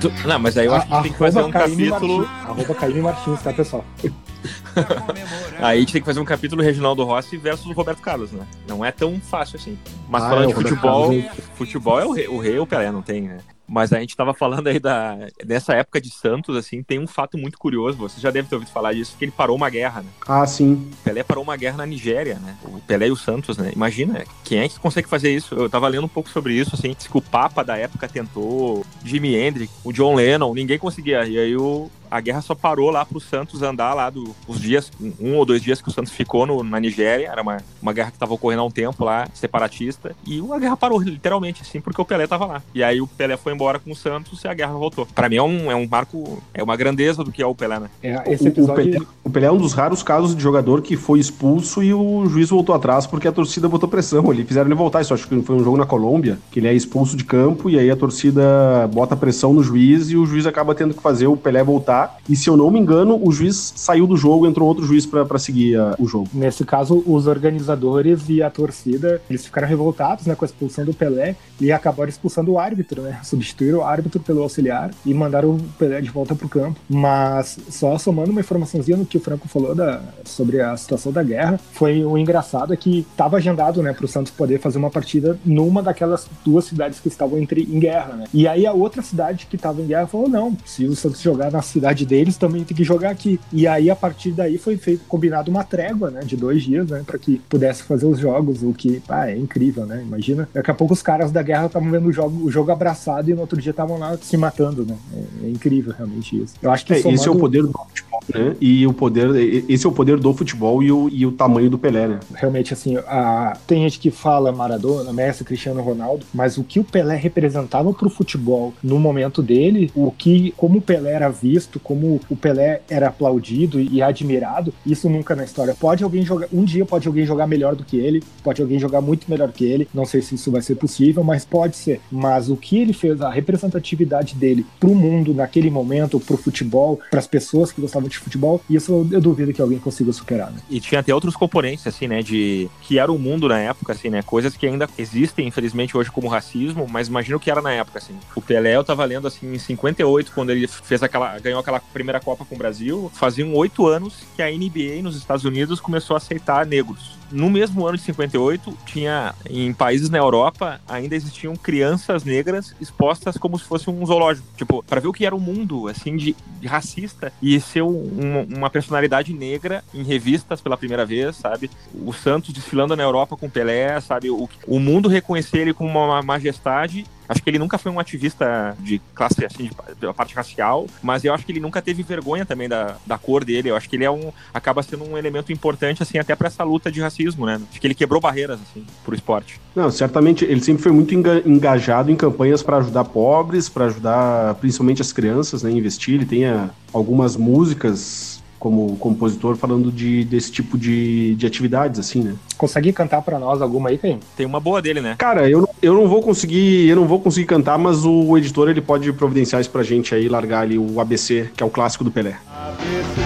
tu, 0.00 0.12
não, 0.26 0.38
mas 0.38 0.56
aí 0.56 0.66
eu 0.66 0.74
acho 0.74 0.86
que 0.86 0.94
a, 0.94 1.02
tem 1.02 1.12
que 1.12 1.18
fazer 1.18 1.42
um 1.42 1.50
capítulo. 1.50 2.18
Martins, 2.18 2.48
arroba 2.48 2.74
Caíme 2.74 3.00
Martins, 3.00 3.42
tá, 3.42 3.52
pessoal? 3.52 3.84
Aí 5.58 5.78
a 5.78 5.80
gente 5.80 5.92
tem 5.92 6.02
que 6.02 6.06
fazer 6.06 6.20
um 6.20 6.24
capítulo 6.24 6.62
Reginaldo 6.62 7.02
Rossi 7.04 7.36
versus 7.36 7.74
Roberto 7.74 8.00
Carlos, 8.00 8.30
né? 8.30 8.46
Não 8.68 8.84
é 8.84 8.92
tão 8.92 9.18
fácil 9.18 9.56
assim. 9.56 9.78
Mas 10.08 10.22
ah, 10.22 10.28
falando 10.28 10.44
é, 10.44 10.46
de 10.48 10.54
futebol, 10.54 11.08
Carlos... 11.08 11.26
futebol 11.54 12.00
é 12.00 12.04
o 12.04 12.12
rei, 12.12 12.28
o 12.28 12.38
rei 12.38 12.58
o 12.58 12.66
Pelé, 12.66 12.92
não 12.92 13.02
tem, 13.02 13.22
né? 13.22 13.38
Mas 13.68 13.92
a 13.92 14.00
gente 14.00 14.10
estava 14.10 14.32
falando 14.32 14.68
aí 14.68 14.78
da 14.78 15.16
nessa 15.44 15.74
época 15.74 16.00
de 16.00 16.10
Santos, 16.10 16.56
assim, 16.56 16.82
tem 16.82 16.98
um 16.98 17.06
fato 17.06 17.36
muito 17.36 17.58
curioso. 17.58 17.98
Você 17.98 18.20
já 18.20 18.30
deve 18.30 18.48
ter 18.48 18.54
ouvido 18.54 18.70
falar 18.70 18.92
disso, 18.92 19.16
que 19.18 19.24
ele 19.24 19.32
parou 19.32 19.56
uma 19.56 19.68
guerra, 19.68 20.02
né? 20.02 20.08
Ah, 20.26 20.46
sim. 20.46 20.90
Pelé 21.02 21.22
parou 21.22 21.42
uma 21.42 21.56
guerra 21.56 21.78
na 21.78 21.86
Nigéria, 21.86 22.36
né? 22.36 22.56
O 22.64 22.80
Pelé 22.80 23.08
e 23.08 23.10
o 23.10 23.16
Santos, 23.16 23.56
né? 23.56 23.72
Imagina, 23.74 24.24
quem 24.44 24.60
é 24.60 24.68
que 24.68 24.78
consegue 24.78 25.08
fazer 25.08 25.34
isso? 25.34 25.54
Eu 25.54 25.68
tava 25.68 25.88
lendo 25.88 26.04
um 26.04 26.08
pouco 26.08 26.28
sobre 26.30 26.54
isso, 26.54 26.74
assim, 26.74 26.94
que 26.94 27.16
o 27.16 27.22
Papa 27.22 27.62
da 27.62 27.76
época 27.76 28.08
tentou, 28.08 28.84
Jimi 29.04 29.34
Hendrix, 29.34 29.72
o 29.84 29.92
John 29.92 30.14
Lennon, 30.14 30.54
ninguém 30.54 30.78
conseguia. 30.78 31.24
E 31.26 31.38
aí 31.38 31.56
o, 31.56 31.90
A 32.10 32.20
guerra 32.20 32.40
só 32.40 32.54
parou 32.54 32.90
lá 32.90 33.04
pro 33.04 33.20
Santos 33.20 33.62
andar 33.62 33.94
lá 33.94 34.10
do, 34.10 34.34
os 34.46 34.60
dias, 34.60 34.90
um 35.20 35.34
ou 35.36 35.44
dois 35.44 35.62
dias 35.62 35.80
que 35.80 35.88
o 35.88 35.92
Santos 35.92 36.12
ficou 36.12 36.46
no, 36.46 36.62
na 36.62 36.78
Nigéria. 36.80 37.28
Era 37.28 37.42
uma, 37.42 37.58
uma 37.80 37.92
guerra 37.92 38.10
que 38.10 38.18
tava 38.18 38.34
ocorrendo 38.34 38.62
há 38.62 38.64
um 38.64 38.70
tempo 38.70 39.04
lá, 39.04 39.28
separatista. 39.34 40.14
E 40.26 40.42
a 40.52 40.58
guerra 40.58 40.76
parou, 40.76 41.00
literalmente, 41.00 41.62
assim, 41.62 41.80
porque 41.80 42.00
o 42.00 42.04
Pelé 42.04 42.26
tava 42.26 42.46
lá. 42.46 42.62
E 42.74 42.82
aí 42.82 43.00
o 43.00 43.06
Pelé 43.06 43.36
foi 43.36 43.52
embora 43.52 43.78
com 43.78 43.90
o 43.90 43.96
Santos 43.96 44.42
e 44.44 44.48
a 44.48 44.54
guerra 44.54 44.72
voltou. 44.74 45.06
Pra 45.14 45.28
mim 45.28 45.36
é 45.36 45.42
um, 45.42 45.70
é 45.70 45.74
um 45.74 45.86
marco, 45.88 46.42
é 46.54 46.62
uma 46.62 46.76
grandeza 46.76 47.22
do 47.24 47.32
que 47.32 47.42
é 47.42 47.46
o 47.46 47.54
Pelé, 47.54 47.78
né? 47.80 47.88
É, 48.02 48.32
esse 48.32 48.44
O- 48.44 48.48
episódio. 48.48 48.72
O, 48.72 48.76
Pelé, 48.92 49.06
o 49.24 49.30
Pelé 49.30 49.46
é 49.46 49.52
um 49.52 49.56
dos 49.58 49.72
raros 49.72 50.02
casos 50.02 50.34
de 50.36 50.42
jogador 50.42 50.82
que 50.82 50.96
foi 50.96 51.18
expulso 51.18 51.82
e 51.82 51.92
o 51.92 52.26
juiz 52.28 52.50
voltou 52.50 52.74
atrás 52.74 53.06
porque 53.06 53.28
a 53.28 53.32
torcida 53.32 53.68
botou 53.68 53.88
pressão 53.88 54.30
ali. 54.30 54.44
Fizeram 54.44 54.66
ele 54.68 54.74
voltar. 54.74 55.00
Isso 55.00 55.14
acho 55.14 55.26
que 55.28 55.42
foi 55.42 55.56
um 55.56 55.64
jogo 55.64 55.76
na 55.76 55.86
Colômbia, 55.86 56.38
que 56.50 56.60
ele 56.60 56.68
é 56.68 56.74
expulso 56.74 57.16
de 57.16 57.24
campo 57.24 57.68
e 57.70 57.78
aí 57.78 57.90
a 57.90 57.96
torcida 57.96 58.88
bota 58.92 59.16
pressão 59.16 59.52
no 59.52 59.62
juiz 59.62 60.10
e 60.10 60.16
o 60.16 60.26
juiz 60.26 60.46
acaba 60.46 60.74
tendo 60.74 60.94
que 60.94 61.02
fazer 61.02 61.26
o 61.26 61.36
Pelé 61.36 61.62
voltar. 61.62 61.95
E 62.28 62.36
se 62.36 62.48
eu 62.48 62.56
não 62.56 62.70
me 62.70 62.78
engano, 62.78 63.20
o 63.22 63.32
juiz 63.32 63.72
saiu 63.76 64.06
do 64.06 64.16
jogo, 64.16 64.46
entrou 64.46 64.68
outro 64.68 64.84
juiz 64.84 65.06
pra 65.06 65.38
seguir 65.38 65.78
ah, 65.78 65.94
o 65.98 66.06
jogo. 66.06 66.28
Nesse 66.32 66.64
caso, 66.64 67.02
os 67.06 67.26
organizadores 67.26 68.28
e 68.28 68.42
a 68.42 68.50
torcida, 68.50 69.20
eles 69.28 69.44
ficaram 69.44 69.68
revoltados 69.68 70.26
né, 70.26 70.34
com 70.34 70.44
a 70.44 70.46
expulsão 70.46 70.84
do 70.84 70.94
Pelé 70.94 71.36
e 71.60 71.72
acabaram 71.72 72.08
expulsando 72.08 72.52
o 72.52 72.58
árbitro, 72.58 73.02
né? 73.02 73.20
Substituíram 73.22 73.78
o 73.78 73.82
árbitro 73.82 74.20
pelo 74.20 74.42
auxiliar 74.42 74.90
e 75.04 75.14
mandaram 75.14 75.50
o 75.50 75.60
Pelé 75.78 76.00
de 76.00 76.10
volta 76.10 76.34
pro 76.34 76.48
campo. 76.48 76.78
Mas 76.88 77.58
só 77.70 77.96
somando 77.98 78.30
uma 78.30 78.40
informaçãozinha 78.40 78.96
no 78.96 79.06
que 79.06 79.16
o 79.16 79.20
Franco 79.20 79.48
falou 79.48 79.74
da, 79.74 80.00
sobre 80.24 80.60
a 80.60 80.76
situação 80.76 81.12
da 81.12 81.22
guerra, 81.22 81.58
foi 81.72 82.04
o 82.04 82.18
engraçado 82.18 82.72
é 82.72 82.76
que 82.76 83.06
estava 83.10 83.36
agendado, 83.36 83.82
né, 83.82 83.92
pro 83.92 84.08
Santos 84.08 84.32
poder 84.32 84.60
fazer 84.60 84.78
uma 84.78 84.90
partida 84.90 85.38
numa 85.44 85.82
daquelas 85.82 86.28
duas 86.44 86.64
cidades 86.64 87.00
que 87.00 87.08
estavam 87.08 87.38
entre, 87.38 87.62
em 87.62 87.78
guerra, 87.78 88.14
né? 88.14 88.24
E 88.32 88.46
aí 88.46 88.66
a 88.66 88.72
outra 88.72 89.02
cidade 89.02 89.46
que 89.46 89.56
estava 89.56 89.80
em 89.80 89.86
guerra 89.86 90.06
falou: 90.06 90.28
não, 90.28 90.56
se 90.64 90.84
o 90.84 90.94
Santos 90.94 91.20
jogar 91.20 91.50
na 91.50 91.62
cidade 91.62 91.85
deles, 91.94 92.36
também 92.36 92.64
tem 92.64 92.76
que 92.76 92.84
jogar 92.84 93.10
aqui. 93.10 93.38
E 93.52 93.66
aí 93.66 93.90
a 93.90 93.96
partir 93.96 94.32
daí 94.32 94.58
foi 94.58 94.76
feito, 94.76 95.04
combinado 95.08 95.50
uma 95.50 95.64
trégua, 95.64 96.10
né, 96.10 96.20
de 96.20 96.36
dois 96.36 96.62
dias, 96.62 96.88
né, 96.88 97.02
para 97.06 97.18
que 97.18 97.38
pudesse 97.48 97.82
fazer 97.82 98.06
os 98.06 98.18
jogos, 98.18 98.62
o 98.62 98.72
que, 98.72 99.02
ah, 99.08 99.30
é 99.30 99.36
incrível, 99.36 99.86
né? 99.86 100.02
Imagina, 100.02 100.48
daqui 100.52 100.70
a 100.70 100.74
pouco 100.74 100.94
os 100.94 101.02
caras 101.02 101.30
da 101.30 101.42
guerra 101.42 101.66
estavam 101.66 101.90
vendo 101.90 102.08
o 102.08 102.12
jogo, 102.12 102.44
o 102.44 102.50
jogo 102.50 102.70
abraçado 102.70 103.30
e 103.30 103.34
no 103.34 103.40
outro 103.40 103.60
dia 103.60 103.70
estavam 103.70 103.98
lá 103.98 104.16
se 104.20 104.36
matando, 104.36 104.84
né? 104.84 104.96
É, 105.14 105.46
é 105.46 105.50
incrível 105.50 105.94
realmente 105.96 106.42
isso. 106.42 106.54
Eu 106.60 106.70
acho 106.70 106.84
que 106.84 106.94
É, 106.94 106.98
esse 106.98 107.28
é 107.28 107.30
o 107.30 107.36
poder 107.36 107.62
do 107.62 107.72
futebol, 107.72 108.15
né? 108.32 108.56
E 108.60 108.86
o 108.86 108.92
poder, 108.92 109.34
esse 109.68 109.86
é 109.86 109.88
o 109.88 109.92
poder 109.92 110.18
do 110.18 110.32
futebol 110.34 110.82
e 110.82 110.90
o, 110.90 111.08
e 111.10 111.26
o 111.26 111.32
tamanho 111.32 111.70
do 111.70 111.78
Pelé, 111.78 112.08
né? 112.08 112.20
realmente 112.34 112.72
assim, 112.72 112.96
a... 112.96 113.56
tem 113.66 113.82
gente 113.82 113.98
que 113.98 114.10
fala 114.10 114.52
Maradona, 114.52 115.12
Messi, 115.12 115.44
Cristiano 115.44 115.82
Ronaldo, 115.82 116.24
mas 116.32 116.58
o 116.58 116.64
que 116.64 116.80
o 116.80 116.84
Pelé 116.84 117.16
representava 117.16 117.92
pro 117.92 118.10
futebol 118.10 118.72
no 118.82 118.98
momento 118.98 119.42
dele, 119.42 119.90
o 119.94 120.10
que 120.10 120.52
como 120.56 120.78
o 120.78 120.82
Pelé 120.82 121.12
era 121.12 121.28
visto, 121.28 121.78
como 121.80 122.20
o 122.28 122.36
Pelé 122.36 122.82
era 122.88 123.08
aplaudido 123.08 123.80
e 123.80 124.02
admirado, 124.02 124.72
isso 124.84 125.08
nunca 125.08 125.34
na 125.34 125.44
história. 125.44 125.74
Pode 125.74 126.04
alguém 126.04 126.22
jogar, 126.22 126.48
um 126.52 126.64
dia 126.64 126.84
pode 126.84 127.06
alguém 127.06 127.24
jogar 127.24 127.46
melhor 127.46 127.74
do 127.74 127.84
que 127.84 127.96
ele, 127.96 128.22
pode 128.42 128.60
alguém 128.60 128.78
jogar 128.78 129.00
muito 129.00 129.30
melhor 129.30 129.50
que 129.52 129.64
ele, 129.64 129.88
não 129.92 130.04
sei 130.04 130.22
se 130.22 130.34
isso 130.34 130.50
vai 130.50 130.62
ser 130.62 130.76
possível, 130.76 131.22
mas 131.22 131.44
pode 131.44 131.76
ser. 131.76 132.00
Mas 132.10 132.48
o 132.48 132.56
que 132.56 132.78
ele 132.78 132.92
fez, 132.92 133.20
a 133.20 133.30
representatividade 133.30 134.34
dele 134.34 134.66
pro 134.78 134.94
mundo 134.94 135.34
naquele 135.34 135.70
momento, 135.70 136.20
pro 136.20 136.36
futebol, 136.36 137.00
pras 137.10 137.26
pessoas 137.26 137.72
que 137.72 137.80
gostavam 137.80 138.08
de 138.08 138.15
futebol, 138.20 138.62
isso 138.68 139.06
eu, 139.10 139.20
duvido 139.20 139.52
que 139.52 139.60
alguém 139.60 139.78
consiga 139.78 140.12
superar, 140.12 140.50
né? 140.50 140.58
E 140.68 140.80
tinha 140.80 141.00
até 141.00 141.14
outros 141.14 141.34
componentes, 141.34 141.86
assim, 141.86 142.06
né, 142.06 142.22
de... 142.22 142.68
Que 142.82 142.98
era 142.98 143.10
o 143.10 143.18
mundo 143.18 143.48
na 143.48 143.58
época, 143.58 143.92
assim, 143.92 144.08
né, 144.08 144.22
coisas 144.22 144.56
que 144.56 144.66
ainda 144.66 144.88
existem, 144.98 145.46
infelizmente, 145.48 145.96
hoje 145.96 146.10
como 146.10 146.28
racismo, 146.28 146.86
mas 146.88 147.08
imagina 147.08 147.36
o 147.36 147.40
que 147.40 147.50
era 147.50 147.62
na 147.62 147.72
época, 147.72 147.98
assim. 147.98 148.14
O 148.34 148.40
Pelé, 148.40 148.76
eu 148.76 148.84
tava 148.84 149.04
lendo, 149.04 149.26
assim, 149.26 149.54
em 149.54 149.58
58, 149.58 150.32
quando 150.32 150.50
ele 150.50 150.66
fez 150.66 151.02
aquela... 151.02 151.38
ganhou 151.38 151.60
aquela 151.60 151.80
primeira 151.80 152.20
Copa 152.20 152.44
com 152.44 152.54
o 152.54 152.58
Brasil, 152.58 153.10
faziam 153.14 153.52
oito 153.54 153.86
anos 153.86 154.14
que 154.34 154.42
a 154.42 154.50
NBA 154.50 155.02
nos 155.02 155.16
Estados 155.16 155.44
Unidos 155.44 155.80
começou 155.80 156.14
a 156.14 156.18
aceitar 156.18 156.66
negros. 156.66 157.15
No 157.30 157.50
mesmo 157.50 157.86
ano 157.86 157.96
de 157.98 158.04
58, 158.04 158.76
tinha 158.86 159.34
em 159.48 159.72
países 159.72 160.08
na 160.10 160.18
Europa 160.18 160.80
ainda 160.88 161.14
existiam 161.14 161.54
crianças 161.56 162.24
negras 162.24 162.74
expostas 162.80 163.36
como 163.36 163.58
se 163.58 163.64
fosse 163.64 163.90
um 163.90 164.04
zoológico. 164.06 164.46
Tipo, 164.56 164.82
para 164.82 165.00
ver 165.00 165.08
o 165.08 165.12
que 165.12 165.26
era 165.26 165.34
o 165.34 165.40
mundo, 165.40 165.88
assim, 165.88 166.16
de, 166.16 166.36
de 166.60 166.66
racista 166.66 167.32
e 167.42 167.60
ser 167.60 167.82
um- 167.82 168.46
uma 168.56 168.70
personalidade 168.70 169.32
negra 169.32 169.82
em 169.92 170.02
revistas 170.02 170.60
pela 170.60 170.76
primeira 170.76 171.04
vez, 171.04 171.36
sabe? 171.36 171.70
O 171.94 172.12
Santos 172.12 172.52
desfilando 172.52 172.94
na 172.96 173.02
Europa 173.02 173.36
com 173.36 173.50
Pelé, 173.50 174.00
sabe? 174.00 174.30
O, 174.30 174.48
o 174.66 174.78
mundo 174.78 175.08
reconhecer 175.08 175.58
ele 175.58 175.74
como 175.74 175.90
uma 175.90 176.22
majestade. 176.22 177.04
Acho 177.28 177.42
que 177.42 177.50
ele 177.50 177.58
nunca 177.58 177.78
foi 177.78 177.90
um 177.92 177.98
ativista 177.98 178.76
de 178.80 179.00
classe, 179.14 179.44
assim, 179.44 179.64
de, 179.64 179.94
da 180.00 180.14
parte 180.14 180.34
racial, 180.34 180.86
mas 181.02 181.24
eu 181.24 181.32
acho 181.34 181.44
que 181.44 181.52
ele 181.52 181.60
nunca 181.60 181.82
teve 181.82 182.02
vergonha 182.02 182.44
também 182.44 182.68
da, 182.68 182.96
da 183.06 183.18
cor 183.18 183.44
dele. 183.44 183.70
Eu 183.70 183.76
acho 183.76 183.88
que 183.88 183.96
ele 183.96 184.04
é 184.04 184.10
um, 184.10 184.32
acaba 184.52 184.82
sendo 184.82 185.04
um 185.04 185.16
elemento 185.16 185.52
importante, 185.52 186.02
assim, 186.02 186.18
até 186.18 186.34
para 186.34 186.48
essa 186.48 186.62
luta 186.64 186.90
de 186.90 187.00
racismo, 187.00 187.46
né? 187.46 187.60
Acho 187.70 187.80
que 187.80 187.86
ele 187.86 187.94
quebrou 187.94 188.20
barreiras, 188.20 188.58
assim, 188.60 188.84
pro 189.04 189.14
esporte. 189.14 189.60
Não, 189.74 189.90
certamente 189.90 190.44
ele 190.44 190.60
sempre 190.60 190.82
foi 190.82 190.92
muito 190.92 191.14
enga- 191.14 191.42
engajado 191.44 192.10
em 192.10 192.16
campanhas 192.16 192.62
para 192.62 192.78
ajudar 192.78 193.04
pobres, 193.04 193.68
para 193.68 193.86
ajudar 193.86 194.54
principalmente 194.56 195.02
as 195.02 195.12
crianças, 195.12 195.62
né, 195.62 195.70
investir. 195.70 196.14
Ele 196.14 196.26
tem 196.26 196.46
ah, 196.46 196.70
algumas 196.92 197.36
músicas 197.36 198.35
como 198.66 198.96
compositor 198.96 199.54
falando 199.54 199.92
de, 199.92 200.24
desse 200.24 200.50
tipo 200.50 200.76
de, 200.76 201.36
de 201.36 201.46
atividades, 201.46 202.00
assim, 202.00 202.20
né? 202.20 202.34
Consegue 202.58 202.92
cantar 202.92 203.22
pra 203.22 203.38
nós 203.38 203.62
alguma 203.62 203.90
aí, 203.90 203.96
Caim? 203.98 204.18
Tem 204.36 204.44
uma 204.44 204.58
boa 204.58 204.82
dele, 204.82 205.00
né? 205.00 205.14
Cara, 205.16 205.48
eu, 205.48 205.60
não- 205.60 205.68
eu 205.80 205.94
não 205.94 206.08
vou 206.08 206.20
conseguir, 206.20 206.88
eu 206.88 206.96
não 206.96 207.06
vou 207.06 207.20
conseguir 207.20 207.46
cantar, 207.46 207.78
mas 207.78 208.04
o 208.04 208.36
editor 208.36 208.68
ele 208.68 208.80
pode 208.80 209.12
providenciar 209.12 209.60
isso 209.60 209.70
pra 209.70 209.84
gente 209.84 210.12
aí, 210.16 210.28
largar 210.28 210.62
ali 210.62 210.76
o 210.76 211.00
ABC, 211.00 211.48
que 211.56 211.62
é 211.62 211.66
o 211.66 211.70
clássico 211.70 212.02
do 212.02 212.10
Pelé. 212.10 212.36
ABC, 212.50 213.20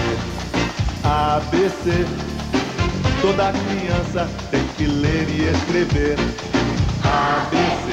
ABC. 1.03 2.05
Toda 3.21 3.51
criança 3.51 4.29
tem 4.51 4.61
que 4.77 4.85
ler 4.85 5.27
e 5.29 5.49
escrever. 5.55 6.15
ABC. 7.03 7.90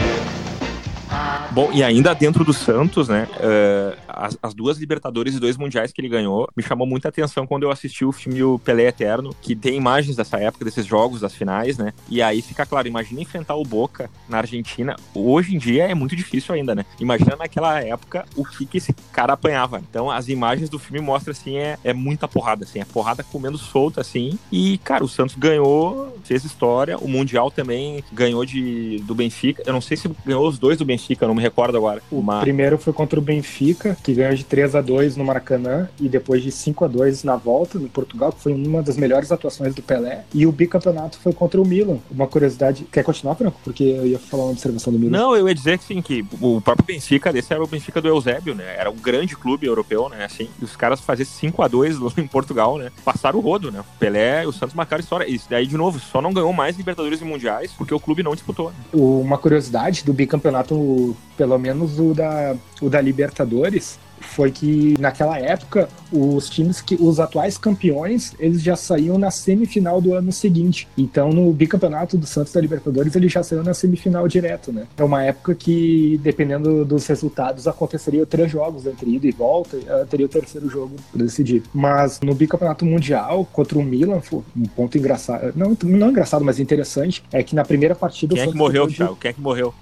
Bom, 1.59 1.73
e 1.73 1.83
ainda 1.83 2.14
dentro 2.14 2.44
do 2.44 2.53
Santos, 2.53 3.09
né? 3.09 3.27
eh, 3.40 3.97
as, 4.07 4.38
as 4.40 4.55
duas 4.55 4.79
Libertadores 4.79 5.35
e 5.35 5.40
dois 5.40 5.57
Mundiais 5.57 5.90
que 5.90 6.01
ele 6.01 6.09
ganhou 6.09 6.49
me 6.57 6.62
chamou 6.62 6.87
muita 6.87 7.09
atenção 7.09 7.49
quando 7.49 7.64
eu 7.64 7.71
assisti 7.73 8.05
o 8.05 8.12
filme 8.12 8.44
O 8.44 8.61
Pelé 8.61 8.85
Eterno, 8.85 9.35
que 9.42 9.57
tem 9.57 9.77
imagens 9.77 10.14
dessa 10.14 10.38
época, 10.38 10.64
desses 10.64 10.87
jogos, 10.87 11.21
das 11.21 11.35
finais, 11.35 11.77
né? 11.77 11.92
E 12.09 12.23
aí 12.23 12.42
fica 12.42 12.64
claro, 12.64 12.87
imagina 12.87 13.21
enfrentar 13.21 13.57
o 13.57 13.64
Boca 13.64 14.09
na 14.29 14.38
Argentina. 14.38 14.94
Hoje 15.12 15.57
em 15.57 15.59
dia 15.59 15.88
é 15.88 15.94
muito 15.97 16.14
difícil 16.14 16.55
ainda, 16.55 16.77
né? 16.77 16.87
Imagina 17.01 17.35
naquela 17.35 17.83
época 17.83 18.25
o 18.37 18.44
que, 18.44 18.64
que 18.64 18.79
esse 18.79 18.92
cara 19.12 19.33
apanhava. 19.33 19.83
Então 19.90 20.09
as 20.09 20.29
imagens 20.29 20.71
do 20.71 20.79
filme 20.79 21.05
mostram 21.05 21.33
assim, 21.33 21.57
é, 21.57 21.77
é 21.83 21.92
muita 21.92 22.29
porrada, 22.29 22.62
assim, 22.62 22.79
é 22.79 22.85
porrada 22.85 23.25
comendo 23.25 23.59
solta, 23.59 24.01
assim. 24.01 24.38
E, 24.53 24.79
cara, 24.79 25.03
o 25.03 25.09
Santos 25.09 25.35
ganhou, 25.35 26.16
fez 26.23 26.44
história. 26.44 26.97
O 26.99 27.09
Mundial 27.09 27.51
também 27.51 28.05
ganhou 28.12 28.44
de, 28.44 28.99
do 29.01 29.14
Benfica. 29.14 29.64
Eu 29.66 29.73
não 29.73 29.81
sei 29.81 29.97
se 29.97 30.09
ganhou 30.25 30.47
os 30.47 30.57
dois 30.57 30.79
do 30.79 30.85
Benfica, 30.85 31.25
eu 31.25 31.29
não 31.29 31.35
me 31.35 31.47
recordo 31.48 31.76
agora. 31.76 32.00
O 32.11 32.22
Mas- 32.22 32.40
primeiro 32.40 32.78
foi 32.78 32.92
contra 32.92 33.18
o 33.18 33.22
Benfica, 33.22 33.96
que 34.02 34.14
ganhou 34.14 34.34
de 34.34 34.44
3 34.44 34.74
a 34.74 34.80
2 34.80 35.16
no 35.16 35.24
Maracanã, 35.24 35.88
e 36.00 36.08
depois 36.08 36.42
de 36.42 36.50
5 36.52 36.84
a 36.84 36.88
2 36.88 37.24
na 37.24 37.37
volta, 37.37 37.78
no 37.78 37.88
Portugal, 37.88 38.32
que 38.32 38.40
foi 38.42 38.52
uma 38.52 38.82
das 38.82 38.96
melhores 38.96 39.32
atuações 39.32 39.74
do 39.74 39.82
Pelé. 39.82 40.24
E 40.34 40.46
o 40.46 40.52
bicampeonato 40.52 41.18
foi 41.18 41.32
contra 41.32 41.61
o 41.61 41.66
Milan. 41.66 41.98
Uma 42.11 42.26
curiosidade. 42.26 42.87
Quer 42.92 43.02
continuar, 43.02 43.34
Franco? 43.34 43.58
Porque 43.64 43.84
eu 43.84 44.06
ia 44.06 44.18
falar 44.18 44.44
uma 44.44 44.52
observação 44.52 44.92
do 44.92 44.98
Milan. 44.98 45.18
Não, 45.18 45.37
eu 45.37 45.48
ia 45.48 45.54
dizer 45.54 45.78
que 45.78 45.84
sim, 45.84 46.00
que 46.02 46.24
o 46.40 46.61
próprio 46.61 46.87
Benfica, 46.87 47.32
desse 47.32 47.52
era 47.52 47.62
o 47.62 47.66
Benfica 47.66 48.00
do 48.00 48.08
Eusébio, 48.08 48.54
né? 48.54 48.76
Era 48.78 48.90
um 48.90 48.96
grande 48.96 49.37
clube 49.37 49.66
europeu, 49.66 50.08
né? 50.08 50.24
Assim, 50.24 50.48
os 50.61 50.76
caras 50.76 51.00
faziam 51.00 51.26
5 51.26 51.62
a 51.62 51.68
2 51.68 51.96
em 52.18 52.26
Portugal, 52.26 52.78
né? 52.78 52.90
Passaram 53.04 53.38
o 53.38 53.42
rodo, 53.42 53.70
né? 53.70 53.80
O 53.80 53.98
Pelé 53.98 54.44
e 54.44 54.46
o 54.46 54.52
Santos 54.52 54.74
marcaram 54.74 55.00
história. 55.02 55.28
E 55.28 55.40
daí, 55.48 55.66
de 55.66 55.76
novo, 55.76 55.98
só 55.98 56.20
não 56.20 56.32
ganhou 56.32 56.52
mais 56.52 56.76
Libertadores 56.76 57.20
e 57.20 57.24
Mundiais 57.24 57.72
porque 57.76 57.94
o 57.94 58.00
clube 58.00 58.22
não 58.22 58.34
disputou. 58.34 58.70
né? 58.70 58.76
Uma 58.92 59.38
curiosidade 59.38 60.04
do 60.04 60.12
bicampeonato, 60.12 61.16
pelo 61.38 61.57
menos 61.59 61.98
o 61.98 62.12
da, 62.12 62.55
o 62.83 62.90
da 62.90 63.01
Libertadores, 63.01 63.98
foi 64.20 64.51
que 64.51 64.96
naquela 64.98 65.38
época 65.38 65.88
os 66.12 66.51
times 66.51 66.81
que 66.81 66.96
os 66.96 67.20
atuais 67.20 67.57
campeões 67.57 68.35
eles 68.40 68.61
já 68.61 68.74
saíam 68.74 69.16
na 69.16 69.31
semifinal 69.31 70.01
do 70.01 70.12
ano 70.12 70.33
seguinte. 70.33 70.88
Então 70.98 71.31
no 71.31 71.53
bicampeonato 71.53 72.18
do 72.18 72.27
Santos 72.27 72.53
da 72.53 72.61
Libertadores 72.61 73.14
ele 73.14 73.29
já 73.29 73.44
saiu 73.44 73.62
na 73.62 73.72
semifinal 73.74 74.27
direto, 74.27 74.72
né? 74.72 74.88
É 74.96 75.05
uma 75.05 75.22
época 75.22 75.55
que 75.55 76.18
dependendo 76.20 76.85
dos 76.85 77.07
resultados 77.07 77.68
aconteceria 77.68 78.27
três 78.27 78.51
jogos 78.51 78.87
entre 78.87 79.09
ida 79.14 79.27
e 79.29 79.31
volta, 79.31 79.77
eh, 79.77 80.07
teria 80.11 80.27
o 80.27 80.29
terceiro 80.29 80.68
jogo 80.68 80.96
para 81.12 81.22
decidir. 81.22 81.62
Mas 81.72 82.18
no 82.20 82.35
bicampeonato 82.35 82.85
mundial 82.85 83.46
contra 83.53 83.79
o 83.79 83.85
Milan, 83.85 84.20
foi 84.20 84.40
um 84.57 84.64
ponto 84.64 84.98
engraçado, 84.98 85.53
não, 85.55 85.77
não 85.85 86.11
engraçado, 86.11 86.44
mas 86.44 86.59
interessante 86.59 87.22
é 87.33 87.40
que 87.44 87.55
na 87.55 87.64
primeira 87.64 87.94
partida 87.94 88.35
Quem 88.35 88.46
o 88.46 88.48
é 88.48 88.51
que 88.53 88.59
morreu, 88.59 88.88
de- 88.88 88.96
Thiago? 88.96 89.14
Quem 89.16 89.29
é 89.31 89.33
que 89.33 89.40
morreu? 89.40 89.72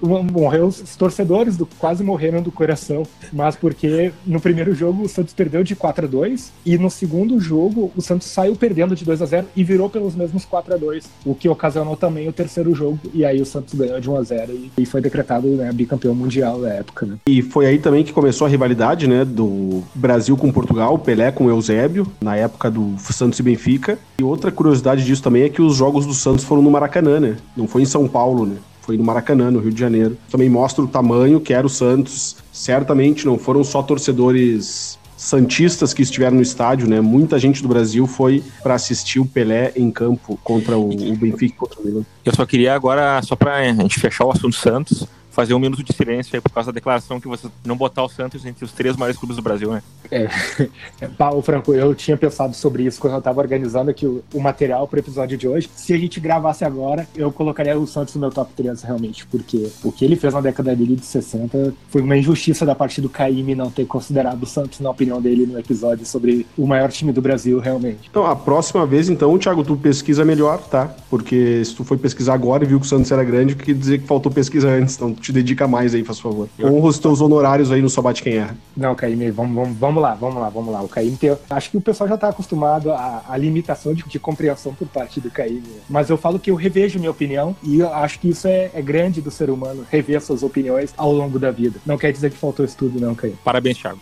Morreu, 0.00 0.66
os 0.66 0.96
torcedores 0.96 1.56
do, 1.56 1.66
quase 1.78 2.02
morreram 2.02 2.42
do 2.42 2.52
coração, 2.52 3.02
mas 3.32 3.56
porque 3.56 4.12
no 4.26 4.40
primeiro 4.40 4.74
jogo 4.74 5.02
o 5.02 5.08
Santos 5.08 5.34
perdeu 5.34 5.62
de 5.62 5.74
4 5.74 6.06
a 6.06 6.08
2 6.08 6.52
e 6.64 6.78
no 6.78 6.90
segundo 6.90 7.38
jogo 7.40 7.92
o 7.96 8.02
Santos 8.02 8.28
saiu 8.28 8.56
perdendo 8.56 8.94
de 8.94 9.04
2 9.04 9.22
a 9.22 9.26
0 9.26 9.46
e 9.56 9.64
virou 9.64 9.88
pelos 9.88 10.14
mesmos 10.14 10.44
4 10.44 10.74
a 10.74 10.76
2 10.76 11.04
o 11.24 11.34
que 11.34 11.48
ocasionou 11.48 11.96
também 11.96 12.28
o 12.28 12.32
terceiro 12.32 12.74
jogo, 12.74 12.98
e 13.12 13.24
aí 13.24 13.40
o 13.40 13.46
Santos 13.46 13.74
ganhou 13.74 14.00
de 14.00 14.08
1 14.08 14.16
a 14.16 14.22
0 14.22 14.52
e, 14.52 14.70
e 14.78 14.86
foi 14.86 15.00
decretado 15.00 15.48
né, 15.48 15.70
bicampeão 15.72 16.14
mundial 16.14 16.60
da 16.60 16.70
época. 16.70 17.06
Né? 17.06 17.16
E 17.26 17.42
foi 17.42 17.66
aí 17.66 17.78
também 17.78 18.04
que 18.04 18.12
começou 18.12 18.46
a 18.46 18.50
rivalidade 18.50 19.06
né, 19.06 19.24
do 19.24 19.82
Brasil 19.94 20.36
com 20.36 20.50
Portugal, 20.52 20.98
Pelé 20.98 21.30
com 21.30 21.48
Eusébio, 21.48 22.06
na 22.20 22.36
época 22.36 22.70
do 22.70 22.94
Santos 22.98 23.38
e 23.38 23.42
Benfica. 23.42 23.98
E 24.18 24.24
outra 24.24 24.50
curiosidade 24.50 25.04
disso 25.04 25.22
também 25.22 25.42
é 25.42 25.48
que 25.48 25.62
os 25.62 25.76
jogos 25.76 26.06
do 26.06 26.14
Santos 26.14 26.44
foram 26.44 26.62
no 26.62 26.70
Maracanã, 26.70 27.20
né? 27.20 27.36
Não 27.56 27.66
foi 27.66 27.82
em 27.82 27.86
São 27.86 28.08
Paulo, 28.08 28.46
né? 28.46 28.56
Foi 28.88 28.96
no 28.96 29.04
Maracanã, 29.04 29.50
no 29.50 29.58
Rio 29.60 29.70
de 29.70 29.78
Janeiro. 29.78 30.16
Também 30.30 30.48
mostra 30.48 30.82
o 30.82 30.88
tamanho 30.88 31.42
que 31.42 31.52
era 31.52 31.66
o 31.66 31.68
Santos. 31.68 32.38
Certamente 32.50 33.26
não 33.26 33.36
foram 33.36 33.62
só 33.62 33.82
torcedores 33.82 34.98
santistas 35.14 35.92
que 35.92 36.00
estiveram 36.00 36.36
no 36.36 36.42
estádio, 36.42 36.88
né? 36.88 36.98
Muita 36.98 37.38
gente 37.38 37.60
do 37.60 37.68
Brasil 37.68 38.06
foi 38.06 38.42
para 38.62 38.72
assistir 38.72 39.20
o 39.20 39.26
Pelé 39.26 39.74
em 39.76 39.90
campo 39.90 40.40
contra 40.42 40.78
o, 40.78 40.88
o 40.88 41.16
Benfica 41.16 41.56
contra 41.58 41.80
o 41.80 41.84
Milan. 41.84 42.02
Eu 42.24 42.34
só 42.34 42.46
queria 42.46 42.74
agora, 42.74 43.20
só 43.20 43.36
para 43.36 43.56
a 43.56 43.64
gente 43.74 44.00
fechar 44.00 44.24
o 44.24 44.30
assunto 44.30 44.56
Santos, 44.56 45.06
fazer 45.38 45.54
um 45.54 45.60
minuto 45.60 45.84
de 45.84 45.92
silêncio 45.92 46.34
aí 46.34 46.40
por 46.40 46.50
causa 46.50 46.72
da 46.72 46.74
declaração 46.74 47.20
que 47.20 47.28
você 47.28 47.46
não 47.64 47.76
botar 47.76 48.02
o 48.02 48.08
Santos 48.08 48.44
entre 48.44 48.64
os 48.64 48.72
três 48.72 48.96
maiores 48.96 49.16
clubes 49.16 49.36
do 49.36 49.42
Brasil, 49.42 49.70
né? 49.70 49.80
É, 50.10 50.28
Paulo 51.16 51.40
Franco, 51.42 51.72
eu 51.72 51.94
tinha 51.94 52.16
pensado 52.16 52.56
sobre 52.56 52.82
isso 52.82 53.00
quando 53.00 53.12
eu 53.12 53.20
estava 53.20 53.40
organizando 53.40 53.88
aqui 53.88 54.04
o, 54.04 54.24
o 54.34 54.40
material 54.40 54.88
para 54.88 54.96
o 54.96 54.98
episódio 54.98 55.38
de 55.38 55.46
hoje. 55.46 55.70
Se 55.76 55.92
a 55.92 55.96
gente 55.96 56.18
gravasse 56.18 56.64
agora, 56.64 57.06
eu 57.14 57.30
colocaria 57.30 57.78
o 57.78 57.86
Santos 57.86 58.16
no 58.16 58.22
meu 58.22 58.32
top 58.32 58.52
3 58.56 58.82
realmente, 58.82 59.24
porque 59.26 59.70
o 59.84 59.92
que 59.92 60.04
ele 60.04 60.16
fez 60.16 60.34
na 60.34 60.40
década 60.40 60.74
de 60.74 61.04
60 61.04 61.72
foi 61.88 62.02
uma 62.02 62.16
injustiça 62.16 62.66
da 62.66 62.74
parte 62.74 63.00
do 63.00 63.08
Caíme 63.08 63.54
não 63.54 63.70
ter 63.70 63.86
considerado 63.86 64.42
o 64.42 64.46
Santos, 64.46 64.80
na 64.80 64.90
opinião 64.90 65.22
dele, 65.22 65.46
no 65.46 65.56
episódio 65.56 66.04
sobre 66.04 66.48
o 66.56 66.66
maior 66.66 66.90
time 66.90 67.12
do 67.12 67.22
Brasil, 67.22 67.60
realmente. 67.60 68.08
Então, 68.10 68.26
a 68.26 68.34
próxima 68.34 68.84
vez, 68.84 69.08
então, 69.08 69.38
Thiago, 69.38 69.62
tu 69.62 69.76
pesquisa 69.76 70.24
melhor, 70.24 70.58
tá? 70.62 70.92
Porque 71.08 71.64
se 71.64 71.76
tu 71.76 71.84
foi 71.84 71.96
pesquisar 71.96 72.34
agora 72.34 72.64
e 72.64 72.66
viu 72.66 72.80
que 72.80 72.86
o 72.86 72.88
Santos 72.88 73.12
era 73.12 73.22
grande, 73.22 73.54
quer 73.54 73.72
dizer 73.72 74.00
que 74.00 74.06
faltou 74.08 74.32
pesquisa 74.32 74.68
antes, 74.68 74.96
então 74.96 75.14
te 75.28 75.32
dedica 75.32 75.68
mais 75.68 75.94
aí, 75.94 76.02
faz 76.02 76.18
favor. 76.18 76.48
Honra 76.58 76.88
os 76.88 76.98
teus 76.98 77.20
honorários 77.20 77.70
aí 77.70 77.82
no 77.82 77.90
Só 77.90 78.00
Bate 78.00 78.22
Quem 78.22 78.34
Erra. 78.34 78.56
Não, 78.74 78.94
Caíme, 78.94 79.30
vamos, 79.30 79.54
vamos, 79.54 79.78
vamos 79.78 80.02
lá, 80.02 80.14
vamos 80.14 80.40
lá, 80.40 80.48
vamos 80.48 80.72
lá. 80.72 80.82
O 80.82 80.88
Caíme 80.88 81.16
tem... 81.16 81.36
Acho 81.50 81.70
que 81.70 81.76
o 81.76 81.80
pessoal 81.80 82.08
já 82.08 82.16
tá 82.16 82.28
acostumado 82.28 82.90
à, 82.90 83.22
à 83.28 83.36
limitação 83.36 83.92
de, 83.92 84.02
de, 84.04 84.18
compreensão 84.18 84.72
por 84.72 84.88
parte 84.88 85.20
do 85.20 85.30
Caíme. 85.30 85.62
Mas 85.88 86.08
eu 86.08 86.16
falo 86.16 86.38
que 86.38 86.50
eu 86.50 86.54
revejo 86.54 86.98
minha 86.98 87.10
opinião 87.10 87.54
e 87.62 87.80
eu 87.80 87.92
acho 87.92 88.18
que 88.20 88.30
isso 88.30 88.48
é, 88.48 88.70
é 88.72 88.80
grande 88.80 89.20
do 89.20 89.30
ser 89.30 89.50
humano, 89.50 89.86
rever 89.90 90.20
suas 90.22 90.42
opiniões 90.42 90.94
ao 90.96 91.12
longo 91.12 91.38
da 91.38 91.50
vida. 91.50 91.78
Não 91.84 91.98
quer 91.98 92.10
dizer 92.10 92.30
que 92.30 92.38
faltou 92.38 92.64
estudo, 92.64 92.98
não, 92.98 93.14
Caíme. 93.14 93.36
Parabéns, 93.44 93.76
Thiago. 93.76 94.00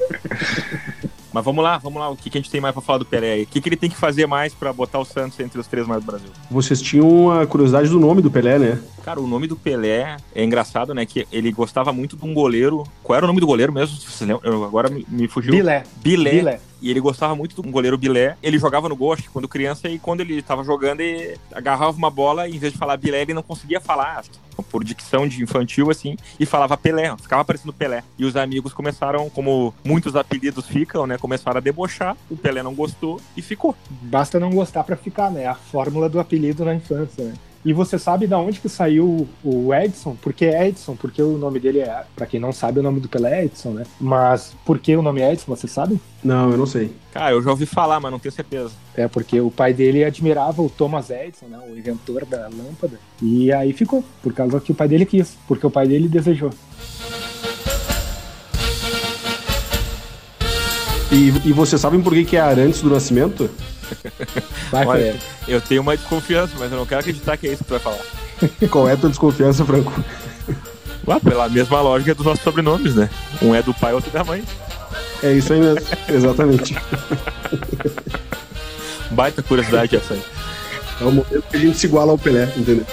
Mas 1.36 1.44
vamos 1.44 1.62
lá, 1.62 1.78
vamos 1.78 2.00
lá. 2.00 2.10
O 2.10 2.16
que, 2.16 2.30
que 2.30 2.38
a 2.38 2.42
gente 2.42 2.50
tem 2.50 2.62
mais 2.62 2.74
pra 2.74 2.82
falar 2.82 3.00
do 3.00 3.04
Pelé 3.04 3.34
aí? 3.34 3.44
O 3.44 3.46
que, 3.46 3.60
que 3.60 3.68
ele 3.68 3.76
tem 3.76 3.90
que 3.90 3.98
fazer 3.98 4.26
mais 4.26 4.54
pra 4.54 4.72
botar 4.72 5.00
o 5.00 5.04
Santos 5.04 5.38
entre 5.42 5.60
os 5.60 5.68
três 5.68 5.86
mais 5.86 6.02
do 6.02 6.06
Brasil? 6.06 6.30
Vocês 6.50 6.82
tinham 6.82 7.30
a 7.30 7.46
curiosidade 7.46 7.90
do 7.90 8.00
nome 8.00 8.22
do 8.22 8.32
Pelé, 8.32 8.58
né? 8.58 8.80
Cara, 9.04 9.20
o 9.20 9.28
nome 9.28 9.46
do 9.46 9.58
Pelé 9.58 10.16
é 10.34 10.44
engraçado, 10.46 10.94
né? 10.94 11.06
Que 11.06 11.28
ele 11.34 11.52
gostava 11.52 11.92
muito 11.92 12.16
de 12.16 12.24
um 12.24 12.34
goleiro. 12.34 12.86
Qual 13.04 13.18
era 13.18 13.26
o 13.26 13.28
nome 13.28 13.42
do 13.42 13.48
goleiro 13.48 13.74
mesmo? 13.74 13.98
Eu, 14.46 14.64
agora 14.64 14.90
me, 14.90 15.06
me 15.10 15.28
fugiu. 15.28 15.52
Bilé. 15.52 15.84
Bilé. 15.98 16.32
Bilé. 16.32 16.60
E 16.86 16.92
ele 16.92 17.00
gostava 17.00 17.36
muito 17.36 17.60
do 17.60 17.72
goleiro 17.72 17.98
Bilé. 17.98 18.38
Ele 18.44 18.60
jogava 18.60 18.88
no 18.88 18.96
gol, 18.96 19.14
acho 19.14 19.24
que 19.24 19.30
quando 19.30 19.48
criança, 19.48 19.90
e 19.90 19.98
quando 19.98 20.22
ele 20.22 20.40
tava 20.44 20.64
jogando, 20.64 21.02
ele 21.02 21.36
agarrava 21.52 21.98
uma 21.98 22.12
bola 22.12 22.48
e 22.48 22.56
em 22.56 22.60
vez 22.60 22.74
de 22.74 22.78
falar 22.78 22.96
Bilé, 22.96 23.24
ele 23.24 23.34
não 23.34 23.42
conseguia 23.42 23.82
falar, 23.82 24.24
por 24.70 24.84
dicção 24.84 25.28
de 25.28 25.42
infantil, 25.42 25.90
assim, 25.90 26.16
e 26.40 26.46
falava 26.46 26.78
Pelé, 26.78 27.18
ficava 27.18 27.44
parecendo 27.44 27.74
Pelé. 27.74 28.04
E 28.20 28.24
os 28.24 28.36
amigos 28.36 28.72
começaram, 28.72 29.32
como 29.32 29.74
muitos 29.84 30.16
apelidos 30.16 30.68
ficam, 30.68 31.08
né? 31.08 31.18
Começaram 31.18 31.58
a 31.58 31.62
debochar, 31.62 32.16
o 32.30 32.38
Pelé 32.38 32.62
não 32.62 32.76
gostou 32.76 33.20
e 33.36 33.42
ficou. 33.42 33.76
Basta 33.90 34.40
não 34.40 34.52
gostar 34.52 34.84
para 34.84 34.96
ficar, 34.96 35.32
né? 35.32 35.48
A 35.48 35.56
fórmula 35.56 36.08
do 36.08 36.20
apelido 36.20 36.64
na 36.64 36.76
infância, 36.76 37.26
né? 37.26 37.34
E 37.66 37.74
você 37.74 37.98
sabe 37.98 38.28
da 38.28 38.38
onde 38.38 38.60
que 38.60 38.70
saiu 38.70 39.28
o 39.44 39.74
Edson? 39.74 40.16
Por 40.22 40.32
que 40.32 40.46
Edson? 40.46 40.96
Porque 40.96 41.20
o 41.20 41.36
nome 41.36 41.60
dele 41.60 41.80
é, 41.80 42.04
para 42.16 42.28
quem 42.28 42.40
não 42.40 42.54
sabe, 42.54 42.80
o 42.80 42.84
nome 42.84 43.00
do 43.00 43.10
Pelé 43.10 43.42
é 43.42 43.46
Edson, 43.46 43.72
né? 43.72 43.86
Mas 44.00 44.56
por 44.64 44.78
que 44.78 44.96
o 44.96 45.02
nome 45.02 45.20
é 45.20 45.34
Edson, 45.34 45.56
você 45.56 45.68
sabe? 45.68 46.00
Não, 46.24 46.52
eu 46.52 46.58
não 46.58 46.68
sei. 46.68 46.92
Cara, 47.12 47.32
eu 47.32 47.42
já 47.42 47.50
ouvi 47.50 47.66
falar, 47.66 48.00
mas 48.00 48.12
não 48.12 48.20
tenho 48.20 48.32
certeza. 48.32 48.70
É 48.96 49.08
porque 49.08 49.42
o 49.42 49.50
pai 49.50 49.74
dele 49.74 50.04
admirava 50.04 50.62
o 50.62 50.70
Thomas 50.70 51.10
Edison, 51.10 51.48
né, 51.48 51.60
o 51.68 51.76
inventor 51.76 52.24
da 52.26 52.48
lâmpada, 52.50 53.00
e 53.20 53.52
aí 53.52 53.74
ficou, 53.74 54.04
por 54.22 54.32
causa 54.32 54.60
que 54.60 54.72
o 54.72 54.76
pai 54.76 54.88
dele 54.88 55.06
quis, 55.06 55.36
porque 55.48 55.66
o 55.66 55.72
pai 55.72 55.88
dele 55.88 56.08
desejou. 56.08 56.52
E, 61.12 61.50
e 61.50 61.54
vocês 61.54 61.82
sabem 61.82 62.00
por 62.00 62.14
que, 62.14 62.26
que 62.26 62.38
é 62.38 62.42
Arantes 62.42 62.82
do 62.82 62.92
Nascimento? 62.92 63.50
Vai, 64.72 64.86
Olha, 64.86 65.16
eu 65.48 65.62
tenho 65.62 65.82
uma 65.82 65.96
desconfiança, 65.96 66.54
mas 66.58 66.72
eu 66.72 66.78
não 66.78 66.86
quero 66.86 67.02
acreditar 67.02 67.38
que 67.38 67.48
é 67.48 67.54
isso 67.54 67.64
que 67.64 67.70
tu 67.70 67.78
vai 67.78 67.80
falar. 67.80 68.00
Qual 68.70 68.90
é 68.90 68.94
a 68.94 68.98
tua 68.98 69.10
desconfiança, 69.10 69.66
Franco? 69.66 69.94
Ué, 71.08 71.20
pela 71.20 71.48
mesma 71.48 71.82
lógica 71.82 72.16
dos 72.16 72.26
nossos 72.26 72.44
sobrenomes, 72.44 72.96
né? 72.96 73.10
Um 73.42 73.54
é 73.54 73.62
do 73.62 73.74
pai, 73.74 73.94
outro 73.94 74.12
da 74.12 74.24
mãe. 74.24 74.44
É 75.22 75.32
isso 75.32 75.54
aí 75.54 75.60
mesmo, 75.60 75.88
exatamente. 76.10 76.76
Baita 79.12 79.44
curiosidade 79.44 79.96
essa 79.96 80.14
aí. 80.14 80.24
É 81.00 81.04
o 81.04 81.12
momento 81.12 81.44
que 81.50 81.58
a 81.58 81.60
gente 81.60 81.78
se 81.78 81.86
iguala 81.86 82.12
ao 82.12 82.18
Pelé, 82.18 82.52
entendeu? 82.56 82.86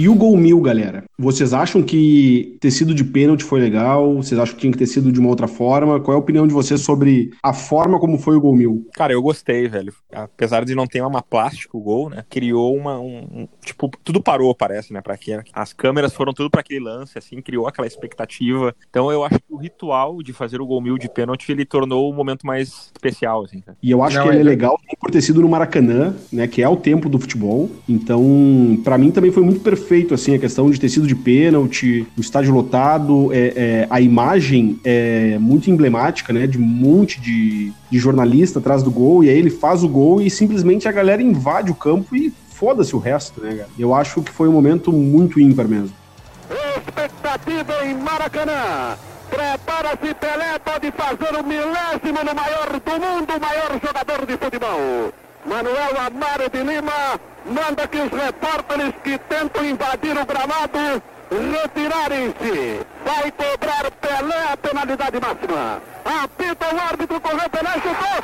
E 0.00 0.08
o 0.08 0.14
gol 0.14 0.34
mil, 0.34 0.58
galera? 0.62 1.04
Vocês 1.18 1.52
acham 1.52 1.82
que 1.82 2.56
ter 2.58 2.70
sido 2.70 2.94
de 2.94 3.04
pênalti 3.04 3.44
foi 3.44 3.60
legal? 3.60 4.14
Vocês 4.14 4.40
acham 4.40 4.54
que 4.54 4.62
tinha 4.62 4.72
que 4.72 4.78
ter 4.78 4.86
sido 4.86 5.12
de 5.12 5.20
uma 5.20 5.28
outra 5.28 5.46
forma? 5.46 6.00
Qual 6.00 6.14
é 6.14 6.16
a 6.16 6.22
opinião 6.22 6.46
de 6.46 6.54
vocês 6.54 6.80
sobre 6.80 7.32
a 7.42 7.52
forma 7.52 8.00
como 8.00 8.16
foi 8.16 8.34
o 8.34 8.40
gol 8.40 8.56
mil? 8.56 8.88
Cara, 8.94 9.12
eu 9.12 9.20
gostei, 9.20 9.68
velho. 9.68 9.92
Apesar 10.10 10.64
de 10.64 10.74
não 10.74 10.86
ter 10.86 11.02
uma 11.02 11.20
plástica 11.20 11.76
o 11.76 11.82
gol, 11.82 12.08
né? 12.08 12.24
Criou 12.30 12.74
uma. 12.74 12.98
Um, 12.98 13.18
um, 13.30 13.48
tipo, 13.62 13.90
tudo 14.02 14.22
parou, 14.22 14.54
parece, 14.54 14.90
né? 14.90 15.02
Pra 15.02 15.18
que 15.18 15.38
as 15.52 15.74
câmeras 15.74 16.14
foram 16.14 16.32
tudo 16.32 16.48
para 16.48 16.62
aquele 16.62 16.80
lance, 16.80 17.18
assim, 17.18 17.42
criou 17.42 17.68
aquela 17.68 17.86
expectativa. 17.86 18.74
Então 18.88 19.12
eu 19.12 19.22
acho 19.22 19.38
que 19.38 19.52
o 19.52 19.58
ritual 19.58 20.22
de 20.22 20.32
fazer 20.32 20.62
o 20.62 20.66
gol 20.66 20.80
mil 20.80 20.96
de 20.96 21.10
pênalti 21.10 21.52
ele 21.52 21.66
tornou 21.66 22.10
o 22.10 22.14
momento 22.14 22.46
mais 22.46 22.90
especial, 22.96 23.44
assim. 23.44 23.60
Cara. 23.60 23.76
E 23.82 23.90
eu 23.90 24.02
acho 24.02 24.16
não, 24.16 24.22
que 24.22 24.30
ele 24.30 24.38
é, 24.38 24.40
é 24.40 24.44
legal 24.44 24.80
por 24.98 25.10
ter 25.10 25.20
sido 25.20 25.42
no 25.42 25.48
Maracanã, 25.50 26.16
né? 26.32 26.48
Que 26.48 26.62
é 26.62 26.68
o 26.70 26.76
tempo 26.76 27.06
do 27.06 27.18
futebol. 27.18 27.68
Então, 27.86 28.80
para 28.82 28.96
mim 28.96 29.10
também 29.10 29.30
foi 29.30 29.42
muito 29.42 29.60
perfeito 29.60 29.89
perfeito, 29.90 30.14
assim, 30.14 30.36
a 30.36 30.38
questão 30.38 30.70
de 30.70 30.78
ter 30.78 30.88
sido 30.88 31.04
de 31.04 31.16
pênalti, 31.16 32.06
o 32.16 32.20
estádio 32.20 32.54
lotado, 32.54 33.32
é, 33.32 33.38
é, 33.56 33.86
a 33.90 34.00
imagem 34.00 34.78
é 34.84 35.36
muito 35.40 35.68
emblemática, 35.68 36.32
né, 36.32 36.46
de 36.46 36.58
um 36.58 36.64
monte 36.64 37.20
de, 37.20 37.72
de 37.90 37.98
jornalista 37.98 38.60
atrás 38.60 38.84
do 38.84 38.90
gol, 38.90 39.24
e 39.24 39.28
aí 39.28 39.36
ele 39.36 39.50
faz 39.50 39.82
o 39.82 39.88
gol 39.88 40.22
e 40.22 40.30
simplesmente 40.30 40.86
a 40.86 40.92
galera 40.92 41.20
invade 41.20 41.72
o 41.72 41.74
campo 41.74 42.14
e 42.14 42.32
foda-se 42.50 42.94
o 42.94 43.00
resto, 43.00 43.40
né, 43.40 43.52
cara? 43.52 43.68
Eu 43.76 43.92
acho 43.92 44.22
que 44.22 44.30
foi 44.30 44.48
um 44.48 44.52
momento 44.52 44.92
muito 44.92 45.40
ímpar 45.40 45.66
mesmo. 45.66 45.92
Expectativa 46.76 47.84
em 47.84 47.94
Maracanã. 47.94 48.96
Prepara-se, 49.28 50.14
Pelé 50.14 50.58
pode 50.64 50.92
fazer 50.92 51.36
o 51.36 51.44
milésimo 51.44 52.24
no 52.24 52.34
maior 52.34 52.78
do 52.78 52.92
mundo, 52.92 53.32
o 53.36 53.40
maior 53.40 53.80
jogador 53.84 54.24
de 54.24 54.36
futebol. 54.36 55.12
Manuel 55.44 55.96
Amaro 56.06 56.50
de 56.50 56.62
Lima 56.62 57.18
manda 57.46 57.88
que 57.88 57.98
os 57.98 58.10
repórteres 58.10 58.94
que 59.02 59.18
tentam 59.18 59.64
invadir 59.64 60.16
o 60.16 60.26
gramado 60.26 61.02
retirarem-se. 61.30 62.86
Vai 63.04 63.32
cobrar 63.32 63.90
Pelé 64.00 64.52
a 64.52 64.56
penalidade 64.56 65.18
máxima. 65.20 65.80
Apita 66.04 66.74
o 66.74 66.80
árbitro, 66.80 67.20
correu 67.20 67.50
Pelé, 67.50 67.72
chutou. 67.74 68.18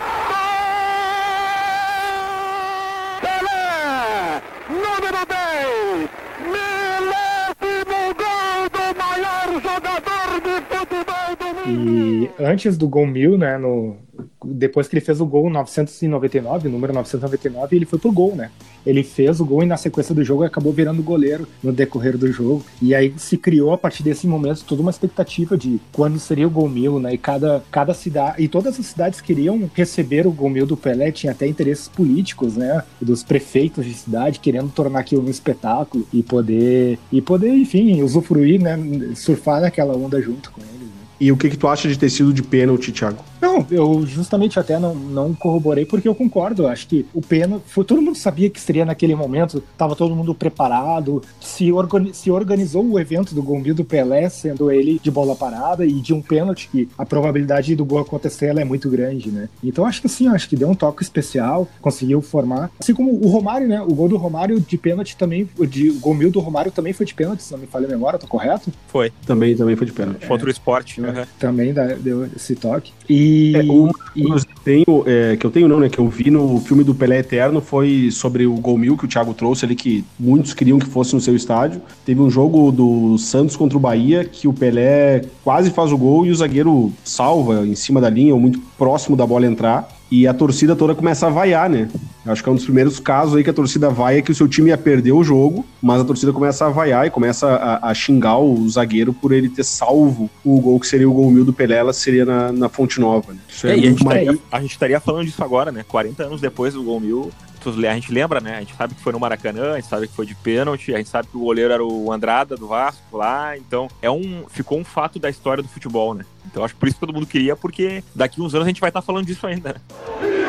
Pelé, 3.22 4.42
número 4.68 5.26
10, 5.26 6.10
milésimo 6.52 8.14
gol 8.20 8.68
do 8.74 8.84
maior 8.98 9.46
jogador 9.62 10.28
de 10.42 10.54
futebol 10.76 11.36
do 11.38 11.46
mundo. 11.46 11.55
E 11.68 12.30
antes 12.38 12.76
do 12.76 12.88
gol 12.88 13.06
mil, 13.06 13.36
né, 13.36 13.58
no, 13.58 13.96
depois 14.44 14.86
que 14.86 14.94
ele 14.94 15.04
fez 15.04 15.20
o 15.20 15.26
gol 15.26 15.50
999, 15.50 16.68
número 16.68 16.92
999, 16.92 17.76
ele 17.76 17.84
foi 17.84 17.98
pro 17.98 18.12
gol, 18.12 18.34
né? 18.36 18.50
Ele 18.84 19.02
fez 19.02 19.40
o 19.40 19.44
gol 19.44 19.64
e 19.64 19.66
na 19.66 19.76
sequência 19.76 20.14
do 20.14 20.22
jogo 20.22 20.44
acabou 20.44 20.72
virando 20.72 21.02
goleiro 21.02 21.48
no 21.60 21.72
decorrer 21.72 22.16
do 22.16 22.30
jogo. 22.30 22.64
E 22.80 22.94
aí 22.94 23.12
se 23.16 23.36
criou 23.36 23.72
a 23.72 23.78
partir 23.78 24.04
desse 24.04 24.28
momento 24.28 24.64
toda 24.64 24.80
uma 24.80 24.92
expectativa 24.92 25.56
de 25.56 25.80
quando 25.92 26.20
seria 26.20 26.46
o 26.46 26.50
gol 26.50 26.68
mil, 26.68 27.00
né? 27.00 27.14
E 27.14 27.18
cada, 27.18 27.64
cada 27.70 27.92
cidade, 27.92 28.42
e 28.42 28.48
todas 28.48 28.78
as 28.78 28.86
cidades 28.86 29.20
queriam 29.20 29.68
receber 29.74 30.26
o 30.26 30.32
gol 30.32 30.48
mil 30.48 30.66
do 30.66 30.76
Pelé, 30.76 31.10
tinha 31.10 31.32
até 31.32 31.48
interesses 31.48 31.88
políticos, 31.88 32.56
né? 32.56 32.84
Dos 33.00 33.24
prefeitos 33.24 33.84
de 33.84 33.94
cidade 33.94 34.38
querendo 34.38 34.70
tornar 34.70 35.00
aquilo 35.00 35.26
um 35.26 35.30
espetáculo 35.30 36.06
e 36.12 36.22
poder, 36.22 36.98
e 37.10 37.20
poder, 37.20 37.52
enfim, 37.52 38.02
usufruir, 38.02 38.62
né? 38.62 38.78
Surfar 39.16 39.60
naquela 39.60 39.96
onda 39.96 40.22
junto 40.22 40.52
com 40.52 40.60
eles. 40.60 40.95
Né? 41.18 41.26
E 41.26 41.32
o 41.32 41.36
que, 41.36 41.50
que 41.50 41.56
tu 41.56 41.68
acha 41.68 41.88
de 41.88 41.98
ter 41.98 42.10
sido 42.10 42.32
de 42.32 42.42
pênalti, 42.42 42.92
Thiago? 42.92 43.22
Não, 43.40 43.66
eu 43.70 44.04
justamente 44.06 44.58
até 44.58 44.78
não, 44.78 44.94
não 44.94 45.34
corroborei 45.34 45.84
porque 45.84 46.08
eu 46.08 46.14
concordo. 46.14 46.66
Acho 46.66 46.86
que 46.88 47.06
o 47.12 47.20
pênalti. 47.20 47.64
Todo 47.86 48.02
mundo 48.02 48.16
sabia 48.16 48.50
que 48.50 48.60
seria 48.60 48.84
naquele 48.84 49.14
momento, 49.14 49.62
tava 49.76 49.94
todo 49.94 50.14
mundo 50.14 50.34
preparado, 50.34 51.22
se, 51.40 51.72
organi 51.72 52.12
se 52.14 52.30
organizou 52.30 52.84
o 52.84 52.98
evento 52.98 53.34
do 53.34 53.42
gol 53.42 53.56
do 53.56 53.84
Pelé, 53.84 54.28
sendo 54.28 54.70
ele 54.70 55.00
de 55.02 55.10
bola 55.10 55.34
parada 55.34 55.84
e 55.84 55.94
de 55.94 56.12
um 56.12 56.20
pênalti, 56.20 56.68
que 56.70 56.88
a 56.96 57.06
probabilidade 57.06 57.74
do 57.74 57.84
gol 57.84 57.98
acontecer 57.98 58.46
ela 58.46 58.60
é 58.60 58.64
muito 58.64 58.88
grande, 58.90 59.30
né? 59.30 59.48
Então 59.64 59.86
acho 59.86 60.02
que 60.02 60.08
sim, 60.08 60.28
acho 60.28 60.48
que 60.48 60.54
deu 60.54 60.68
um 60.68 60.74
toque 60.74 61.02
especial, 61.02 61.66
conseguiu 61.80 62.20
formar. 62.20 62.70
Assim 62.78 62.94
como 62.94 63.12
o 63.12 63.28
Romário, 63.28 63.66
né? 63.66 63.80
O 63.80 63.94
gol 63.94 64.08
do 64.08 64.16
Romário 64.16 64.60
de 64.60 64.76
pênalti 64.76 65.16
também, 65.16 65.48
o, 65.58 65.66
de, 65.66 65.90
o 65.90 65.98
gol 65.98 66.14
mil 66.14 66.30
do 66.30 66.40
Romário 66.40 66.70
também 66.70 66.92
foi 66.92 67.06
de 67.06 67.14
pênalti, 67.14 67.42
se 67.42 67.52
não 67.52 67.58
me 67.58 67.66
falha 67.66 67.86
a 67.86 67.90
memória, 67.90 68.18
tô 68.18 68.26
correto? 68.26 68.72
Foi. 68.88 69.12
Também, 69.26 69.56
também 69.56 69.74
foi 69.74 69.86
de 69.86 69.92
pênalti. 69.92 70.26
Contra 70.26 70.46
o 70.46 70.50
esporte. 70.50 71.00
Uhum. 71.06 71.24
Também 71.38 71.72
dá, 71.72 71.86
deu 71.86 72.26
esse 72.34 72.54
toque. 72.54 72.92
E. 73.08 73.52
É, 73.56 73.62
uma 73.62 73.90
e- 74.14 74.22
que 74.22 74.32
eu 74.32 74.40
tenho, 74.64 75.04
é, 75.06 75.36
que 75.36 75.46
eu 75.46 75.50
tenho 75.50 75.68
não, 75.68 75.80
né? 75.80 75.88
Que 75.88 75.98
eu 75.98 76.08
vi 76.08 76.30
no 76.30 76.60
filme 76.60 76.82
do 76.82 76.94
Pelé 76.94 77.18
Eterno 77.18 77.60
foi 77.60 78.10
sobre 78.10 78.46
o 78.46 78.54
gol 78.54 78.76
mil 78.76 78.96
que 78.96 79.04
o 79.04 79.08
Thiago 79.08 79.34
trouxe 79.34 79.64
ali, 79.64 79.74
que 79.74 80.04
muitos 80.18 80.54
queriam 80.54 80.78
que 80.78 80.86
fosse 80.86 81.14
no 81.14 81.20
seu 81.20 81.36
estádio. 81.36 81.80
Teve 82.04 82.20
um 82.20 82.30
jogo 82.30 82.70
do 82.72 83.16
Santos 83.18 83.56
contra 83.56 83.76
o 83.76 83.80
Bahia 83.80 84.24
que 84.24 84.48
o 84.48 84.52
Pelé 84.52 85.22
quase 85.44 85.70
faz 85.70 85.92
o 85.92 85.98
gol 85.98 86.26
e 86.26 86.30
o 86.30 86.34
zagueiro 86.34 86.92
salva 87.04 87.66
em 87.66 87.74
cima 87.74 88.00
da 88.00 88.10
linha 88.10 88.34
ou 88.34 88.40
muito 88.40 88.60
próximo 88.78 89.16
da 89.16 89.26
bola 89.26 89.46
entrar. 89.46 89.88
E 90.10 90.26
a 90.26 90.32
torcida 90.32 90.76
toda 90.76 90.94
começa 90.94 91.26
a 91.26 91.30
vaiar, 91.30 91.68
né? 91.68 91.88
Eu 92.26 92.32
Acho 92.32 92.42
que 92.42 92.48
é 92.48 92.52
um 92.52 92.56
dos 92.56 92.64
primeiros 92.64 92.98
casos 92.98 93.36
aí 93.36 93.44
que 93.44 93.50
a 93.50 93.52
torcida 93.52 93.88
vai 93.88 94.18
é 94.18 94.22
que 94.22 94.32
o 94.32 94.34
seu 94.34 94.48
time 94.48 94.70
ia 94.70 94.76
perder 94.76 95.12
o 95.12 95.22
jogo, 95.22 95.64
mas 95.80 96.00
a 96.00 96.04
torcida 96.04 96.32
começa 96.32 96.66
a 96.66 96.70
vaiar 96.70 97.06
e 97.06 97.10
começa 97.10 97.46
a, 97.46 97.90
a 97.90 97.94
xingar 97.94 98.38
o 98.38 98.68
zagueiro 98.68 99.12
por 99.12 99.32
ele 99.32 99.48
ter 99.48 99.64
salvo 99.64 100.28
o 100.44 100.60
gol 100.60 100.80
que 100.80 100.86
seria 100.86 101.08
o 101.08 101.12
gol 101.12 101.30
mil 101.30 101.44
do 101.44 101.52
Pelé, 101.52 101.76
ela 101.76 101.92
seria 101.92 102.24
na, 102.24 102.52
na 102.52 102.68
Fonte 102.68 103.00
Nova. 103.00 103.32
Né? 103.32 103.38
Isso 103.48 103.66
É, 103.66 103.70
é, 103.70 103.74
a 103.74 103.76
gente, 103.76 104.04
mais. 104.04 104.20
estaria, 104.20 104.40
a 104.50 104.60
gente 104.60 104.72
estaria 104.72 105.00
falando 105.00 105.24
disso 105.24 105.42
agora, 105.42 105.70
né? 105.70 105.84
40 105.86 106.24
anos 106.24 106.40
depois 106.40 106.74
do 106.74 106.82
gol 106.82 107.00
mil. 107.00 107.30
A 107.66 107.94
gente 107.94 108.12
lembra, 108.12 108.40
né? 108.40 108.56
A 108.56 108.60
gente 108.60 108.76
sabe 108.76 108.94
que 108.94 109.02
foi 109.02 109.12
no 109.12 109.18
Maracanã, 109.18 109.72
a 109.72 109.76
gente 109.76 109.88
sabe 109.88 110.06
que 110.06 110.14
foi 110.14 110.24
de 110.24 110.36
pênalti, 110.36 110.94
a 110.94 110.98
gente 110.98 111.08
sabe 111.08 111.26
que 111.26 111.36
o 111.36 111.40
goleiro 111.40 111.72
era 111.72 111.84
o 111.84 112.12
Andrada 112.12 112.56
do 112.56 112.68
Vasco 112.68 113.16
lá. 113.16 113.56
Então, 113.56 113.88
é 114.00 114.08
um, 114.08 114.44
ficou 114.48 114.78
um 114.78 114.84
fato 114.84 115.18
da 115.18 115.28
história 115.28 115.64
do 115.64 115.68
futebol, 115.68 116.14
né? 116.14 116.24
Então, 116.46 116.64
acho 116.64 116.74
que 116.74 116.80
por 116.80 116.86
isso 116.86 116.94
que 116.94 117.00
todo 117.00 117.12
mundo 117.12 117.26
queria, 117.26 117.56
porque 117.56 118.04
daqui 118.14 118.40
uns 118.40 118.54
anos 118.54 118.66
a 118.66 118.70
gente 118.70 118.80
vai 118.80 118.90
estar 118.90 119.02
falando 119.02 119.26
disso 119.26 119.48
ainda. 119.48 119.70
né? 119.70 120.45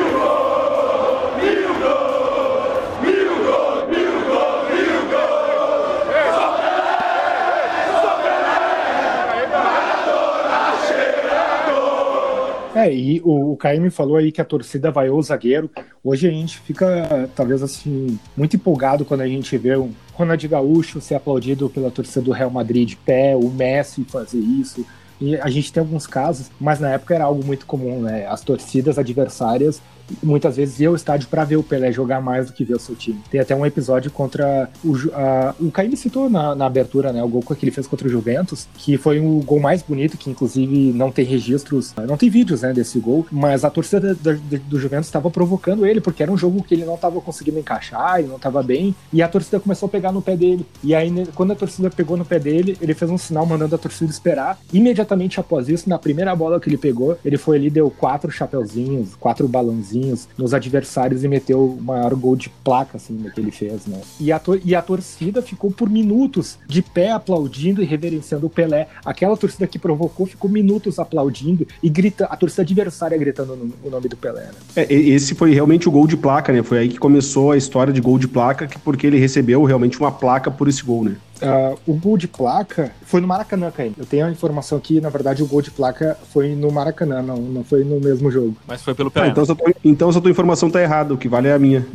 É, 12.78 12.94
e 12.94 13.20
o, 13.24 13.54
o 13.54 13.56
Caio 13.56 13.82
me 13.82 13.90
falou 13.90 14.16
aí 14.16 14.30
que 14.30 14.40
a 14.40 14.44
torcida 14.44 14.88
vaiou 14.88 15.18
o 15.18 15.22
zagueiro. 15.22 15.68
Hoje 16.04 16.28
a 16.28 16.30
gente 16.30 16.60
fica, 16.60 17.28
talvez 17.34 17.60
assim, 17.60 18.16
muito 18.36 18.54
empolgado 18.54 19.04
quando 19.04 19.22
a 19.22 19.26
gente 19.26 19.58
vê 19.58 19.76
um 19.76 19.90
Ronaldinho 20.14 20.52
Gaúcho 20.52 21.00
ser 21.00 21.16
aplaudido 21.16 21.68
pela 21.68 21.90
torcida 21.90 22.24
do 22.24 22.30
Real 22.30 22.50
Madrid 22.50 22.90
de 22.90 22.94
pé, 22.94 23.34
o 23.34 23.50
Messi 23.50 24.04
fazer 24.04 24.38
isso. 24.38 24.86
E 25.20 25.34
a 25.34 25.50
gente 25.50 25.72
tem 25.72 25.80
alguns 25.80 26.06
casos, 26.06 26.52
mas 26.60 26.78
na 26.78 26.90
época 26.90 27.16
era 27.16 27.24
algo 27.24 27.44
muito 27.44 27.66
comum, 27.66 28.02
né? 28.02 28.28
As 28.28 28.42
torcidas 28.42 28.96
adversárias 28.96 29.82
muitas 30.22 30.56
vezes 30.56 30.80
iam 30.80 30.90
ao 30.90 30.96
estádio 30.96 31.28
para 31.28 31.44
ver 31.44 31.56
o 31.56 31.62
Pelé 31.62 31.92
jogar 31.92 32.20
mais 32.20 32.46
do 32.46 32.52
que 32.52 32.64
ver 32.64 32.74
o 32.74 32.80
seu 32.80 32.94
time. 32.94 33.20
Tem 33.30 33.40
até 33.40 33.54
um 33.54 33.64
episódio 33.64 34.10
contra 34.10 34.70
o 34.84 34.94
a, 35.12 35.54
o 35.60 35.96
citou 35.96 36.28
na, 36.30 36.54
na 36.54 36.66
abertura, 36.66 37.12
né, 37.12 37.22
o 37.22 37.28
gol 37.28 37.42
que 37.42 37.64
ele 37.64 37.70
fez 37.70 37.86
contra 37.86 38.06
o 38.06 38.10
Juventus, 38.10 38.66
que 38.76 38.96
foi 38.96 39.18
o 39.20 39.40
gol 39.40 39.60
mais 39.60 39.82
bonito, 39.82 40.16
que 40.16 40.30
inclusive 40.30 40.92
não 40.92 41.10
tem 41.10 41.24
registros, 41.24 41.94
não 42.06 42.16
tem 42.16 42.28
vídeos, 42.28 42.62
né, 42.62 42.72
desse 42.72 42.98
gol, 42.98 43.26
mas 43.30 43.64
a 43.64 43.70
torcida 43.70 44.14
da- 44.14 44.32
da- 44.32 44.58
do 44.68 44.78
Juventus 44.78 45.06
estava 45.08 45.30
provocando 45.30 45.86
ele, 45.86 46.00
porque 46.00 46.22
era 46.22 46.30
um 46.30 46.36
jogo 46.36 46.62
que 46.62 46.74
ele 46.74 46.84
não 46.84 46.94
estava 46.94 47.20
conseguindo 47.20 47.58
encaixar, 47.58 48.18
ele 48.18 48.28
não 48.28 48.36
estava 48.36 48.62
bem, 48.62 48.94
e 49.12 49.22
a 49.22 49.28
torcida 49.28 49.58
começou 49.60 49.86
a 49.86 49.90
pegar 49.90 50.12
no 50.12 50.22
pé 50.22 50.36
dele. 50.36 50.66
E 50.82 50.94
aí, 50.94 51.10
né, 51.10 51.26
quando 51.34 51.52
a 51.52 51.56
torcida 51.56 51.90
pegou 51.90 52.16
no 52.16 52.24
pé 52.24 52.38
dele, 52.38 52.76
ele 52.80 52.94
fez 52.94 53.10
um 53.10 53.18
sinal 53.18 53.46
mandando 53.46 53.74
a 53.74 53.78
torcida 53.78 54.10
esperar. 54.10 54.58
Imediatamente 54.72 55.40
após 55.40 55.68
isso, 55.68 55.88
na 55.88 55.98
primeira 55.98 56.34
bola 56.36 56.60
que 56.60 56.68
ele 56.68 56.78
pegou, 56.78 57.16
ele 57.24 57.36
foi 57.36 57.56
ali, 57.56 57.70
deu 57.70 57.90
quatro 57.90 58.30
chapeuzinhos, 58.30 59.14
quatro 59.16 59.46
balãozinhos 59.48 59.97
nos 60.36 60.54
adversários 60.54 61.24
e 61.24 61.28
meteu 61.28 61.64
o 61.78 61.82
maior 61.82 62.14
gol 62.14 62.36
de 62.36 62.48
placa, 62.64 62.96
assim, 62.96 63.18
que 63.34 63.40
ele 63.40 63.50
fez, 63.50 63.86
né? 63.86 64.00
E 64.20 64.30
a, 64.32 64.40
e 64.64 64.74
a 64.74 64.82
torcida 64.82 65.40
ficou 65.42 65.70
por 65.70 65.88
minutos 65.88 66.58
de 66.66 66.82
pé 66.82 67.10
aplaudindo 67.12 67.82
e 67.82 67.84
reverenciando 67.86 68.46
o 68.46 68.50
Pelé. 68.50 68.88
Aquela 69.04 69.36
torcida 69.36 69.66
que 69.66 69.78
provocou 69.78 70.26
ficou 70.26 70.50
minutos 70.50 70.98
aplaudindo 70.98 71.66
e 71.82 71.88
grita, 71.88 72.26
a 72.26 72.36
torcida 72.36 72.62
adversária 72.62 73.16
gritando 73.18 73.56
no- 73.56 73.72
o 73.84 73.90
nome 73.90 74.08
do 74.08 74.16
Pelé, 74.16 74.42
né? 74.46 74.52
É, 74.76 74.92
esse 74.92 75.34
foi 75.34 75.52
realmente 75.52 75.88
o 75.88 75.92
gol 75.92 76.06
de 76.06 76.16
placa, 76.16 76.52
né? 76.52 76.62
Foi 76.62 76.78
aí 76.78 76.88
que 76.88 76.98
começou 76.98 77.52
a 77.52 77.56
história 77.56 77.92
de 77.92 78.00
gol 78.00 78.18
de 78.18 78.28
placa, 78.28 78.66
que- 78.66 78.78
porque 78.78 79.06
ele 79.06 79.18
recebeu 79.18 79.62
realmente 79.64 79.98
uma 79.98 80.10
placa 80.12 80.50
por 80.50 80.68
esse 80.68 80.82
gol, 80.82 81.04
né? 81.04 81.16
Ah, 81.42 81.74
o 81.86 81.94
gol 81.94 82.16
de 82.16 82.26
placa 82.28 82.90
foi 83.02 83.20
no 83.20 83.26
Maracanã, 83.28 83.70
Caio. 83.70 83.94
Eu 83.96 84.06
tenho 84.06 84.26
a 84.26 84.30
informação 84.30 84.78
que, 84.80 85.00
na 85.00 85.08
verdade, 85.08 85.42
o 85.42 85.46
gol 85.46 85.62
de 85.62 85.70
placa 85.70 86.16
foi 86.32 86.54
no 86.54 86.70
Maracanã, 86.70 87.22
não, 87.22 87.36
não 87.36 87.64
foi 87.64 87.84
no 87.84 88.00
mesmo 88.00 88.30
jogo. 88.30 88.56
Mas 88.66 88.82
foi 88.82 88.94
pelo 88.94 89.08
Ah, 89.08 89.12
Pelé. 89.12 89.28
então, 89.28 89.42
essa 89.42 89.54
tua, 89.54 89.74
então 89.84 90.08
essa 90.10 90.20
tua 90.20 90.30
informação 90.30 90.70
tá 90.70 90.80
errada, 90.82 91.14
o 91.14 91.18
que 91.18 91.28
vale 91.28 91.48
é 91.48 91.52
a 91.54 91.58
minha. 91.58 91.86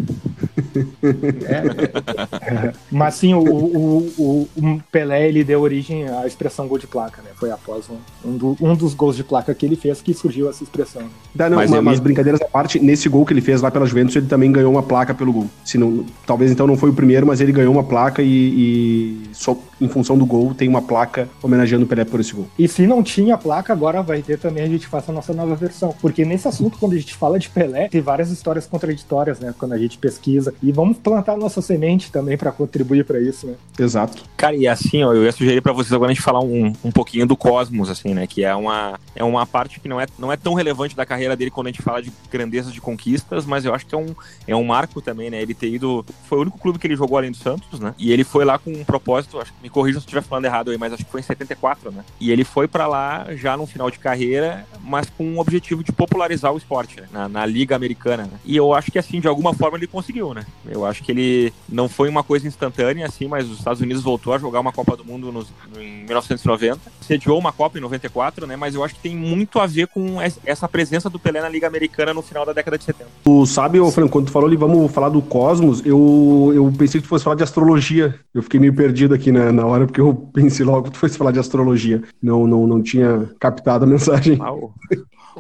É. 1.45 2.73
Mas 2.91 3.15
sim, 3.15 3.33
o, 3.33 3.39
o, 3.43 4.13
o, 4.17 4.47
o 4.57 4.81
Pelé 4.91 5.27
ele 5.27 5.43
deu 5.43 5.61
origem 5.61 6.07
à 6.09 6.25
expressão 6.27 6.67
gol 6.67 6.77
de 6.77 6.87
placa, 6.87 7.21
né? 7.21 7.29
Foi 7.35 7.51
após 7.51 7.85
um, 7.89 7.97
um, 8.29 8.37
do- 8.37 8.57
um 8.61 8.75
dos 8.75 8.93
gols 8.93 9.15
de 9.15 9.23
placa 9.23 9.53
que 9.53 9.65
ele 9.65 9.75
fez 9.75 10.01
que 10.01 10.13
surgiu 10.13 10.49
essa 10.49 10.63
expressão. 10.63 11.03
Tá, 11.37 11.49
não, 11.49 11.57
Mas 11.57 11.71
eu 11.71 11.81
mas 11.81 11.99
brincadeiras 11.99 12.41
à 12.41 12.45
parte, 12.45 12.79
nesse 12.79 13.07
gol 13.09 13.25
que 13.25 13.33
ele 13.33 13.41
fez 13.41 13.61
lá 13.61 13.69
pela 13.71 13.85
Juventus, 13.85 14.15
ele 14.15 14.27
também 14.27 14.51
ganhou 14.51 14.71
uma 14.71 14.83
placa 14.83 15.13
pelo 15.13 15.31
gol. 15.33 15.47
Se 15.65 15.77
não, 15.77 16.05
talvez 16.25 16.51
então 16.51 16.67
não 16.67 16.77
foi 16.77 16.89
o 16.89 16.93
primeiro, 16.93 17.25
mas 17.25 17.41
ele 17.41 17.51
ganhou 17.51 17.73
uma 17.73 17.83
placa 17.83 18.21
e, 18.21 18.27
e 18.27 19.21
só 19.33 19.55
em 19.83 19.89
função 19.89 20.17
do 20.17 20.25
gol 20.25 20.53
tem 20.53 20.69
uma 20.69 20.81
placa 20.81 21.27
homenageando 21.41 21.85
o 21.85 21.87
Pelé 21.87 22.05
por 22.05 22.19
esse 22.19 22.33
gol. 22.33 22.47
E 22.57 22.67
se 22.67 22.87
não 22.87 23.03
tinha 23.03 23.37
placa, 23.37 23.73
agora 23.73 24.01
vai 24.01 24.21
ter 24.21 24.39
também, 24.39 24.63
a 24.63 24.67
gente 24.67 24.87
faz 24.87 25.09
a 25.09 25.13
nossa 25.13 25.33
nova 25.33 25.55
versão. 25.55 25.93
Porque 26.01 26.23
nesse 26.23 26.47
assunto, 26.47 26.77
quando 26.77 26.93
a 26.93 26.97
gente 26.97 27.13
fala 27.13 27.37
de 27.37 27.49
Pelé, 27.49 27.87
tem 27.89 28.01
várias 28.01 28.31
histórias 28.31 28.65
contraditórias, 28.65 29.39
né? 29.39 29.53
Quando 29.57 29.73
a 29.73 29.77
gente 29.77 29.97
pesquisa. 29.97 30.53
E 30.61 30.71
vamos 30.71 30.97
plantar 30.97 31.37
nossa 31.37 31.61
semente 31.61 32.11
também 32.11 32.37
para 32.37 32.51
contribuir 32.51 33.05
para 33.05 33.19
isso, 33.19 33.47
né? 33.47 33.55
Exato. 33.77 34.23
Cara, 34.37 34.55
e 34.55 34.67
assim, 34.67 35.03
ó, 35.03 35.13
eu 35.13 35.23
ia 35.23 35.31
sugerir 35.31 35.61
pra 35.61 35.73
vocês 35.73 35.93
agora 35.93 36.11
a 36.11 36.13
gente 36.13 36.23
falar 36.23 36.41
um, 36.41 36.73
um 36.83 36.91
pouquinho 36.91 37.25
do 37.25 37.35
Cosmos, 37.35 37.89
assim, 37.89 38.13
né? 38.13 38.27
Que 38.27 38.43
é 38.43 38.55
uma, 38.55 38.99
é 39.15 39.23
uma 39.23 39.45
parte 39.45 39.79
que 39.79 39.87
não 39.87 39.99
é, 39.99 40.05
não 40.17 40.31
é 40.31 40.37
tão 40.37 40.53
relevante 40.53 40.95
da 40.95 41.05
carreira 41.05 41.35
dele 41.35 41.51
quando 41.51 41.67
a 41.67 41.71
gente 41.71 41.81
fala 41.81 42.01
de 42.01 42.11
grandezas 42.31 42.73
de 42.73 42.81
conquistas, 42.81 43.45
mas 43.45 43.65
eu 43.65 43.73
acho 43.73 43.85
que 43.85 43.95
é 43.95 43.97
um, 43.97 44.15
é 44.47 44.55
um 44.55 44.63
marco 44.63 45.01
também, 45.01 45.29
né? 45.29 45.41
Ele 45.41 45.53
ter 45.53 45.69
ido. 45.69 46.05
Foi 46.27 46.37
o 46.37 46.41
único 46.41 46.57
clube 46.57 46.79
que 46.79 46.87
ele 46.87 46.95
jogou 46.95 47.17
além 47.17 47.31
do 47.31 47.37
Santos, 47.37 47.79
né? 47.79 47.93
E 47.97 48.11
ele 48.11 48.23
foi 48.23 48.45
lá 48.45 48.57
com 48.57 48.71
um 48.71 48.83
propósito, 48.83 49.39
acho, 49.39 49.53
me 49.61 49.69
corrija 49.73 49.99
se 49.99 50.03
eu 50.05 50.07
estiver 50.07 50.21
falando 50.21 50.45
errado 50.45 50.71
aí, 50.71 50.77
mas 50.77 50.93
acho 50.93 51.03
que 51.03 51.11
foi 51.11 51.19
em 51.19 51.23
74, 51.23 51.91
né? 51.91 52.03
E 52.19 52.31
ele 52.31 52.43
foi 52.43 52.67
pra 52.67 52.87
lá 52.87 53.25
já 53.35 53.57
no 53.57 53.65
final 53.65 53.89
de 53.91 53.99
carreira, 53.99 54.65
mas 54.83 55.09
com 55.09 55.25
um 55.25 55.39
objetivo 55.39 55.83
de 55.83 55.91
popularizar 55.91 56.53
o 56.53 56.57
esporte, 56.57 57.01
né? 57.01 57.07
Na, 57.11 57.27
na 57.27 57.45
Liga 57.45 57.75
Americana, 57.75 58.23
né? 58.23 58.39
E 58.45 58.55
eu 58.55 58.73
acho 58.73 58.91
que, 58.91 58.99
assim, 58.99 59.19
de 59.19 59.27
alguma 59.27 59.53
forma 59.53 59.77
ele 59.77 59.87
conseguiu, 59.87 60.33
né? 60.33 60.45
Eu 60.69 60.85
acho 60.85 61.03
que 61.03 61.11
ele 61.11 61.53
não 61.67 61.89
foi 61.89 62.07
uma 62.09 62.23
coisa 62.23 62.47
instantânea, 62.47 63.05
assim, 63.05 63.27
mas 63.27 63.49
os 63.49 63.57
Estados 63.57 63.81
Unidos 63.81 64.03
voltou 64.03 64.33
a 64.33 64.37
jogar 64.37 64.59
uma 64.59 64.71
Copa 64.71 64.95
do 64.95 65.03
Mundo 65.03 65.31
nos- 65.31 65.47
em 65.77 66.03
1990, 66.05 66.79
sediou 67.01 67.37
uma 67.39 67.51
Copa 67.51 67.77
em 67.77 67.81
94, 67.81 68.45
né? 68.47 68.55
Mas 68.55 68.75
eu 68.75 68.83
acho 68.83 68.95
que 68.95 69.01
tem 69.01 69.15
muito 69.15 69.59
a 69.59 69.65
ver 69.65 69.87
com 69.87 70.21
es- 70.21 70.39
essa 70.45 70.67
presença 70.67 71.09
do 71.09 71.19
Pelé 71.19 71.41
na 71.41 71.49
Liga 71.49 71.67
Americana 71.67 72.13
no 72.13 72.21
final 72.21 72.45
da 72.45 72.53
década 72.53 72.77
de 72.77 72.83
70. 72.83 73.09
Tu 73.23 73.45
sabe, 73.45 73.79
ô 73.79 73.89
Franco, 73.91 74.11
quando 74.11 74.25
tu 74.27 74.31
falou 74.31 74.47
ali, 74.47 74.55
vamos 74.57 74.91
falar 74.91 75.09
do 75.09 75.21
Cosmos, 75.21 75.83
eu, 75.85 76.51
eu 76.55 76.71
pensei 76.77 77.01
que 77.01 77.07
tu 77.07 77.09
fosse 77.09 77.23
falar 77.23 77.35
de 77.35 77.43
astrologia. 77.43 78.19
Eu 78.33 78.43
fiquei 78.43 78.59
meio 78.59 78.73
perdido 78.75 79.13
aqui 79.13 79.31
na, 79.31 79.51
na 79.51 79.62
hora, 79.65 79.85
porque 79.85 80.01
eu 80.01 80.13
pensei 80.33 80.65
logo 80.65 80.83
que 80.83 80.91
tu 80.91 80.99
fosse 80.99 81.17
falar 81.17 81.31
de 81.31 81.39
astrologia. 81.39 82.01
Não, 82.21 82.45
não, 82.47 82.67
não 82.67 82.81
tinha 82.81 83.29
captado 83.39 83.85
a 83.85 83.87
mensagem. 83.87 84.37
Ah, 84.41 84.53
o, 84.53 84.73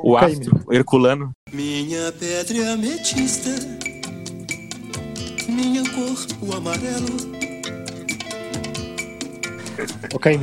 o 0.03 0.17
astro, 0.17 0.59
o 0.65 0.73
Herculano. 0.73 1.31
Minha 1.51 2.11
pedra 2.11 2.57
é 2.57 2.73
ametista, 2.73 3.49
minha 5.47 5.83
cor, 5.91 6.17
o 6.41 6.55
amarelo. 6.55 7.42
Ô, 10.13 10.19
Caim, 10.19 10.39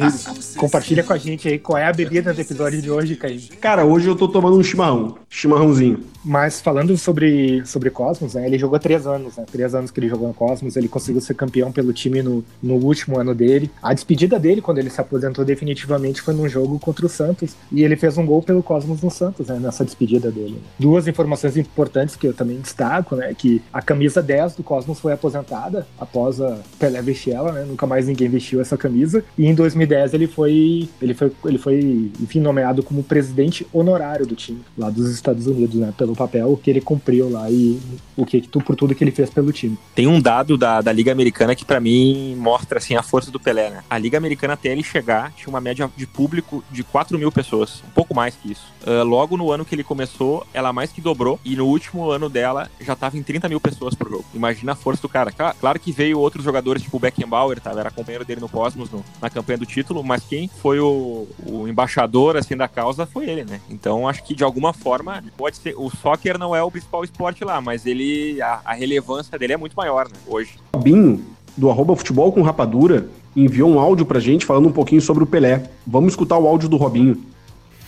compartilha 0.56 1.02
com 1.02 1.12
a 1.12 1.18
gente 1.18 1.48
aí 1.48 1.58
qual 1.58 1.78
é 1.78 1.86
a 1.86 1.92
bebida 1.92 2.32
do 2.32 2.40
episódio 2.40 2.80
de 2.82 2.90
hoje, 2.90 3.16
Caim. 3.16 3.40
Cara, 3.60 3.84
hoje 3.84 4.08
eu 4.08 4.16
tô 4.16 4.28
tomando 4.28 4.56
um 4.56 4.62
chimarrão. 4.62 5.16
Chimarrãozinho. 5.28 6.00
Mas 6.24 6.60
falando 6.60 6.96
sobre, 6.98 7.64
sobre 7.64 7.88
Cosmos, 7.88 8.34
né, 8.34 8.46
ele 8.46 8.58
jogou 8.58 8.78
três 8.78 9.06
anos, 9.06 9.36
né? 9.36 9.44
Três 9.50 9.74
anos 9.74 9.90
que 9.90 9.98
ele 9.98 10.08
jogou 10.08 10.28
no 10.28 10.34
Cosmos, 10.34 10.76
ele 10.76 10.88
conseguiu 10.88 11.20
ser 11.20 11.34
campeão 11.34 11.72
pelo 11.72 11.92
time 11.92 12.22
no, 12.22 12.44
no 12.62 12.74
último 12.74 13.18
ano 13.18 13.34
dele. 13.34 13.70
A 13.82 13.94
despedida 13.94 14.38
dele, 14.38 14.60
quando 14.60 14.78
ele 14.78 14.90
se 14.90 15.00
aposentou 15.00 15.44
definitivamente, 15.44 16.20
foi 16.20 16.34
num 16.34 16.48
jogo 16.48 16.78
contra 16.78 17.06
o 17.06 17.08
Santos. 17.08 17.56
E 17.72 17.82
ele 17.82 17.96
fez 17.96 18.18
um 18.18 18.26
gol 18.26 18.42
pelo 18.42 18.62
Cosmos 18.62 19.00
no 19.00 19.10
Santos, 19.10 19.46
né? 19.46 19.58
Nessa 19.58 19.84
despedida 19.84 20.30
dele. 20.30 20.60
Duas 20.78 21.08
informações 21.08 21.56
importantes 21.56 22.16
que 22.16 22.26
eu 22.26 22.34
também 22.34 22.60
destaco, 22.60 23.16
né? 23.16 23.34
Que 23.36 23.62
a 23.72 23.80
camisa 23.80 24.22
10 24.22 24.56
do 24.56 24.62
Cosmos 24.62 25.00
foi 25.00 25.12
aposentada 25.12 25.86
após 25.98 26.40
a 26.40 26.58
Pelé 26.78 27.00
vestir 27.00 27.32
ela, 27.32 27.52
né? 27.52 27.64
Nunca 27.66 27.86
mais 27.86 28.06
ninguém 28.06 28.28
vestiu 28.28 28.60
essa 28.60 28.76
camisa. 28.76 29.19
E 29.36 29.46
em 29.46 29.54
2010 29.54 30.14
ele 30.14 30.26
foi, 30.26 30.88
ele 31.00 31.14
foi, 31.14 31.32
ele 31.44 31.58
foi 31.58 32.10
enfim, 32.20 32.40
nomeado 32.40 32.82
como 32.82 33.02
presidente 33.02 33.66
honorário 33.72 34.26
do 34.26 34.34
time, 34.34 34.60
lá 34.76 34.90
dos 34.90 35.10
Estados 35.10 35.46
Unidos, 35.46 35.76
né? 35.76 35.92
Pelo 35.96 36.14
papel 36.14 36.58
que 36.62 36.70
ele 36.70 36.80
cumpriu 36.80 37.30
lá 37.30 37.50
e 37.50 37.78
o 38.16 38.26
que 38.26 38.40
por 38.60 38.76
tudo 38.76 38.94
que 38.94 39.02
ele 39.02 39.10
fez 39.10 39.30
pelo 39.30 39.52
time. 39.52 39.78
Tem 39.94 40.06
um 40.06 40.20
dado 40.20 40.56
da, 40.56 40.80
da 40.80 40.92
Liga 40.92 41.12
Americana 41.12 41.54
que 41.54 41.64
para 41.64 41.80
mim 41.80 42.34
mostra 42.36 42.78
assim 42.78 42.94
a 42.94 43.02
força 43.02 43.30
do 43.30 43.40
Pelé, 43.40 43.70
né? 43.70 43.82
A 43.88 43.98
Liga 43.98 44.18
Americana 44.18 44.54
até 44.54 44.70
ele 44.70 44.82
chegar 44.82 45.32
tinha 45.32 45.48
uma 45.48 45.60
média 45.60 45.90
de 45.96 46.06
público 46.06 46.62
de 46.70 46.82
4 46.82 47.18
mil 47.18 47.32
pessoas, 47.32 47.82
um 47.86 47.90
pouco 47.90 48.14
mais 48.14 48.34
que 48.34 48.52
isso. 48.52 48.66
Uh, 48.86 49.04
logo 49.04 49.36
no 49.36 49.50
ano 49.50 49.64
que 49.64 49.74
ele 49.74 49.84
começou, 49.84 50.46
ela 50.52 50.72
mais 50.72 50.90
que 50.90 51.00
dobrou 51.00 51.38
e 51.44 51.54
no 51.56 51.66
último 51.66 52.10
ano 52.10 52.28
dela 52.28 52.70
já 52.80 52.96
tava 52.96 53.16
em 53.16 53.22
30 53.22 53.48
mil 53.48 53.60
pessoas 53.60 53.94
por 53.94 54.08
jogo. 54.08 54.24
Imagina 54.34 54.72
a 54.72 54.76
força 54.76 55.02
do 55.02 55.08
cara. 55.08 55.32
Claro 55.32 55.80
que 55.80 55.92
veio 55.92 56.18
outros 56.18 56.44
jogadores 56.44 56.82
tipo 56.82 56.96
o 56.96 57.00
Beckenbauer, 57.00 57.60
tá? 57.60 57.70
era 57.70 57.90
companheiro 57.90 58.24
dele 58.24 58.40
no 58.40 58.48
Cosmos 58.48 58.90
no, 58.90 59.04
na 59.20 59.30
campanha 59.30 59.58
do 59.58 59.66
título, 59.66 60.02
mas 60.02 60.24
quem 60.24 60.48
foi 60.48 60.80
o, 60.80 61.26
o 61.46 61.68
embaixador 61.68 62.36
assim 62.36 62.56
da 62.56 62.68
causa 62.68 63.06
foi 63.06 63.28
ele, 63.28 63.44
né? 63.44 63.60
Então 63.70 64.08
acho 64.08 64.24
que 64.24 64.34
de 64.34 64.44
alguma 64.44 64.72
forma 64.72 65.22
pode 65.36 65.56
ser 65.56 65.74
o 65.76 65.90
soccer 65.90 66.38
não 66.38 66.54
é 66.54 66.62
o 66.62 66.70
principal 66.70 67.04
esporte 67.04 67.44
lá, 67.44 67.60
mas 67.60 67.86
ele 67.86 68.40
a, 68.42 68.60
a 68.64 68.72
relevância 68.72 69.38
dele 69.38 69.52
é 69.52 69.56
muito 69.56 69.74
maior, 69.74 70.06
né? 70.06 70.14
Hoje. 70.26 70.54
Robinho, 70.74 71.24
do 71.56 71.70
arroba 71.70 71.94
futebol 71.96 72.32
com 72.32 72.42
rapadura, 72.42 73.08
enviou 73.36 73.70
um 73.70 73.78
áudio 73.78 74.06
pra 74.06 74.20
gente 74.20 74.46
falando 74.46 74.68
um 74.68 74.72
pouquinho 74.72 75.00
sobre 75.00 75.22
o 75.22 75.26
Pelé. 75.26 75.64
Vamos 75.86 76.12
escutar 76.12 76.38
o 76.38 76.46
áudio 76.46 76.68
do 76.68 76.76
Robinho. 76.76 77.30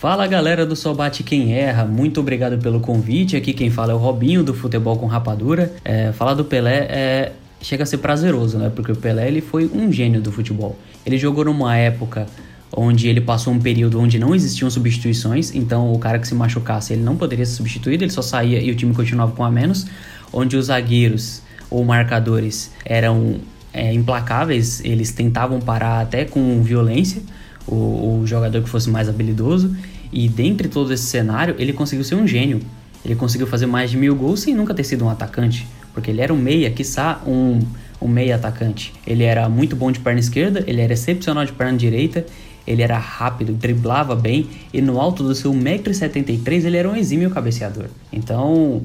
Fala 0.03 0.27
galera 0.27 0.65
do 0.65 0.75
Só 0.75 0.93
Bate 0.93 1.23
Quem 1.23 1.53
Erra, 1.53 1.85
muito 1.85 2.19
obrigado 2.19 2.57
pelo 2.61 2.81
convite. 2.81 3.37
Aqui 3.37 3.53
quem 3.53 3.69
fala 3.69 3.93
é 3.93 3.95
o 3.95 3.97
Robinho 3.97 4.43
do 4.43 4.53
Futebol 4.53 4.97
com 4.97 5.05
Rapadura. 5.05 5.73
É, 5.83 6.11
falar 6.11 6.33
do 6.33 6.43
Pelé 6.43 6.87
é, 6.89 7.31
chega 7.61 7.83
a 7.83 7.85
ser 7.85 7.99
prazeroso, 7.99 8.57
né? 8.57 8.69
Porque 8.69 8.91
o 8.91 8.95
Pelé 8.97 9.29
ele 9.29 9.39
foi 9.39 9.69
um 9.73 9.89
gênio 9.91 10.21
do 10.21 10.29
futebol. 10.29 10.77
Ele 11.05 11.17
jogou 11.17 11.45
numa 11.45 11.75
época 11.75 12.27
onde 12.75 13.07
ele 13.07 13.21
passou 13.21 13.53
um 13.53 13.59
período 13.59 13.99
onde 13.99 14.17
não 14.17 14.33
existiam 14.33 14.69
substituições, 14.69 15.53
então 15.53 15.93
o 15.93 15.99
cara 15.99 16.17
que 16.17 16.27
se 16.27 16.33
machucasse 16.33 16.93
ele 16.93 17.03
não 17.03 17.15
poderia 17.15 17.45
ser 17.45 17.53
substituído, 17.53 18.03
ele 18.03 18.11
só 18.11 18.21
saía 18.21 18.59
e 18.59 18.71
o 18.71 18.75
time 18.75 18.93
continuava 18.93 19.31
com 19.33 19.43
a 19.43 19.51
menos, 19.51 19.85
onde 20.31 20.57
os 20.57 20.65
zagueiros 20.65 21.41
ou 21.69 21.83
marcadores 21.85 22.71
eram 22.83 23.35
é, 23.71 23.93
implacáveis, 23.93 24.81
eles 24.83 25.11
tentavam 25.11 25.59
parar 25.59 26.01
até 26.01 26.25
com 26.25 26.61
violência 26.63 27.21
o, 27.67 28.19
o 28.21 28.27
jogador 28.27 28.61
que 28.61 28.69
fosse 28.69 28.89
mais 28.89 29.07
habilidoso, 29.07 29.75
e 30.11 30.27
dentre 30.27 30.67
todo 30.67 30.93
esse 30.93 31.03
cenário 31.03 31.55
ele 31.57 31.73
conseguiu 31.73 32.03
ser 32.03 32.15
um 32.15 32.27
gênio. 32.27 32.59
Ele 33.03 33.15
conseguiu 33.15 33.47
fazer 33.47 33.65
mais 33.65 33.91
de 33.91 33.97
mil 33.97 34.15
gols 34.15 34.41
sem 34.41 34.55
nunca 34.55 34.73
ter 34.73 34.83
sido 34.83 35.05
um 35.05 35.09
atacante, 35.09 35.67
porque 35.93 36.09
ele 36.09 36.21
era 36.21 36.33
um 36.33 36.37
meia, 36.37 36.69
quiçá 36.71 37.21
um, 37.25 37.59
um 38.03 38.07
meia 38.07 38.35
atacante. 38.35 38.93
Ele 39.07 39.23
era 39.23 39.47
muito 39.47 39.75
bom 39.75 39.91
de 39.91 39.99
perna 39.99 40.19
esquerda, 40.19 40.63
ele 40.67 40.81
era 40.81 40.93
excepcional 40.93 41.45
de 41.45 41.53
perna 41.53 41.77
direita, 41.77 42.25
ele 42.65 42.81
era 42.81 42.97
rápido, 42.97 43.53
driblava 43.53 44.15
bem 44.15 44.47
e 44.73 44.81
no 44.81 44.99
alto 44.99 45.23
do 45.23 45.35
seu 45.35 45.51
1,73m 45.53 46.65
ele 46.65 46.77
era 46.77 46.89
um 46.89 46.95
exímio 46.95 47.29
cabeceador. 47.29 47.87
Então, 48.11 48.81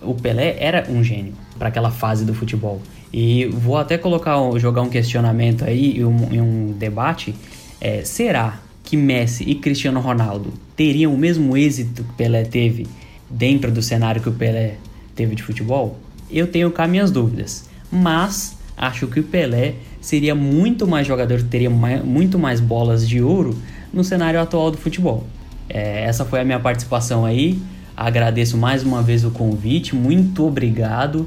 o 0.00 0.14
Pelé 0.14 0.56
era 0.58 0.86
um 0.88 1.02
gênio 1.02 1.34
para 1.58 1.68
aquela 1.68 1.90
fase 1.90 2.24
do 2.24 2.34
futebol. 2.34 2.80
E 3.12 3.46
vou 3.46 3.76
até 3.76 3.96
colocar 3.96 4.36
jogar 4.58 4.82
um 4.82 4.88
questionamento 4.88 5.64
aí 5.64 5.98
e 5.98 6.04
um, 6.04 6.10
um, 6.10 6.72
debate. 6.72 7.34
É, 7.80 8.02
será 8.04 8.60
que 8.84 8.96
Messi 8.96 9.44
e 9.44 9.54
Cristiano 9.54 10.00
Ronaldo 10.00 10.52
teriam 10.76 11.14
o 11.14 11.18
mesmo 11.18 11.56
êxito 11.56 12.04
que 12.04 12.12
Pelé 12.14 12.44
teve 12.44 12.86
dentro 13.28 13.70
do 13.70 13.82
cenário 13.82 14.20
que 14.20 14.28
o 14.28 14.32
Pelé 14.32 14.74
teve 15.14 15.34
de 15.34 15.42
futebol? 15.42 15.98
Eu 16.30 16.46
tenho 16.46 16.70
cá 16.70 16.86
minhas 16.86 17.10
dúvidas, 17.10 17.68
mas 17.96 18.56
acho 18.76 19.06
que 19.06 19.20
o 19.20 19.22
Pelé 19.22 19.74
seria 20.00 20.34
muito 20.34 20.86
mais 20.86 21.06
jogador, 21.06 21.42
teria 21.42 21.70
mais, 21.70 22.04
muito 22.04 22.38
mais 22.38 22.60
bolas 22.60 23.08
de 23.08 23.20
ouro 23.20 23.56
no 23.92 24.04
cenário 24.04 24.40
atual 24.40 24.70
do 24.70 24.76
futebol. 24.76 25.26
É, 25.68 26.04
essa 26.04 26.24
foi 26.24 26.40
a 26.40 26.44
minha 26.44 26.60
participação 26.60 27.24
aí. 27.24 27.58
Agradeço 27.96 28.56
mais 28.56 28.84
uma 28.84 29.02
vez 29.02 29.24
o 29.24 29.30
convite. 29.30 29.96
Muito 29.96 30.46
obrigado. 30.46 31.26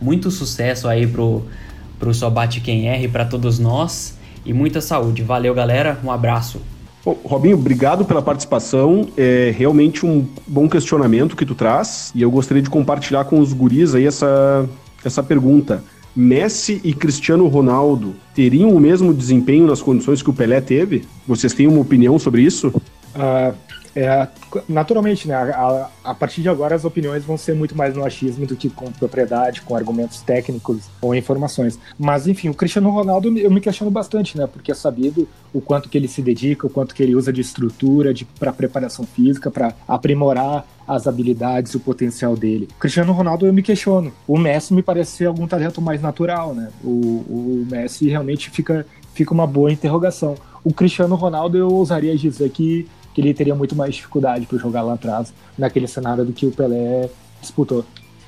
Muito 0.00 0.30
sucesso 0.30 0.88
aí 0.88 1.06
pro, 1.06 1.42
pro 1.98 2.14
Só 2.14 2.30
Bate 2.30 2.60
Quem 2.60 2.88
R 2.88 3.08
para 3.08 3.24
todos 3.24 3.58
nós. 3.58 4.16
E 4.44 4.52
muita 4.52 4.80
saúde. 4.80 5.22
Valeu, 5.22 5.54
galera. 5.54 5.98
Um 6.04 6.10
abraço. 6.10 6.60
Bom, 7.04 7.18
Robinho, 7.24 7.58
obrigado 7.58 8.04
pela 8.04 8.22
participação. 8.22 9.08
É 9.16 9.52
realmente 9.56 10.06
um 10.06 10.26
bom 10.46 10.68
questionamento 10.68 11.36
que 11.36 11.44
tu 11.44 11.54
traz. 11.54 12.10
E 12.14 12.22
eu 12.22 12.30
gostaria 12.30 12.62
de 12.62 12.70
compartilhar 12.70 13.24
com 13.24 13.40
os 13.40 13.52
guris 13.52 13.94
aí 13.94 14.06
essa, 14.06 14.68
essa 15.04 15.22
pergunta. 15.22 15.82
Messi 16.14 16.80
e 16.84 16.92
Cristiano 16.92 17.46
Ronaldo 17.48 18.14
teriam 18.34 18.70
o 18.70 18.80
mesmo 18.80 19.12
desempenho 19.12 19.66
nas 19.66 19.82
condições 19.82 20.22
que 20.22 20.30
o 20.30 20.34
Pelé 20.34 20.60
teve? 20.60 21.04
Vocês 21.26 21.52
têm 21.52 21.66
uma 21.66 21.80
opinião 21.80 22.18
sobre 22.18 22.42
isso? 22.42 22.68
Uh, 22.68 23.54
é, 23.96 24.26
naturalmente, 24.68 25.28
né? 25.28 25.34
A, 25.34 25.88
a, 26.02 26.14
partir 26.14 26.42
de 26.42 26.48
agora 26.48 26.74
as 26.74 26.84
opiniões 26.84 27.24
vão 27.24 27.36
ser 27.36 27.54
muito 27.54 27.76
mais 27.76 27.94
no 27.94 28.04
achismo 28.04 28.44
do 28.44 28.56
que 28.56 28.68
com 28.68 28.90
propriedade, 28.90 29.62
com 29.62 29.76
argumentos 29.76 30.20
técnicos 30.20 30.90
ou 31.00 31.14
informações. 31.14 31.78
Mas 31.96 32.26
enfim, 32.26 32.48
o 32.48 32.54
Cristiano 32.54 32.90
Ronaldo 32.90 33.36
eu 33.38 33.50
me 33.50 33.60
questiono 33.60 33.90
bastante, 33.90 34.36
né? 34.36 34.48
Porque 34.48 34.72
é 34.72 34.74
sabido 34.74 35.28
o 35.52 35.60
quanto 35.60 35.88
que 35.88 35.96
ele 35.96 36.08
se 36.08 36.20
dedica, 36.20 36.66
o 36.66 36.70
quanto 36.70 36.94
que 36.94 37.02
ele 37.02 37.14
usa 37.14 37.32
de 37.32 37.40
estrutura, 37.40 38.12
de 38.12 38.24
para 38.24 38.52
preparação 38.52 39.04
física, 39.04 39.50
para 39.50 39.72
aprimorar 39.86 40.66
as 40.86 41.06
habilidades 41.06 41.72
e 41.72 41.76
o 41.76 41.80
potencial 41.80 42.36
dele. 42.36 42.68
O 42.76 42.80
Cristiano 42.80 43.12
Ronaldo 43.12 43.46
eu 43.46 43.52
me 43.52 43.62
questiono. 43.62 44.12
O 44.26 44.36
Messi 44.36 44.74
me 44.74 44.82
parece 44.82 45.18
ser 45.18 45.26
algum 45.26 45.46
talento 45.46 45.80
mais 45.80 46.02
natural, 46.02 46.52
né? 46.52 46.70
O, 46.82 46.88
o 46.88 47.66
Messi 47.70 48.08
realmente 48.08 48.50
fica 48.50 48.84
fica 49.14 49.32
uma 49.32 49.46
boa 49.46 49.70
interrogação. 49.70 50.34
O 50.64 50.74
Cristiano 50.74 51.14
Ronaldo 51.14 51.56
eu 51.56 51.68
ousaria 51.68 52.16
dizer 52.16 52.50
que 52.50 52.88
que 53.14 53.20
ele 53.20 53.32
teria 53.32 53.54
muito 53.54 53.76
mais 53.76 53.94
dificuldade 53.94 54.44
para 54.44 54.58
jogar 54.58 54.82
lá 54.82 54.94
atrás, 54.94 55.32
naquele 55.56 55.86
cenário 55.86 56.24
do 56.24 56.32
que 56.32 56.46
o 56.46 56.50
Pelé 56.50 57.08
disputou. 57.40 57.84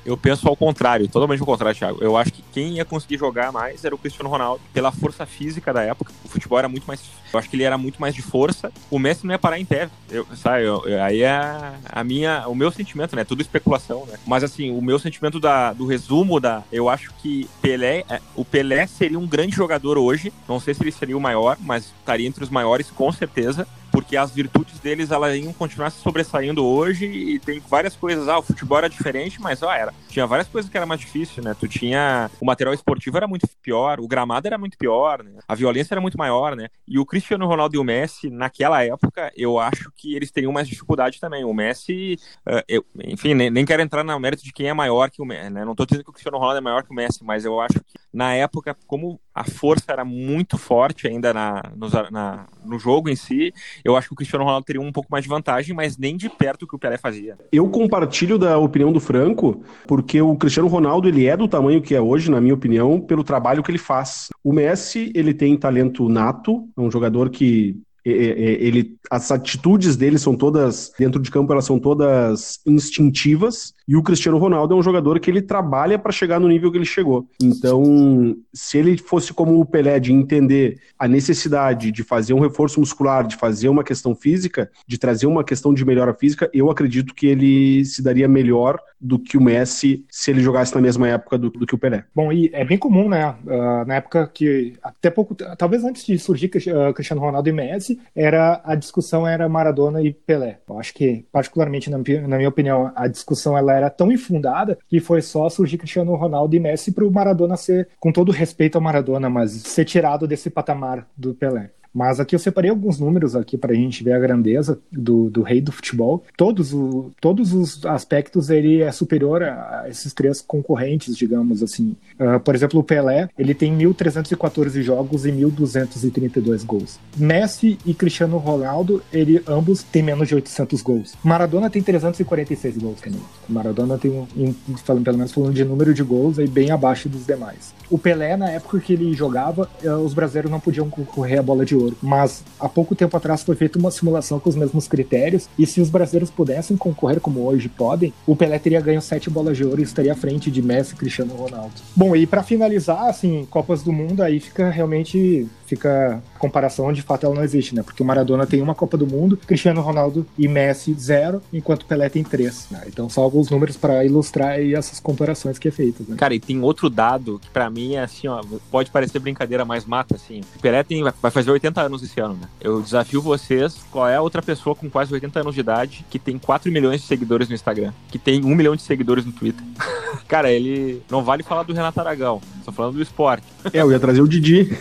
Eu 0.07 0.15
penso 0.15 0.47
ao 0.47 0.55
contrário, 0.55 1.05
totalmente 1.09 1.41
ao 1.41 1.45
contrário, 1.45 1.77
Thiago. 1.77 2.01
Eu 2.01 2.15
acho 2.15 2.31
que 2.31 2.41
quem 2.53 2.75
ia 2.75 2.85
conseguir 2.85 3.17
jogar 3.17 3.51
mais 3.51 3.83
era 3.83 3.93
o 3.93 3.97
Cristiano 3.97 4.29
Ronaldo, 4.29 4.61
pela 4.73 4.89
força 4.89 5.25
física 5.25 5.73
da 5.73 5.83
época. 5.83 6.13
O 6.23 6.29
futebol 6.29 6.57
era 6.57 6.69
muito 6.69 6.85
mais. 6.85 7.01
Eu 7.33 7.37
acho 7.37 7.49
que 7.49 7.57
ele 7.57 7.63
era 7.63 7.77
muito 7.77 7.99
mais 7.99 8.15
de 8.15 8.21
força. 8.21 8.71
O 8.89 8.97
Messi 8.97 9.25
não 9.25 9.33
ia 9.33 9.37
parar 9.37 9.59
em 9.59 9.65
pé. 9.65 9.89
Eu, 10.09 10.25
sabe, 10.37 10.63
eu, 10.63 10.81
aí 11.03 11.23
é 11.23 11.73
a 11.83 12.03
minha, 12.05 12.47
o 12.47 12.55
meu 12.55 12.71
sentimento, 12.71 13.17
né? 13.17 13.25
Tudo 13.25 13.41
especulação, 13.41 14.05
né? 14.05 14.17
Mas 14.25 14.45
assim, 14.45 14.71
o 14.71 14.81
meu 14.81 14.97
sentimento 14.97 15.41
da, 15.41 15.73
do 15.73 15.85
resumo 15.85 16.39
da. 16.39 16.63
Eu 16.71 16.87
acho 16.87 17.13
que 17.15 17.49
Pelé, 17.61 18.05
é, 18.09 18.21
o 18.33 18.45
Pelé 18.45 18.87
seria 18.87 19.19
um 19.19 19.27
grande 19.27 19.57
jogador 19.57 19.97
hoje. 19.97 20.31
Não 20.47 20.61
sei 20.61 20.73
se 20.73 20.83
ele 20.83 20.91
seria 20.93 21.17
o 21.17 21.21
maior, 21.21 21.57
mas 21.59 21.83
estaria 21.99 22.25
entre 22.25 22.45
os 22.45 22.49
maiores 22.49 22.89
com 22.89 23.11
certeza 23.11 23.67
porque 23.97 24.15
as 24.15 24.29
virtudes 24.29 24.79
deles 24.79 25.09
elas 25.09 25.35
iam 25.35 25.51
continuar 25.51 25.89
se 25.89 25.99
sobressaindo 26.03 26.63
hoje 26.63 27.07
e 27.07 27.39
tem 27.39 27.59
várias 27.59 27.95
coisas. 27.95 28.27
Ah, 28.27 28.37
o 28.37 28.43
futebol 28.43 28.77
era 28.77 28.87
diferente, 28.87 29.41
mas 29.41 29.63
ó, 29.63 29.73
era. 29.73 29.91
Tinha 30.07 30.27
várias 30.27 30.47
coisas 30.47 30.69
que 30.69 30.77
era 30.77 30.85
mais 30.85 31.01
difícil, 31.01 31.43
né? 31.43 31.55
Tu 31.59 31.67
tinha. 31.67 32.29
O 32.39 32.45
material 32.45 32.75
esportivo 32.75 33.17
era 33.17 33.27
muito 33.27 33.47
pior, 33.59 33.99
o 33.99 34.07
gramado 34.07 34.45
era 34.45 34.55
muito 34.55 34.77
pior, 34.77 35.23
né? 35.23 35.39
A 35.47 35.55
violência 35.55 35.95
era 35.95 35.99
muito 35.99 36.15
maior, 36.15 36.55
né? 36.55 36.67
E 36.87 36.99
o 36.99 37.05
Cristiano 37.07 37.47
Ronaldo 37.47 37.75
e 37.75 37.79
o 37.79 37.83
Messi, 37.83 38.29
naquela 38.29 38.83
época, 38.83 39.31
eu 39.35 39.57
acho 39.57 39.91
que 39.97 40.15
eles 40.15 40.29
teriam 40.29 40.51
mais 40.51 40.67
dificuldade 40.67 41.19
também. 41.19 41.43
O 41.43 41.51
Messi, 41.51 42.19
uh, 42.47 42.61
eu, 42.67 42.85
enfim, 43.03 43.33
nem, 43.33 43.49
nem, 43.49 43.65
quero 43.65 43.81
entrar 43.81 44.03
no 44.03 44.19
mérito 44.19 44.43
de 44.43 44.53
quem 44.53 44.69
é 44.69 44.73
maior 44.75 45.09
que 45.09 45.23
o 45.23 45.25
Messi, 45.25 45.49
né? 45.49 45.65
Não 45.65 45.73
tô 45.73 45.87
dizendo 45.87 46.03
que 46.03 46.11
o 46.11 46.13
Cristiano 46.13 46.37
Ronaldo 46.37 46.59
é 46.59 46.61
maior 46.61 46.83
que 46.83 46.91
o 46.91 46.95
Messi, 46.95 47.23
mas 47.23 47.45
eu 47.45 47.59
acho 47.59 47.79
que 47.79 47.97
na 48.13 48.35
época, 48.35 48.77
como 48.85 49.19
a 49.37 49.43
força 49.43 49.91
era 49.91 50.03
muito 50.03 50.57
forte 50.57 51.07
ainda 51.07 51.31
na, 51.31 51.61
no, 51.75 51.87
na, 52.11 52.47
no 52.65 52.79
jogo 52.79 53.07
em 53.07 53.15
si, 53.15 53.53
eu 53.85 53.95
acho 53.95 54.07
que 54.07 54.13
o 54.13 54.17
Cristiano 54.17 54.43
Ronaldo 54.43 54.65
teria 54.65 54.81
um 54.81 54.91
pouco 54.91 55.09
mais 55.11 55.23
de 55.23 55.29
vantagem, 55.29 55.75
mas 55.75 55.95
nem 55.95 56.17
de 56.17 56.27
perto 56.27 56.63
o 56.63 56.67
que 56.67 56.75
o 56.75 56.79
Pelé 56.79 56.97
fazia. 56.97 57.37
Eu 57.51 57.69
compartilho 57.69 58.39
da 58.39 58.57
opinião 58.57 58.91
do 58.91 58.99
Franco, 58.99 59.63
porque 59.85 60.19
o 60.19 60.35
Cristiano 60.35 60.67
Ronaldo 60.67 61.07
ele 61.07 61.27
é 61.27 61.37
do 61.37 61.47
tamanho 61.47 61.83
que 61.83 61.93
é 61.93 62.01
hoje, 62.01 62.31
na 62.31 62.41
minha 62.41 62.55
opinião, 62.55 62.99
pelo 62.99 63.23
trabalho 63.23 63.61
que 63.61 63.69
ele 63.69 63.77
faz. 63.77 64.29
O 64.43 64.51
Messi, 64.51 65.11
ele 65.13 65.33
tem 65.33 65.55
talento 65.55 66.09
nato, 66.09 66.67
é 66.75 66.81
um 66.81 66.89
jogador 66.89 67.29
que 67.29 67.79
ele 68.03 68.95
as 69.11 69.31
atitudes 69.31 69.97
dele 69.97 70.17
são 70.17 70.33
todas 70.33 70.93
dentro 70.97 71.21
de 71.21 71.29
campo 71.29 71.51
elas 71.51 71.65
são 71.65 71.77
todas 71.77 72.59
instintivas 72.65 73.73
E 73.87 73.95
o 73.95 74.03
Cristiano 74.03 74.37
Ronaldo 74.37 74.73
é 74.73 74.77
um 74.77 74.83
jogador 74.83 75.17
que 75.19 75.31
ele 75.31 75.41
trabalha 75.41 75.97
para 75.97 76.11
chegar 76.11 76.39
no 76.39 76.47
nível 76.47 76.69
que 76.69 76.77
ele 76.77 76.85
chegou. 76.85 77.25
Então, 77.41 78.35
se 78.53 78.77
ele 78.77 78.97
fosse 78.97 79.33
como 79.33 79.59
o 79.59 79.65
Pelé 79.65 79.97
de 79.99 80.11
entender 80.11 80.79
a 80.99 81.07
necessidade 81.07 81.91
de 81.91 82.03
fazer 82.03 82.33
um 82.33 82.39
reforço 82.39 82.79
muscular, 82.79 83.25
de 83.25 83.37
fazer 83.37 83.69
uma 83.69 83.83
questão 83.83 84.13
física, 84.13 84.69
de 84.85 84.97
trazer 84.97 85.25
uma 85.25 85.43
questão 85.43 85.73
de 85.73 85.85
melhora 85.85 86.13
física, 86.13 86.49
eu 86.53 86.69
acredito 86.69 87.15
que 87.15 87.27
ele 87.27 87.85
se 87.85 88.03
daria 88.03 88.27
melhor 88.27 88.77
do 88.99 89.19
que 89.19 89.37
o 89.37 89.41
Messi 89.41 90.03
se 90.09 90.31
ele 90.31 90.41
jogasse 90.41 90.73
na 90.75 90.81
mesma 90.81 91.07
época 91.07 91.37
do, 91.37 91.49
do 91.49 91.65
que 91.65 91.75
o 91.75 91.77
Pelé. 91.77 92.03
Bom, 92.13 92.31
e 92.31 92.49
é 92.51 92.65
bem 92.65 92.77
comum, 92.77 93.07
né? 93.07 93.35
Uh, 93.45 93.85
na 93.85 93.95
época 93.95 94.29
que 94.33 94.73
até 94.81 95.09
pouco, 95.09 95.35
talvez 95.35 95.83
antes 95.83 96.05
de 96.05 96.17
surgir 96.17 96.47
uh, 96.47 96.93
Cristiano 96.93 97.21
Ronaldo 97.21 97.47
e 97.47 97.53
Messi, 97.53 97.99
era 98.15 98.61
a 98.65 98.75
discussão 98.75 99.27
era 99.27 99.47
Maradona 99.47 100.01
e 100.01 100.11
Pelé. 100.11 100.59
Eu 100.67 100.79
acho 100.79 100.93
que, 100.93 101.25
particularmente 101.31 101.89
na, 101.89 101.97
na 101.97 102.37
minha 102.37 102.49
opinião, 102.49 102.91
a 102.95 103.07
discussão 103.07 103.57
ela 103.57 103.73
era 103.77 103.89
tão 103.89 104.11
infundada 104.11 104.77
que 104.87 104.99
foi 104.99 105.21
só 105.21 105.49
surgir 105.49 105.77
Cristiano 105.77 106.15
Ronaldo 106.15 106.55
e 106.55 106.59
Messi 106.59 106.91
para 106.91 107.05
o 107.05 107.11
Maradona 107.11 107.55
ser, 107.55 107.89
com 107.99 108.11
todo 108.11 108.31
respeito 108.31 108.75
ao 108.75 108.81
Maradona, 108.81 109.29
mas 109.29 109.51
ser 109.51 109.85
tirado 109.85 110.27
desse 110.27 110.49
patamar 110.49 111.07
do 111.15 111.33
Pelé. 111.33 111.71
Mas 111.93 112.19
aqui 112.19 112.35
eu 112.35 112.39
separei 112.39 112.69
alguns 112.69 112.99
números 112.99 113.35
aqui 113.35 113.57
para 113.57 113.71
a 113.71 113.75
gente 113.75 114.03
ver 114.03 114.13
a 114.13 114.19
grandeza 114.19 114.79
do, 114.91 115.29
do 115.29 115.41
rei 115.41 115.61
do 115.61 115.71
futebol. 115.71 116.23
Todos, 116.35 116.73
o, 116.73 117.11
todos 117.19 117.53
os 117.53 117.85
aspectos 117.85 118.49
ele 118.49 118.81
é 118.81 118.91
superior 118.91 119.43
a, 119.43 119.85
esses 119.89 120.13
três 120.13 120.41
concorrentes, 120.41 121.15
digamos 121.15 121.63
assim. 121.63 121.95
Uh, 122.19 122.39
por 122.39 122.55
exemplo, 122.55 122.79
o 122.79 122.83
Pelé, 122.83 123.29
ele 123.37 123.53
tem 123.53 123.75
1.314 123.77 124.81
jogos 124.81 125.25
e 125.25 125.31
1.232 125.31 126.65
gols. 126.65 126.99
Messi 127.15 127.77
e 127.85 127.93
Cristiano 127.93 128.37
Ronaldo, 128.37 129.01
ele 129.11 129.41
ambos 129.47 129.83
têm 129.83 130.03
menos 130.03 130.27
de 130.27 130.35
800 130.35 130.81
gols. 130.81 131.15
Maradona 131.23 131.69
tem 131.69 131.81
346 131.81 132.77
gols 132.77 133.01
também. 133.01 133.21
Maradona 133.47 133.97
tem, 133.97 134.11
um, 134.11 134.53
falando, 134.83 135.03
pelo 135.03 135.17
menos 135.17 135.31
falando 135.31 135.53
de 135.53 135.65
número 135.65 135.93
de 135.93 136.03
gols, 136.03 136.39
aí 136.39 136.47
bem 136.47 136.71
abaixo 136.71 137.09
dos 137.09 137.25
demais. 137.25 137.73
O 137.89 137.97
Pelé, 137.97 138.35
na 138.35 138.49
época 138.49 138.79
que 138.79 138.93
ele 138.93 139.13
jogava, 139.13 139.69
uh, 139.83 139.89
os 139.97 140.13
brasileiros 140.13 140.51
não 140.51 140.59
podiam 140.59 140.89
concorrer 140.89 141.39
à 141.39 141.43
bola 141.43 141.65
de 141.65 141.75
ouro. 141.77 141.97
Mas 142.01 142.43
há 142.59 142.67
pouco 142.67 142.95
tempo 142.95 143.15
atrás 143.15 143.43
foi 143.43 143.55
feita 143.55 143.79
uma 143.79 143.91
simulação 143.91 144.39
com 144.39 144.49
os 144.49 144.55
mesmos 144.55 144.87
critérios, 144.87 145.47
e 145.57 145.65
se 145.65 145.81
os 145.81 145.89
brasileiros 145.89 146.29
pudessem 146.29 146.77
concorrer 146.77 147.19
como 147.19 147.45
hoje 147.45 147.69
podem, 147.69 148.13
o 148.25 148.35
Pelé 148.35 148.59
teria 148.59 148.81
ganho 148.81 149.01
sete 149.01 149.29
bolas 149.29 149.57
de 149.57 149.65
ouro 149.65 149.79
e 149.79 149.83
estaria 149.83 150.13
à 150.13 150.15
frente 150.15 150.49
de 150.51 150.61
Messi 150.61 150.93
e 150.93 150.97
Cristiano 150.97 151.33
Ronaldo. 151.35 151.73
Bom, 151.95 152.15
e 152.15 152.25
para 152.25 152.43
finalizar, 152.43 153.05
assim, 153.05 153.45
Copas 153.49 153.83
do 153.83 153.91
Mundo, 153.91 154.21
aí 154.21 154.39
fica 154.39 154.69
realmente 154.69 155.47
fica 155.67 156.23
comparação 156.39 156.93
de 156.93 157.01
fato 157.01 157.25
ela 157.25 157.35
não 157.35 157.43
existe, 157.43 157.75
né? 157.75 157.83
Porque 157.83 158.01
o 158.01 158.05
Maradona 158.05 158.47
tem 158.47 158.61
uma 158.61 158.73
Copa 158.73 158.97
do 158.97 159.05
Mundo, 159.05 159.37
Cristiano 159.37 159.81
Ronaldo 159.81 160.25
e 160.37 160.47
Messi 160.47 160.93
zero, 160.93 161.41
enquanto 161.51 161.85
Pelé 161.85 162.09
tem 162.09 162.23
três. 162.23 162.67
Né? 162.71 162.83
Então 162.87 163.09
só 163.09 163.21
alguns 163.21 163.49
números 163.49 163.75
para 163.75 164.05
ilustrar 164.05 164.59
essas 164.59 164.99
comparações 164.99 165.59
que 165.59 165.67
é 165.67 165.71
feitas. 165.71 166.07
Né? 166.07 166.15
Cara, 166.15 166.33
e 166.33 166.39
tem 166.39 166.61
outro 166.61 166.89
dado 166.89 167.39
que 167.39 167.49
para 167.49 167.69
mim 167.69 167.95
é 167.95 168.03
assim, 168.03 168.27
ó, 168.27 168.41
pode 168.71 168.89
parecer 168.89 169.19
brincadeira, 169.19 169.65
mas 169.65 169.85
mata 169.85 170.15
assim. 170.15 170.41
Pelé 170.61 170.83
tem, 170.83 171.03
vai 171.03 171.31
fazer 171.31 171.51
80 171.51 171.66
anos 171.75 172.03
esse 172.03 172.19
ano, 172.19 172.35
né? 172.35 172.47
Eu 172.59 172.81
desafio 172.81 173.21
vocês, 173.21 173.85
qual 173.91 174.07
é 174.07 174.15
a 174.15 174.21
outra 174.21 174.41
pessoa 174.41 174.75
com 174.75 174.89
quase 174.89 175.13
80 175.13 175.39
anos 175.39 175.55
de 175.55 175.61
idade 175.61 176.05
que 176.09 176.19
tem 176.19 176.37
4 176.37 176.71
milhões 176.71 177.01
de 177.01 177.07
seguidores 177.07 177.49
no 177.49 177.55
Instagram, 177.55 177.91
que 178.09 178.19
tem 178.19 178.43
1 178.43 178.55
milhão 178.55 178.75
de 178.75 178.81
seguidores 178.81 179.25
no 179.25 179.31
Twitter. 179.31 179.63
Cara, 180.27 180.51
ele 180.51 181.01
não 181.09 181.23
vale 181.23 181.43
falar 181.43 181.63
do 181.63 181.73
Renato 181.73 181.99
Aragão, 181.99 182.41
tô 182.67 182.71
falando 182.71 182.95
do 182.95 183.01
esporte. 183.01 183.45
É, 183.73 183.81
eu 183.81 183.91
ia 183.91 183.99
trazer 183.99 184.21
o 184.21 184.27
Didi. 184.27 184.77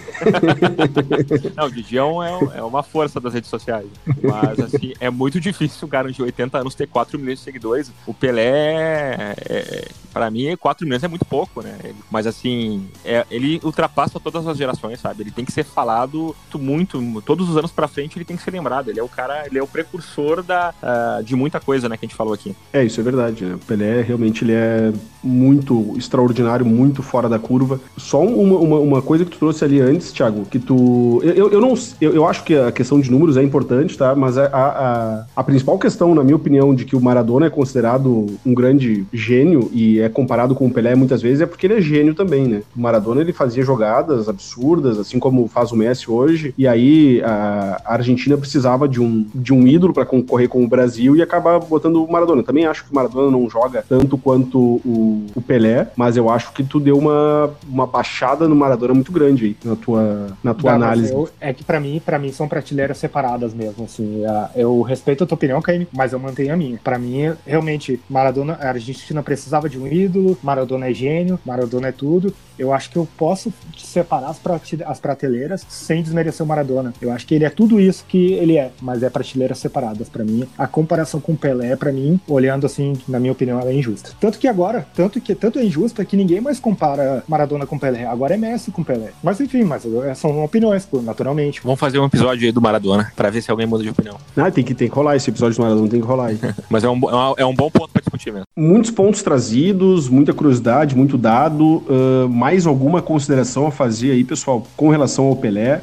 Não, 1.56 1.66
o 1.66 1.70
Didi 1.70 1.96
é, 1.96 2.04
um, 2.04 2.22
é, 2.22 2.62
uma 2.62 2.82
força 2.82 3.20
das 3.20 3.32
redes 3.32 3.48
sociais. 3.48 3.86
Mas, 4.22 4.58
assim, 4.58 4.92
é 4.98 5.08
muito 5.08 5.40
difícil 5.40 5.86
um 5.86 5.90
cara 5.90 6.10
de 6.10 6.20
80 6.20 6.58
anos 6.58 6.74
ter 6.74 6.88
4 6.88 7.18
milhões 7.18 7.38
de 7.38 7.44
seguidores. 7.44 7.92
O 8.06 8.12
Pelé, 8.12 9.14
é, 9.14 9.34
é 9.48 9.88
para 10.12 10.30
mim, 10.30 10.56
4 10.56 10.84
milhões 10.84 11.04
é 11.04 11.08
muito 11.08 11.24
pouco, 11.24 11.62
né? 11.62 11.78
Mas, 12.10 12.26
assim, 12.26 12.88
é, 13.04 13.24
ele 13.30 13.60
ultrapassa 13.62 14.18
todas 14.18 14.46
as 14.46 14.56
gerações, 14.56 14.98
sabe? 14.98 15.22
Ele 15.22 15.30
tem 15.30 15.44
que 15.44 15.52
ser 15.52 15.64
falado 15.64 16.34
muito, 16.54 16.58
todos 16.84 17.48
os 17.48 17.56
anos 17.56 17.70
pra 17.70 17.88
frente 17.88 18.18
ele 18.18 18.24
tem 18.24 18.36
que 18.36 18.42
ser 18.42 18.50
lembrado. 18.50 18.88
Ele 18.88 19.00
é 19.00 19.02
o 19.02 19.08
cara, 19.08 19.46
ele 19.46 19.58
é 19.58 19.62
o 19.62 19.66
precursor 19.66 20.42
da, 20.42 20.74
uh, 20.82 21.22
de 21.22 21.34
muita 21.34 21.60
coisa, 21.60 21.88
né, 21.88 21.96
que 21.96 22.04
a 22.04 22.08
gente 22.08 22.16
falou 22.16 22.34
aqui. 22.34 22.54
É, 22.72 22.84
isso 22.84 23.00
é 23.00 23.02
verdade, 23.02 23.44
né? 23.44 23.54
O 23.54 23.58
Pelé, 23.58 24.02
realmente, 24.02 24.44
ele 24.44 24.52
é 24.52 24.92
muito 25.26 25.94
extraordinário, 25.96 26.64
muito 26.64 27.02
fora 27.02 27.28
da 27.28 27.38
curva. 27.38 27.80
Só 27.96 28.22
uma, 28.22 28.58
uma, 28.58 28.78
uma 28.78 29.02
coisa 29.02 29.24
que 29.24 29.30
tu 29.30 29.38
trouxe 29.38 29.64
ali 29.64 29.80
antes, 29.80 30.12
Thiago, 30.12 30.44
que 30.46 30.58
tu. 30.58 31.20
Eu, 31.22 31.50
eu, 31.50 31.60
não. 31.60 31.74
Eu, 32.00 32.14
eu 32.14 32.26
acho 32.26 32.44
que 32.44 32.54
a 32.54 32.72
questão 32.72 33.00
de 33.00 33.10
números 33.10 33.36
é 33.36 33.42
importante, 33.42 33.96
tá? 33.96 34.14
Mas 34.14 34.38
a, 34.38 34.46
a, 34.46 35.24
a, 35.34 35.44
principal 35.44 35.78
questão, 35.78 36.14
na 36.14 36.22
minha 36.22 36.36
opinião, 36.36 36.74
de 36.74 36.84
que 36.84 36.96
o 36.96 37.00
Maradona 37.00 37.46
é 37.46 37.50
considerado 37.50 38.26
um 38.44 38.54
grande 38.54 39.06
gênio 39.12 39.70
e 39.72 40.00
é 40.00 40.08
comparado 40.08 40.54
com 40.54 40.66
o 40.66 40.70
Pelé 40.70 40.94
muitas 40.94 41.22
vezes 41.22 41.40
é 41.40 41.46
porque 41.46 41.66
ele 41.66 41.74
é 41.74 41.80
gênio 41.80 42.14
também, 42.14 42.46
né? 42.46 42.62
O 42.76 42.80
Maradona 42.80 43.20
ele 43.20 43.32
fazia 43.32 43.62
jogadas 43.62 44.28
absurdas, 44.28 44.98
assim 44.98 45.18
como 45.18 45.48
faz 45.48 45.72
o 45.72 45.76
Messi 45.76 46.10
hoje, 46.10 46.54
e 46.56 46.66
aí 46.66 47.22
a, 47.24 47.82
Argentina 47.84 48.36
precisava 48.36 48.88
de 48.88 49.00
um, 49.00 49.26
de 49.34 49.52
um 49.52 49.66
ídolo 49.66 49.92
para 49.92 50.04
concorrer 50.04 50.48
com 50.48 50.64
o 50.64 50.68
Brasil 50.68 51.16
e 51.16 51.22
acabar 51.22 51.58
botando 51.58 52.02
o 52.02 52.10
Maradona. 52.10 52.42
Também 52.42 52.66
acho 52.66 52.84
que 52.84 52.92
o 52.92 52.94
Maradona 52.94 53.30
não 53.30 53.48
joga 53.48 53.84
tanto 53.88 54.18
quanto 54.18 54.58
o, 54.58 55.15
o 55.34 55.40
Pelé, 55.40 55.88
mas 55.96 56.16
eu 56.16 56.30
acho 56.30 56.52
que 56.52 56.62
tu 56.62 56.80
deu 56.80 56.98
uma, 56.98 57.50
uma 57.68 57.86
baixada 57.86 58.48
no 58.48 58.54
Maradona 58.54 58.94
muito 58.94 59.12
grande 59.12 59.44
aí 59.46 59.56
na 59.64 59.76
tua, 59.76 60.26
na 60.42 60.54
tua 60.54 60.72
análise. 60.72 61.12
Eu, 61.12 61.28
é 61.40 61.52
que 61.52 61.64
para 61.64 61.80
mim, 61.80 62.00
para 62.04 62.18
mim 62.18 62.32
são 62.32 62.48
prateleiras 62.48 62.98
separadas 62.98 63.54
mesmo, 63.54 63.84
assim. 63.84 64.22
Eu 64.54 64.82
respeito 64.82 65.24
a 65.24 65.26
tua 65.26 65.36
opinião, 65.36 65.60
Caim, 65.60 65.86
mas 65.92 66.12
eu 66.12 66.18
mantenho 66.18 66.52
a 66.52 66.56
minha. 66.56 66.78
Para 66.82 66.98
mim, 66.98 67.32
realmente, 67.46 68.00
Maradona, 68.08 68.58
a 68.60 68.68
Argentina 68.68 69.22
precisava 69.22 69.68
de 69.68 69.78
um 69.78 69.86
ídolo, 69.86 70.36
Maradona 70.42 70.88
é 70.88 70.94
gênio, 70.94 71.38
Maradona 71.44 71.88
é 71.88 71.92
tudo. 71.92 72.32
Eu 72.58 72.72
acho 72.72 72.90
que 72.90 72.96
eu 72.96 73.06
posso 73.16 73.52
separar 73.76 74.30
as, 74.30 74.40
as 74.86 75.00
prateleiras 75.00 75.66
sem 75.68 76.02
desmerecer 76.02 76.44
o 76.44 76.48
Maradona. 76.48 76.92
Eu 77.00 77.12
acho 77.12 77.26
que 77.26 77.34
ele 77.34 77.44
é 77.44 77.50
tudo 77.50 77.80
isso 77.80 78.04
que 78.08 78.32
ele 78.34 78.56
é, 78.56 78.70
mas 78.80 79.02
é 79.02 79.10
prateleiras 79.10 79.58
separadas 79.58 80.08
para 80.08 80.24
mim. 80.24 80.46
A 80.56 80.66
comparação 80.66 81.20
com 81.20 81.32
o 81.32 81.36
Pelé, 81.36 81.76
para 81.76 81.92
mim, 81.92 82.20
olhando 82.28 82.66
assim, 82.66 82.94
na 83.08 83.18
minha 83.20 83.32
opinião, 83.32 83.60
ela 83.60 83.70
é 83.70 83.74
injusta. 83.74 84.10
Tanto 84.20 84.38
que 84.38 84.48
agora, 84.48 84.86
tanto 84.94 85.20
que 85.20 85.34
tanto 85.34 85.58
é 85.58 85.64
injusta 85.64 86.04
que 86.04 86.16
ninguém 86.16 86.40
mais 86.40 86.58
compara 86.58 87.22
Maradona 87.28 87.66
com 87.66 87.78
Pelé. 87.78 88.06
Agora 88.06 88.34
é 88.34 88.36
Messi 88.36 88.70
com 88.70 88.82
Pelé. 88.82 89.12
Mas 89.22 89.40
enfim, 89.40 89.64
mas 89.64 89.84
é, 89.84 90.14
são 90.14 90.44
opiniões, 90.44 90.88
naturalmente. 91.02 91.60
Vamos 91.62 91.80
fazer 91.80 91.98
um 91.98 92.06
episódio 92.06 92.46
aí 92.46 92.52
do 92.52 92.60
Maradona 92.60 93.12
para 93.14 93.30
ver 93.30 93.42
se 93.42 93.50
alguém 93.50 93.66
muda 93.66 93.82
de 93.82 93.90
opinião. 93.90 94.16
Ah, 94.36 94.50
tem 94.50 94.64
que, 94.64 94.74
tem 94.74 94.88
que 94.88 94.94
rolar 94.94 95.16
esse 95.16 95.30
episódio 95.30 95.56
do 95.56 95.62
Maradona, 95.62 95.88
tem 95.88 96.00
que 96.00 96.06
rolar 96.06 96.26
aí. 96.26 96.38
mas 96.70 96.84
é 96.84 96.88
um, 96.88 97.00
é 97.36 97.44
um 97.44 97.54
bom 97.54 97.70
ponto 97.70 97.90
para 97.92 98.00
discutir 98.00 98.32
mesmo. 98.32 98.46
Muitos 98.56 98.90
pontos 98.90 99.22
trazidos, 99.22 100.08
muita 100.08 100.32
curiosidade, 100.32 100.96
muito 100.96 101.18
dado. 101.18 101.84
Uh, 101.88 102.28
mais 102.46 102.64
alguma 102.64 103.02
consideração 103.02 103.66
a 103.66 103.72
fazer 103.72 104.12
aí, 104.12 104.22
pessoal, 104.22 104.64
com 104.76 104.88
relação 104.88 105.26
ao 105.26 105.34
Pelé? 105.34 105.82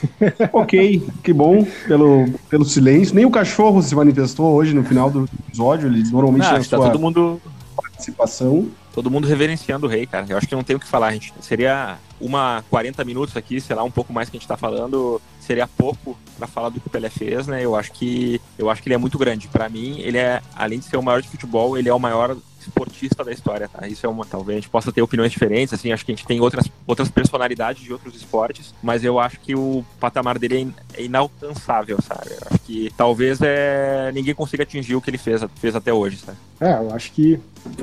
ok, 0.54 1.06
que 1.22 1.34
bom 1.34 1.66
pelo, 1.86 2.24
pelo 2.48 2.64
silêncio. 2.64 3.14
Nem 3.14 3.26
o 3.26 3.30
cachorro 3.30 3.82
se 3.82 3.94
manifestou 3.94 4.54
hoje 4.54 4.72
no 4.72 4.82
final 4.82 5.10
do 5.10 5.28
episódio. 5.46 5.86
Ele 5.86 6.02
normalmente 6.10 6.50
não, 6.50 6.64
tá 6.64 6.78
todo 6.78 6.98
mundo 6.98 7.38
participação. 7.76 8.68
Todo 8.94 9.10
mundo 9.10 9.28
reverenciando 9.28 9.86
o 9.86 9.88
rei, 9.88 10.06
cara. 10.06 10.24
Eu 10.30 10.38
acho 10.38 10.48
que 10.48 10.54
não 10.54 10.64
tem 10.64 10.76
o 10.76 10.80
que 10.80 10.86
falar, 10.86 11.12
gente. 11.12 11.30
Seria 11.42 11.98
uma 12.18 12.64
40 12.70 13.04
minutos 13.04 13.36
aqui, 13.36 13.60
sei 13.60 13.76
lá, 13.76 13.84
um 13.84 13.90
pouco 13.90 14.10
mais 14.10 14.30
que 14.30 14.36
a 14.38 14.40
gente 14.40 14.48
tá 14.48 14.56
falando, 14.56 15.20
seria 15.38 15.68
pouco 15.68 16.18
para 16.38 16.46
falar 16.46 16.70
do 16.70 16.80
que 16.80 16.86
o 16.86 16.90
Pelé 16.90 17.10
fez, 17.10 17.46
né? 17.46 17.62
Eu 17.62 17.76
acho 17.76 17.92
que 17.92 18.40
eu 18.58 18.70
acho 18.70 18.82
que 18.82 18.88
ele 18.88 18.94
é 18.94 18.98
muito 18.98 19.18
grande. 19.18 19.46
Para 19.46 19.68
mim, 19.68 20.00
ele 20.00 20.16
é 20.16 20.40
além 20.56 20.78
de 20.78 20.86
ser 20.86 20.96
o 20.96 21.02
maior 21.02 21.20
de 21.20 21.28
futebol, 21.28 21.76
ele 21.76 21.90
é 21.90 21.94
o 21.94 22.00
maior 22.00 22.34
esportista 22.68 23.24
da 23.24 23.32
história, 23.32 23.68
tá? 23.68 23.86
Isso 23.86 24.06
é 24.06 24.08
uma, 24.08 24.24
talvez 24.24 24.58
a 24.58 24.60
gente 24.60 24.70
possa 24.70 24.92
ter 24.92 25.02
opiniões 25.02 25.32
diferentes, 25.32 25.74
assim, 25.74 25.92
acho 25.92 26.04
que 26.04 26.12
a 26.12 26.14
gente 26.14 26.26
tem 26.26 26.40
outras, 26.40 26.70
outras 26.86 27.10
personalidades 27.10 27.82
de 27.82 27.92
outros 27.92 28.14
esportes, 28.14 28.74
mas 28.82 29.04
eu 29.04 29.18
acho 29.18 29.40
que 29.40 29.54
o 29.54 29.84
patamar 29.98 30.38
dele 30.38 30.74
é, 30.94 31.00
é 31.00 31.04
inalcançável, 31.04 31.98
sabe? 32.02 32.30
Eu 32.30 32.48
acho 32.50 32.60
que 32.60 32.92
talvez 32.96 33.40
é, 33.42 34.10
ninguém 34.12 34.34
consiga 34.34 34.62
atingir 34.62 34.94
o 34.94 35.00
que 35.00 35.10
ele 35.10 35.18
fez, 35.18 35.42
fez 35.56 35.74
até 35.74 35.92
hoje, 35.92 36.18
sabe? 36.18 36.38
É, 36.60 36.72
eu 36.72 36.94
acho 36.94 37.12
que 37.12 37.40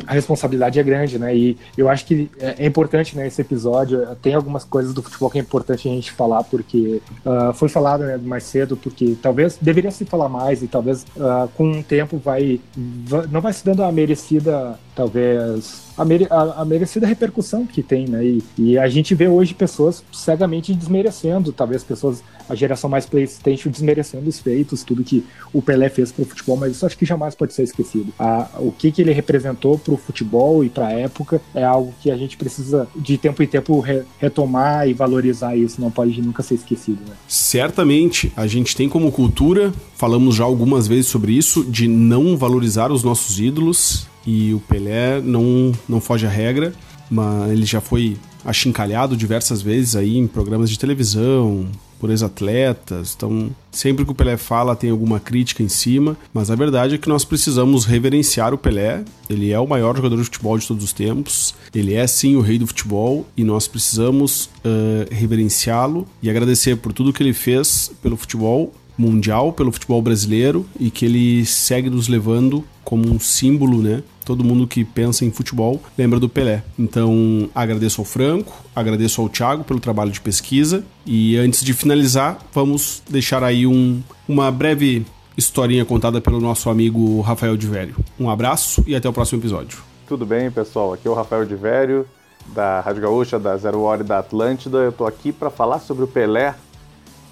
a 0.08 0.14
responsabilidade 0.14 0.80
é 0.80 0.84
grande, 0.84 1.18
né? 1.18 1.36
E 1.36 1.58
eu 1.78 1.90
acho 1.90 2.06
que 2.06 2.30
é, 2.40 2.64
é 2.64 2.66
importante, 2.66 3.16
né, 3.16 3.28
esse 3.28 3.42
episódio, 3.42 4.06
tem 4.22 4.34
algumas 4.34 4.64
coisas 4.64 4.94
do 4.94 5.02
futebol 5.02 5.30
que 5.30 5.38
é 5.38 5.42
importante 5.42 5.88
a 5.88 5.92
gente 5.92 6.12
falar, 6.12 6.44
porque 6.44 7.02
uh, 7.26 7.54
foi 7.54 7.70
falado 7.70 8.04
né, 8.04 8.18
mais 8.18 8.44
cedo, 8.44 8.76
porque 8.78 9.16
talvez 9.22 9.58
deveria 9.60 9.92
se 9.92 10.06
falar 10.06 10.30
mais 10.30 10.62
e 10.62 10.68
talvez 10.68 11.06
uh, 11.16 11.48
com 11.56 11.80
o 11.80 11.84
tempo 11.84 12.18
vai, 12.18 12.60
vai, 12.76 13.28
não 13.28 13.42
vai 13.42 13.54
se 13.54 13.66
dando 13.66 13.84
a 13.84 13.92
merecida 13.92 14.78
talvez 14.96 15.84
a, 15.98 16.06
mere, 16.06 16.28
a, 16.30 16.62
a, 16.62 16.66
merecida 16.66 17.06
repercussão 17.06 17.66
que 17.66 17.84
tem, 17.84 18.08
né? 18.08 18.26
E, 18.26 18.44
e, 18.58 18.78
a 18.78 18.88
gente 18.88 19.14
vê 19.14 19.28
hoje 19.28 19.54
pessoas 19.54 20.04
cegamente 20.12 20.74
desmerecendo, 20.74 21.52
talvez 21.52 21.84
pessoas, 21.84 22.24
a 22.48 22.56
geração 22.56 22.90
mais 22.90 23.06
PlayStation 23.06 23.70
desmerecendo 23.70 24.28
os 24.30 24.40
feitos, 24.40 24.84
tudo 24.84 25.04
que 25.04 25.26
o 25.54 25.62
Pelé 25.62 25.90
fez 25.90 26.12
pro 26.12 26.26
futebol, 26.26 26.58
mas 26.58 26.72
isso 26.72 26.86
acho 26.86 26.98
que 26.98 27.06
jamais 27.06 27.36
pode 27.36 27.54
ser 27.54 27.64
esquecido. 27.64 28.14
A, 28.18 28.50
o 28.60 28.72
que, 28.72 28.92
que 28.92 29.02
ele 29.02 29.12
representou 29.12 29.78
pro 29.78 29.98
futebol 29.98 30.64
e 30.64 30.70
pra 30.70 30.92
época 30.92 31.42
é 31.54 31.64
algo 31.64 31.94
que 32.02 32.10
a 32.10 32.18
gente 32.18 32.38
precisa 32.38 32.88
de 32.96 33.18
tempo 33.18 33.44
em 33.44 33.48
tempo 33.48 33.80
re, 33.80 34.04
retomar 34.18 34.88
e 34.88 34.94
valorizar 34.94 35.56
isso, 35.56 35.82
não 35.82 35.92
pode 35.92 36.22
nunca 36.22 36.42
ser 36.42 36.56
esquecido, 36.56 37.00
né? 37.08 37.16
Certamente, 37.28 38.32
a 38.36 38.48
gente 38.48 38.76
tem 38.76 38.88
como 38.88 39.12
cultura, 39.12 39.74
falamos 39.96 40.36
já 40.36 40.44
algumas 40.44 40.88
vezes 40.88 41.08
sobre 41.08 41.34
isso, 41.34 41.64
de 41.64 41.88
não 41.88 42.38
valorizar 42.38 42.92
os 42.92 43.04
nossos 43.04 43.40
ídolos 43.40 44.08
e 44.26 44.54
o 44.54 44.60
Pelé 44.60 45.22
não, 45.22 45.72
não 45.88 46.02
foge 46.02 46.26
à 46.26 46.30
regra, 46.30 46.74
mas 47.10 47.52
ele 47.52 47.66
já 47.66 47.80
foi 47.80 48.18
achincalhado 48.44 49.18
diversas 49.18 49.62
vezes 49.62 49.96
aí 49.96 50.18
em 50.18 50.28
programas 50.28 50.70
de 50.70 50.78
televisão, 50.78 51.68
por 52.00 52.10
ex-atletas. 52.10 53.14
Então, 53.16 53.50
sempre 53.72 54.06
que 54.06 54.12
o 54.12 54.16
Pelé 54.16 54.38
fala, 54.38 54.76
tem 54.76 54.90
alguma 54.90 55.20
crítica 55.20 55.64
em 55.64 55.70
cima, 55.70 56.18
mas 56.34 56.52
a 56.52 56.56
verdade 56.56 56.96
é 56.96 56.98
que 56.98 57.10
nós 57.10 57.26
precisamos 57.26 57.86
reverenciar 57.86 58.54
o 58.54 58.58
Pelé. 58.58 59.04
Ele 59.30 59.52
é 59.52 59.60
o 59.60 59.68
maior 59.68 59.96
jogador 59.96 60.18
de 60.18 60.24
futebol 60.24 60.58
de 60.58 60.68
todos 60.68 60.84
os 60.84 60.94
tempos, 60.94 61.56
ele 61.74 61.94
é 61.94 62.06
sim 62.06 62.36
o 62.36 62.42
rei 62.42 62.60
do 62.60 62.68
futebol 62.68 63.26
e 63.36 63.44
nós 63.44 63.68
precisamos 63.68 64.46
uh, 64.46 65.12
reverenciá-lo 65.12 66.08
e 66.22 66.30
agradecer 66.30 66.76
por 66.78 66.94
tudo 66.94 67.12
que 67.12 67.24
ele 67.24 67.34
fez 67.34 67.92
pelo 68.02 68.16
futebol 68.16 68.72
mundial, 68.98 69.52
pelo 69.52 69.72
futebol 69.72 70.02
brasileiro 70.02 70.66
e 70.80 70.90
que 70.90 71.06
ele 71.06 71.46
segue 71.46 71.90
nos 71.90 72.08
levando 72.08 72.64
como 72.84 73.12
um 73.12 73.20
símbolo, 73.20 73.82
né? 73.82 74.04
Todo 74.26 74.44
mundo 74.44 74.66
que 74.66 74.84
pensa 74.84 75.24
em 75.24 75.32
futebol 75.32 75.80
lembra 75.96 76.20
do 76.20 76.28
Pelé. 76.28 76.64
Então, 76.78 77.48
agradeço 77.54 78.02
ao 78.02 78.06
Franco, 78.06 78.52
agradeço 78.76 79.22
ao 79.22 79.30
Thiago 79.30 79.64
pelo 79.64 79.80
trabalho 79.80 80.10
de 80.10 80.20
pesquisa 80.20 80.84
e 81.06 81.38
antes 81.38 81.64
de 81.64 81.74
finalizar, 81.74 82.40
vamos 82.52 83.04
deixar 83.08 83.44
aí 83.44 83.68
um, 83.68 84.02
uma 84.28 84.52
breve 84.52 85.06
historinha 85.38 85.86
contada 85.86 86.20
pelo 86.20 86.42
nosso 86.42 86.72
amigo 86.72 87.22
Rafael 87.22 87.56
de 87.56 87.68
Velho. 87.68 87.96
Um 88.20 88.30
abraço 88.30 88.84
e 88.88 88.96
até 88.96 89.08
o 89.08 89.14
próximo 89.14 89.40
episódio. 89.40 89.78
Tudo 90.08 90.26
bem, 90.26 90.50
pessoal? 90.50 90.94
Aqui 90.94 91.08
é 91.08 91.12
o 91.12 91.14
Rafael 91.14 91.46
de 91.46 91.56
Velho, 91.56 92.08
da 92.48 92.80
Rádio 92.82 93.04
Gaúcha, 93.04 93.38
da 93.38 93.56
Zero 93.58 93.82
Hora 93.82 94.02
e 94.02 94.06
da 94.06 94.20
Atlântida. 94.20 94.80
Eu 94.80 94.92
tô 94.92 95.06
aqui 95.06 95.32
para 95.32 95.52
falar 95.52 95.80
sobre 95.80 96.04
o 96.04 96.08
Pelé, 96.08 96.56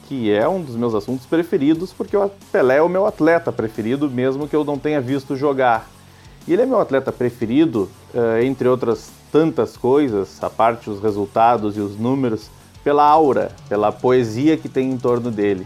que 0.07 0.31
é 0.31 0.47
um 0.47 0.61
dos 0.61 0.75
meus 0.75 0.93
assuntos 0.93 1.25
preferidos, 1.25 1.91
porque 1.91 2.15
o 2.15 2.29
Pelé 2.51 2.77
é 2.77 2.81
o 2.81 2.89
meu 2.89 3.05
atleta 3.05 3.51
preferido, 3.51 4.09
mesmo 4.09 4.47
que 4.47 4.55
eu 4.55 4.63
não 4.63 4.77
tenha 4.77 5.01
visto 5.01 5.35
jogar. 5.35 5.89
E 6.45 6.51
ele 6.51 6.63
é 6.63 6.65
meu 6.65 6.79
atleta 6.79 7.11
preferido, 7.11 7.89
uh, 8.13 8.43
entre 8.43 8.67
outras 8.67 9.09
tantas 9.31 9.77
coisas, 9.77 10.43
a 10.43 10.49
parte 10.49 10.89
os 10.89 11.01
resultados 11.01 11.77
e 11.77 11.79
os 11.79 11.97
números, 11.97 12.49
pela 12.83 13.05
aura, 13.05 13.51
pela 13.69 13.91
poesia 13.91 14.57
que 14.57 14.67
tem 14.67 14.91
em 14.91 14.97
torno 14.97 15.31
dele. 15.31 15.65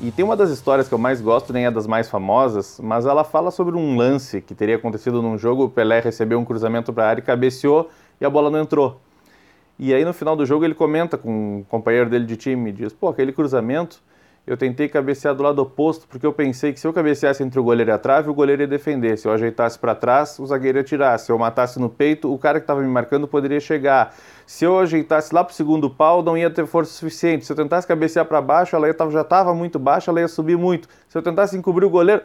E 0.00 0.10
tem 0.10 0.24
uma 0.24 0.36
das 0.36 0.50
histórias 0.50 0.88
que 0.88 0.94
eu 0.94 0.98
mais 0.98 1.20
gosto, 1.20 1.52
nem 1.52 1.66
é 1.66 1.70
das 1.70 1.86
mais 1.86 2.08
famosas, 2.08 2.78
mas 2.82 3.04
ela 3.04 3.24
fala 3.24 3.50
sobre 3.50 3.76
um 3.76 3.96
lance 3.96 4.40
que 4.40 4.54
teria 4.54 4.76
acontecido 4.76 5.20
num 5.20 5.36
jogo, 5.36 5.64
o 5.64 5.68
Pelé 5.68 6.00
recebeu 6.00 6.38
um 6.38 6.44
cruzamento 6.44 6.92
para 6.92 7.04
a 7.04 7.08
área 7.08 7.20
e 7.20 7.24
cabeceou 7.24 7.90
e 8.20 8.24
a 8.24 8.30
bola 8.30 8.50
não 8.50 8.60
entrou. 8.60 9.00
E 9.78 9.92
aí 9.92 10.04
no 10.04 10.12
final 10.12 10.36
do 10.36 10.46
jogo 10.46 10.64
ele 10.64 10.74
comenta 10.74 11.18
com 11.18 11.58
um 11.58 11.64
companheiro 11.64 12.08
dele 12.08 12.24
de 12.24 12.36
time 12.36 12.70
e 12.70 12.72
diz: 12.72 12.92
pô, 12.92 13.08
aquele 13.08 13.32
cruzamento 13.32 14.00
eu 14.46 14.56
tentei 14.56 14.88
cabecear 14.88 15.34
do 15.34 15.42
lado 15.42 15.60
oposto 15.60 16.06
porque 16.08 16.26
eu 16.26 16.32
pensei 16.32 16.72
que 16.72 16.80
se 16.80 16.86
eu 16.86 16.92
cabeceasse 16.92 17.42
entre 17.42 17.60
o 17.60 17.62
goleiro 17.62 17.90
e 17.90 17.92
a 17.92 17.98
trave, 17.98 18.28
o 18.28 18.34
goleiro 18.34 18.62
ia 18.62 18.68
defender. 18.68 19.16
Se 19.16 19.28
eu 19.28 19.32
ajeitasse 19.32 19.78
para 19.78 19.94
trás, 19.94 20.38
o 20.38 20.46
zagueiro 20.46 20.78
ia 20.78 20.84
tirar. 20.84 21.16
Se 21.18 21.30
eu 21.30 21.38
matasse 21.38 21.78
no 21.78 21.88
peito, 21.88 22.32
o 22.32 22.38
cara 22.38 22.58
que 22.58 22.64
estava 22.64 22.80
me 22.80 22.88
marcando 22.88 23.28
poderia 23.28 23.60
chegar. 23.60 24.14
Se 24.46 24.64
eu 24.64 24.78
ajeitasse 24.78 25.34
lá 25.34 25.44
para 25.44 25.52
o 25.52 25.54
segundo 25.54 25.88
pau, 25.88 26.22
não 26.22 26.36
ia 26.36 26.50
ter 26.50 26.66
força 26.66 26.92
suficiente. 26.92 27.46
Se 27.46 27.52
eu 27.52 27.56
tentasse 27.56 27.86
cabecear 27.86 28.26
para 28.26 28.40
baixo, 28.40 28.74
ela 28.74 28.92
já 29.10 29.20
estava 29.20 29.54
muito 29.54 29.78
baixa, 29.78 30.10
ela 30.10 30.20
ia 30.20 30.28
subir 30.28 30.58
muito. 30.58 30.88
Se 31.08 31.16
eu 31.16 31.22
tentasse 31.22 31.56
encobrir 31.56 31.86
o 31.86 31.90
goleiro. 31.90 32.22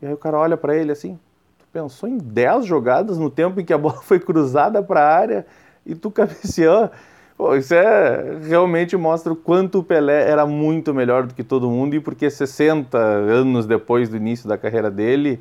E 0.00 0.06
aí 0.06 0.12
o 0.12 0.16
cara 0.16 0.38
olha 0.38 0.56
para 0.56 0.74
ele 0.74 0.92
assim: 0.92 1.18
tu 1.58 1.66
pensou 1.72 2.08
em 2.08 2.16
10 2.16 2.64
jogadas 2.64 3.18
no 3.18 3.28
tempo 3.28 3.60
em 3.60 3.64
que 3.64 3.72
a 3.72 3.78
bola 3.78 4.00
foi 4.02 4.18
cruzada 4.18 4.82
para 4.82 5.00
a 5.00 5.14
área? 5.14 5.46
e 5.88 5.94
tu 5.94 6.10
cabeceou. 6.10 6.90
Pô, 7.38 7.54
isso 7.54 7.72
é 7.72 8.36
realmente 8.42 8.96
mostra 8.96 9.32
o 9.32 9.36
quanto 9.36 9.78
o 9.78 9.84
Pelé 9.84 10.28
era 10.28 10.44
muito 10.44 10.92
melhor 10.92 11.24
do 11.24 11.32
que 11.32 11.44
todo 11.44 11.70
mundo 11.70 11.94
e 11.94 12.00
porque 12.00 12.28
60 12.28 12.98
anos 12.98 13.64
depois 13.64 14.08
do 14.08 14.16
início 14.16 14.48
da 14.48 14.58
carreira 14.58 14.90
dele, 14.90 15.40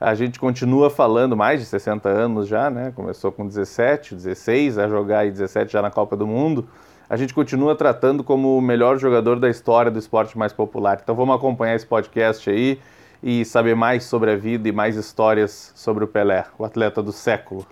a 0.00 0.12
gente 0.16 0.40
continua 0.40 0.90
falando, 0.90 1.36
mais 1.36 1.60
de 1.60 1.66
60 1.66 2.08
anos 2.08 2.48
já, 2.48 2.68
né? 2.68 2.92
Começou 2.96 3.30
com 3.30 3.46
17, 3.46 4.16
16 4.16 4.76
a 4.76 4.88
jogar 4.88 5.24
e 5.24 5.30
17 5.30 5.72
já 5.72 5.80
na 5.80 5.88
Copa 5.88 6.16
do 6.16 6.26
Mundo. 6.26 6.66
A 7.08 7.16
gente 7.16 7.32
continua 7.32 7.76
tratando 7.76 8.24
como 8.24 8.58
o 8.58 8.60
melhor 8.60 8.98
jogador 8.98 9.38
da 9.38 9.48
história 9.48 9.88
do 9.88 10.00
esporte 10.00 10.36
mais 10.36 10.52
popular. 10.52 10.98
Então 11.00 11.14
vamos 11.14 11.36
acompanhar 11.36 11.76
esse 11.76 11.86
podcast 11.86 12.50
aí 12.50 12.80
e 13.22 13.44
saber 13.44 13.76
mais 13.76 14.02
sobre 14.02 14.32
a 14.32 14.36
vida 14.36 14.68
e 14.68 14.72
mais 14.72 14.96
histórias 14.96 15.70
sobre 15.76 16.02
o 16.02 16.08
Pelé, 16.08 16.44
o 16.58 16.64
atleta 16.64 17.00
do 17.00 17.12
século. 17.12 17.64